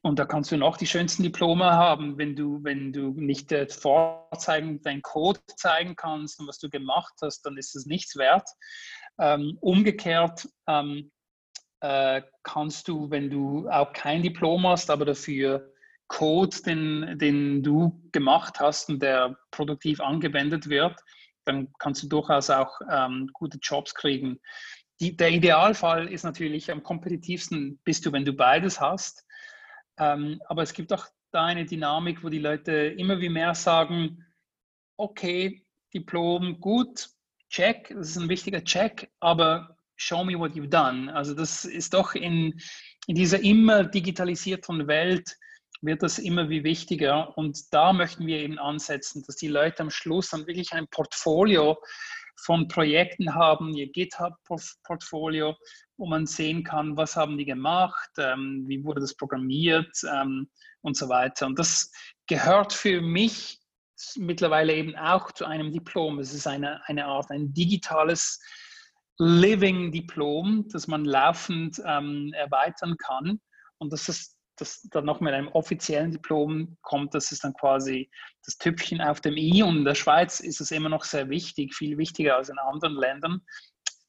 Und 0.05 0.19
da 0.19 0.25
kannst 0.25 0.51
du 0.51 0.57
noch 0.57 0.77
die 0.77 0.85
schönsten 0.85 1.23
Diplome 1.23 1.65
haben, 1.65 2.19
wenn 2.19 2.35
du, 2.35 2.63
wenn 2.63 2.93
du 2.93 3.15
nicht 3.19 3.51
äh, 3.51 3.67
vorzeigen, 3.67 4.79
deinen 4.83 5.01
Code 5.01 5.39
zeigen 5.57 5.95
kannst 5.95 6.39
und 6.39 6.47
was 6.47 6.59
du 6.59 6.69
gemacht 6.69 7.15
hast, 7.23 7.41
dann 7.41 7.57
ist 7.57 7.75
es 7.75 7.87
nichts 7.87 8.15
wert. 8.15 8.47
Ähm, 9.19 9.57
umgekehrt 9.61 10.47
ähm, 10.67 11.11
äh, 11.79 12.21
kannst 12.43 12.87
du, 12.87 13.09
wenn 13.09 13.31
du 13.31 13.67
auch 13.67 13.93
kein 13.93 14.21
Diplom 14.21 14.67
hast, 14.67 14.91
aber 14.91 15.05
dafür 15.05 15.73
Code, 16.07 16.55
den, 16.63 17.17
den 17.17 17.63
du 17.63 17.99
gemacht 18.11 18.59
hast 18.59 18.89
und 18.89 19.01
der 19.01 19.35
produktiv 19.49 20.01
angewendet 20.01 20.69
wird, 20.69 20.99
dann 21.45 21.73
kannst 21.79 22.03
du 22.03 22.07
durchaus 22.09 22.51
auch 22.51 22.79
ähm, 22.91 23.31
gute 23.33 23.57
Jobs 23.59 23.95
kriegen. 23.95 24.39
Die, 24.99 25.17
der 25.17 25.31
Idealfall 25.31 26.07
ist 26.07 26.23
natürlich 26.23 26.71
am 26.71 26.83
kompetitivsten 26.83 27.79
bist 27.83 28.05
du, 28.05 28.11
wenn 28.11 28.23
du 28.23 28.33
beides 28.33 28.79
hast. 28.79 29.24
Ähm, 29.97 30.41
aber 30.47 30.63
es 30.63 30.73
gibt 30.73 30.91
auch 30.93 31.07
da 31.31 31.45
eine 31.45 31.65
Dynamik, 31.65 32.23
wo 32.23 32.29
die 32.29 32.39
Leute 32.39 32.71
immer 32.71 33.19
wie 33.19 33.29
mehr 33.29 33.55
sagen, 33.55 34.25
okay, 34.97 35.65
Diplom, 35.93 36.59
gut, 36.59 37.09
check, 37.49 37.89
das 37.89 38.09
ist 38.09 38.17
ein 38.17 38.29
wichtiger 38.29 38.63
Check, 38.63 39.11
aber 39.19 39.77
show 39.95 40.23
me 40.23 40.37
what 40.37 40.53
you've 40.53 40.69
done. 40.69 41.13
Also 41.13 41.33
das 41.33 41.65
ist 41.65 41.93
doch 41.93 42.15
in, 42.15 42.59
in 43.07 43.15
dieser 43.15 43.39
immer 43.41 43.83
digitalisierten 43.83 44.87
Welt 44.87 45.37
wird 45.81 46.03
das 46.03 46.19
immer 46.19 46.49
wie 46.49 46.63
wichtiger 46.63 47.37
und 47.37 47.73
da 47.73 47.93
möchten 47.93 48.25
wir 48.25 48.39
eben 48.39 48.59
ansetzen, 48.59 49.23
dass 49.25 49.35
die 49.35 49.47
Leute 49.47 49.83
am 49.83 49.89
Schluss 49.89 50.29
dann 50.29 50.47
wirklich 50.47 50.73
ein 50.73 50.87
Portfolio 50.87 51.77
von 52.37 52.67
Projekten 52.67 53.33
haben, 53.33 53.73
ihr 53.73 53.91
GitHub-Portfolio, 53.91 55.55
wo 55.97 56.05
man 56.05 56.25
sehen 56.25 56.63
kann, 56.63 56.97
was 56.97 57.15
haben 57.15 57.37
die 57.37 57.45
gemacht, 57.45 58.09
ähm, 58.17 58.65
wie 58.67 58.83
wurde 58.83 59.01
das 59.01 59.15
programmiert 59.15 59.91
ähm, 60.11 60.49
und 60.81 60.97
so 60.97 61.09
weiter. 61.09 61.45
Und 61.45 61.57
das 61.57 61.91
gehört 62.27 62.73
für 62.73 63.01
mich 63.01 63.59
mittlerweile 64.17 64.73
eben 64.73 64.95
auch 64.95 65.31
zu 65.31 65.45
einem 65.45 65.71
Diplom. 65.71 66.19
Es 66.19 66.33
ist 66.33 66.47
eine, 66.47 66.81
eine 66.87 67.05
Art, 67.05 67.31
ein 67.31 67.53
digitales 67.53 68.41
Living 69.17 69.91
Diplom, 69.91 70.67
das 70.71 70.87
man 70.87 71.05
laufend 71.05 71.81
ähm, 71.85 72.33
erweitern 72.33 72.97
kann. 72.97 73.39
Und 73.77 73.93
das 73.93 74.09
ist 74.09 74.35
das 74.57 74.81
dann 74.91 75.05
noch 75.05 75.19
mit 75.19 75.33
einem 75.33 75.49
offiziellen 75.49 76.11
Diplom 76.11 76.77
kommt, 76.81 77.13
das 77.13 77.31
ist 77.31 77.43
dann 77.43 77.53
quasi 77.53 78.09
das 78.45 78.57
Tüpfchen 78.57 79.01
auf 79.01 79.21
dem 79.21 79.35
i. 79.37 79.63
Und 79.63 79.79
in 79.79 79.85
der 79.85 79.95
Schweiz 79.95 80.39
ist 80.39 80.61
es 80.61 80.71
immer 80.71 80.89
noch 80.89 81.03
sehr 81.03 81.29
wichtig, 81.29 81.75
viel 81.75 81.97
wichtiger 81.97 82.37
als 82.37 82.49
in 82.49 82.57
anderen 82.57 82.95
Ländern. 82.95 83.41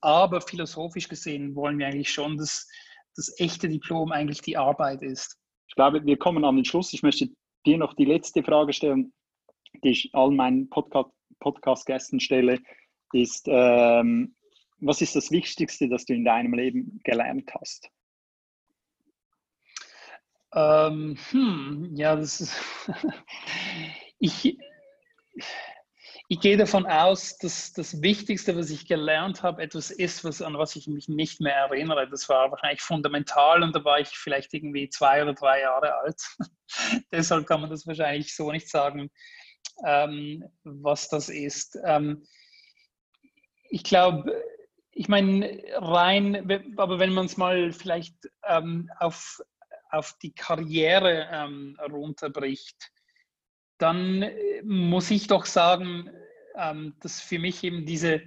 Aber 0.06 0.40
philosophisch 0.40 1.08
gesehen 1.08 1.56
wollen 1.56 1.80
wir 1.80 1.88
eigentlich 1.88 2.12
schon, 2.12 2.36
dass 2.36 2.68
das 3.16 3.34
echte 3.40 3.68
Diplom 3.68 4.12
eigentlich 4.12 4.40
die 4.40 4.56
Arbeit 4.56 5.02
ist. 5.02 5.36
Ich 5.66 5.74
glaube, 5.74 6.06
wir 6.06 6.16
kommen 6.16 6.44
an 6.44 6.54
den 6.54 6.64
Schluss. 6.64 6.92
Ich 6.92 7.02
möchte 7.02 7.28
dir 7.66 7.76
noch 7.76 7.92
die 7.92 8.04
letzte 8.04 8.44
Frage 8.44 8.72
stellen, 8.72 9.12
die 9.82 9.88
ich 9.88 10.10
allen 10.14 10.36
meinen 10.36 10.70
Podcast-Gästen 10.70 12.20
stelle, 12.20 12.60
ist, 13.12 13.46
ähm, 13.48 14.36
was 14.78 15.02
ist 15.02 15.16
das 15.16 15.32
Wichtigste, 15.32 15.88
das 15.88 16.04
du 16.04 16.14
in 16.14 16.24
deinem 16.24 16.54
Leben 16.54 17.00
gelernt 17.02 17.52
hast? 17.58 17.90
Ähm, 20.54 21.18
hm, 21.30 21.90
ja, 21.96 22.14
das 22.14 22.40
ist. 22.42 22.56
ich, 24.20 24.56
ich 26.28 26.40
gehe 26.40 26.56
davon 26.56 26.86
aus, 26.86 27.38
dass 27.38 27.72
das 27.72 28.02
Wichtigste, 28.02 28.56
was 28.56 28.70
ich 28.70 28.88
gelernt 28.88 29.42
habe, 29.42 29.62
etwas 29.62 29.90
ist, 29.90 30.24
was, 30.24 30.42
an 30.42 30.58
was 30.58 30.74
ich 30.74 30.88
mich 30.88 31.08
nicht 31.08 31.40
mehr 31.40 31.54
erinnere. 31.54 32.08
Das 32.08 32.28
war 32.28 32.50
wahrscheinlich 32.50 32.82
fundamental 32.82 33.62
und 33.62 33.74
da 33.74 33.84
war 33.84 34.00
ich 34.00 34.08
vielleicht 34.08 34.52
irgendwie 34.52 34.88
zwei 34.88 35.22
oder 35.22 35.34
drei 35.34 35.60
Jahre 35.60 35.94
alt. 35.98 36.20
Deshalb 37.12 37.46
kann 37.46 37.60
man 37.60 37.70
das 37.70 37.86
wahrscheinlich 37.86 38.34
so 38.34 38.50
nicht 38.50 38.68
sagen, 38.68 39.10
ähm, 39.84 40.44
was 40.64 41.08
das 41.08 41.28
ist. 41.28 41.78
Ähm, 41.84 42.26
ich 43.68 43.84
glaube, 43.84 44.42
ich 44.92 45.08
meine, 45.08 45.62
rein, 45.74 46.74
aber 46.76 46.98
wenn 46.98 47.12
man 47.12 47.26
es 47.26 47.36
mal 47.36 47.72
vielleicht 47.72 48.14
ähm, 48.48 48.90
auf 48.98 49.40
auf 49.90 50.16
die 50.22 50.34
Karriere 50.34 51.28
ähm, 51.32 51.76
runterbricht, 51.90 52.90
dann 53.78 54.22
äh, 54.22 54.62
muss 54.62 55.10
ich 55.10 55.26
doch 55.26 55.46
sagen, 55.46 56.10
ähm, 56.56 56.94
dass 57.00 57.20
für 57.20 57.38
mich 57.38 57.62
eben 57.64 57.86
diese, 57.86 58.22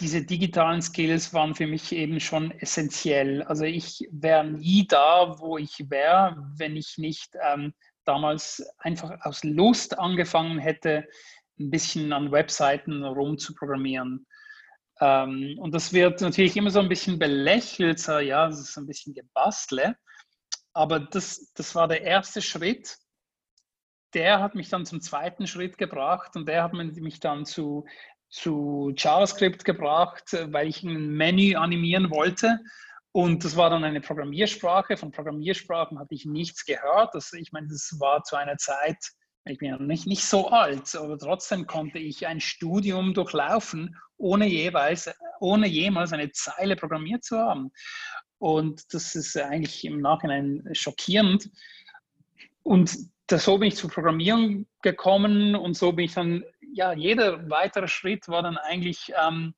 diese 0.00 0.24
digitalen 0.24 0.82
Skills 0.82 1.32
waren 1.32 1.54
für 1.54 1.66
mich 1.66 1.92
eben 1.92 2.20
schon 2.20 2.50
essentiell. 2.50 3.42
Also 3.42 3.64
ich 3.64 4.08
wäre 4.10 4.44
nie 4.44 4.86
da, 4.86 5.38
wo 5.38 5.58
ich 5.58 5.90
wäre, 5.90 6.36
wenn 6.56 6.76
ich 6.76 6.98
nicht 6.98 7.34
ähm, 7.42 7.74
damals 8.04 8.66
einfach 8.78 9.18
aus 9.22 9.44
Lust 9.44 9.98
angefangen 9.98 10.58
hätte, 10.58 11.06
ein 11.58 11.70
bisschen 11.70 12.12
an 12.12 12.32
Webseiten 12.32 13.04
rumzuprogrammieren. 13.04 14.26
Ähm, 15.00 15.56
und 15.58 15.74
das 15.74 15.92
wird 15.92 16.20
natürlich 16.20 16.56
immer 16.56 16.70
so 16.70 16.80
ein 16.80 16.88
bisschen 16.88 17.18
belächelt, 17.18 18.04
ja, 18.06 18.48
das 18.48 18.60
ist 18.60 18.76
ein 18.76 18.86
bisschen 18.86 19.14
Gebastle. 19.14 19.96
Aber 20.72 21.00
das, 21.00 21.52
das 21.54 21.74
war 21.74 21.88
der 21.88 22.02
erste 22.02 22.40
Schritt. 22.40 22.96
Der 24.14 24.40
hat 24.40 24.54
mich 24.54 24.68
dann 24.68 24.86
zum 24.86 25.00
zweiten 25.00 25.46
Schritt 25.46 25.78
gebracht 25.78 26.34
und 26.36 26.48
der 26.48 26.62
hat 26.62 26.72
mich 26.72 27.20
dann 27.20 27.44
zu, 27.44 27.86
zu 28.28 28.92
JavaScript 28.96 29.64
gebracht, 29.64 30.36
weil 30.50 30.68
ich 30.68 30.82
ein 30.82 31.10
Menü 31.10 31.54
animieren 31.56 32.10
wollte. 32.10 32.58
Und 33.12 33.44
das 33.44 33.56
war 33.56 33.70
dann 33.70 33.84
eine 33.84 34.00
Programmiersprache. 34.00 34.96
Von 34.96 35.10
Programmiersprachen 35.10 35.98
hatte 35.98 36.14
ich 36.14 36.24
nichts 36.24 36.64
gehört. 36.64 37.14
Das, 37.14 37.32
ich 37.32 37.52
meine, 37.52 37.68
das 37.68 37.96
war 37.98 38.22
zu 38.22 38.36
einer 38.36 38.56
Zeit, 38.58 38.98
ich 39.44 39.58
bin 39.58 39.70
ja 39.70 39.78
nicht, 39.78 40.06
nicht 40.06 40.24
so 40.24 40.48
alt, 40.50 40.94
aber 40.94 41.18
trotzdem 41.18 41.66
konnte 41.66 41.98
ich 41.98 42.26
ein 42.26 42.40
Studium 42.40 43.14
durchlaufen, 43.14 43.96
ohne 44.18 44.46
jeweils, 44.46 45.10
ohne 45.40 45.66
jemals 45.66 46.12
eine 46.12 46.30
Zeile 46.32 46.76
programmiert 46.76 47.24
zu 47.24 47.38
haben. 47.38 47.70
Und 48.38 48.82
das 48.92 49.14
ist 49.14 49.36
eigentlich 49.36 49.84
im 49.84 50.00
Nachhinein 50.00 50.68
schockierend. 50.72 51.50
Und 52.62 52.96
das, 53.28 53.44
so 53.44 53.58
bin 53.58 53.68
ich 53.68 53.76
zur 53.76 53.90
Programmierung 53.90 54.66
gekommen 54.82 55.54
und 55.54 55.76
so 55.76 55.92
bin 55.92 56.06
ich 56.06 56.14
dann, 56.14 56.44
ja, 56.72 56.92
jeder 56.92 57.48
weitere 57.48 57.88
Schritt 57.88 58.28
war 58.28 58.42
dann 58.42 58.56
eigentlich, 58.56 59.12
ähm, 59.22 59.54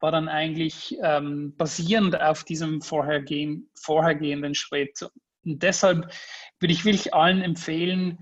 war 0.00 0.12
dann 0.12 0.28
eigentlich 0.28 0.98
ähm, 1.02 1.54
basierend 1.56 2.20
auf 2.20 2.44
diesem 2.44 2.82
vorhergehen, 2.82 3.70
vorhergehenden 3.80 4.54
Schritt. 4.54 5.06
Und 5.44 5.62
deshalb 5.62 6.12
würde 6.58 6.72
ich 6.72 6.84
wirklich 6.84 7.14
allen 7.14 7.42
empfehlen, 7.42 8.18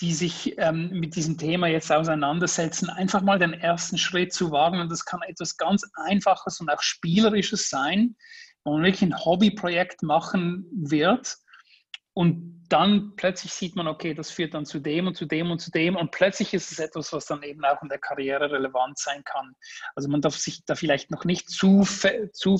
die 0.00 0.12
sich 0.12 0.56
ähm, 0.58 0.90
mit 0.90 1.16
diesem 1.16 1.38
Thema 1.38 1.66
jetzt 1.66 1.90
auseinandersetzen, 1.90 2.88
einfach 2.90 3.22
mal 3.22 3.38
den 3.38 3.52
ersten 3.52 3.98
Schritt 3.98 4.32
zu 4.32 4.50
wagen. 4.50 4.80
Und 4.80 4.90
das 4.90 5.04
kann 5.04 5.20
etwas 5.22 5.56
ganz 5.56 5.88
Einfaches 5.94 6.60
und 6.60 6.70
auch 6.70 6.82
Spielerisches 6.82 7.68
sein 7.68 8.16
wo 8.64 8.74
man 8.74 8.84
wirklich 8.84 9.02
ein 9.02 9.24
Hobbyprojekt 9.24 10.02
machen 10.02 10.66
wird 10.72 11.36
Und 12.18 12.66
dann 12.68 13.12
plötzlich 13.14 13.52
sieht 13.52 13.76
man, 13.76 13.86
okay, 13.86 14.12
das 14.12 14.28
führt 14.28 14.52
dann 14.52 14.66
zu 14.66 14.80
dem 14.80 15.06
und 15.06 15.16
zu 15.16 15.24
dem 15.24 15.52
und 15.52 15.60
zu 15.60 15.70
dem. 15.70 15.94
Und 15.94 16.10
plötzlich 16.10 16.52
ist 16.52 16.72
es 16.72 16.80
etwas, 16.80 17.12
was 17.12 17.26
dann 17.26 17.44
eben 17.44 17.64
auch 17.64 17.80
in 17.80 17.88
der 17.88 18.00
Karriere 18.00 18.50
relevant 18.50 18.98
sein 18.98 19.22
kann. 19.22 19.54
Also 19.94 20.08
man 20.08 20.20
darf 20.20 20.34
sich 20.36 20.64
da 20.64 20.74
vielleicht 20.74 21.12
noch 21.12 21.24
nicht 21.24 21.48
zu, 21.48 21.86
zu 22.32 22.58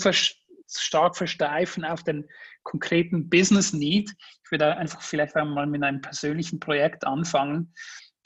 stark 0.69 1.17
versteifen 1.17 1.85
auf 1.85 2.05
den 2.05 2.29
konkreten 2.63 3.29
Business 3.29 3.73
Need. 3.73 4.15
Ich 4.45 4.51
würde 4.53 4.77
einfach 4.77 5.03
vielleicht 5.03 5.35
einmal 5.35 5.67
mit 5.67 5.83
einem 5.83 6.03
persönlichen 6.03 6.61
Projekt 6.61 7.05
anfangen 7.05 7.75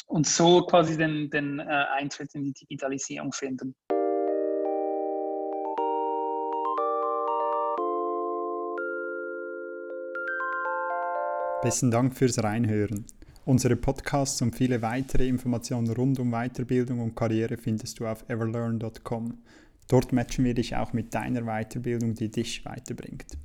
und 0.05 0.27
so 0.27 0.67
quasi 0.67 0.99
den, 0.99 1.31
den 1.31 1.61
äh, 1.61 1.63
Eintritt 1.63 2.35
in 2.35 2.45
die 2.45 2.53
Digitalisierung 2.53 3.33
finden. 3.33 3.75
Besten 11.63 11.93
Dank 11.93 12.17
fürs 12.17 12.43
Reinhören. 12.43 13.05
Unsere 13.45 13.77
Podcasts 13.77 14.43
und 14.43 14.57
viele 14.57 14.83
weitere 14.83 15.29
Informationen 15.29 15.89
rund 15.91 16.19
um 16.19 16.33
Weiterbildung 16.33 16.99
und 16.99 17.15
Karriere 17.15 17.57
findest 17.57 18.01
du 18.01 18.07
auf 18.09 18.29
everlearn.com. 18.29 19.39
Dort 19.87 20.13
matchen 20.13 20.45
wir 20.45 20.55
dich 20.55 20.75
auch 20.75 20.93
mit 20.93 21.15
deiner 21.15 21.43
Weiterbildung, 21.43 22.15
die 22.15 22.33
dich 22.33 22.65
weiterbringt. 22.65 23.39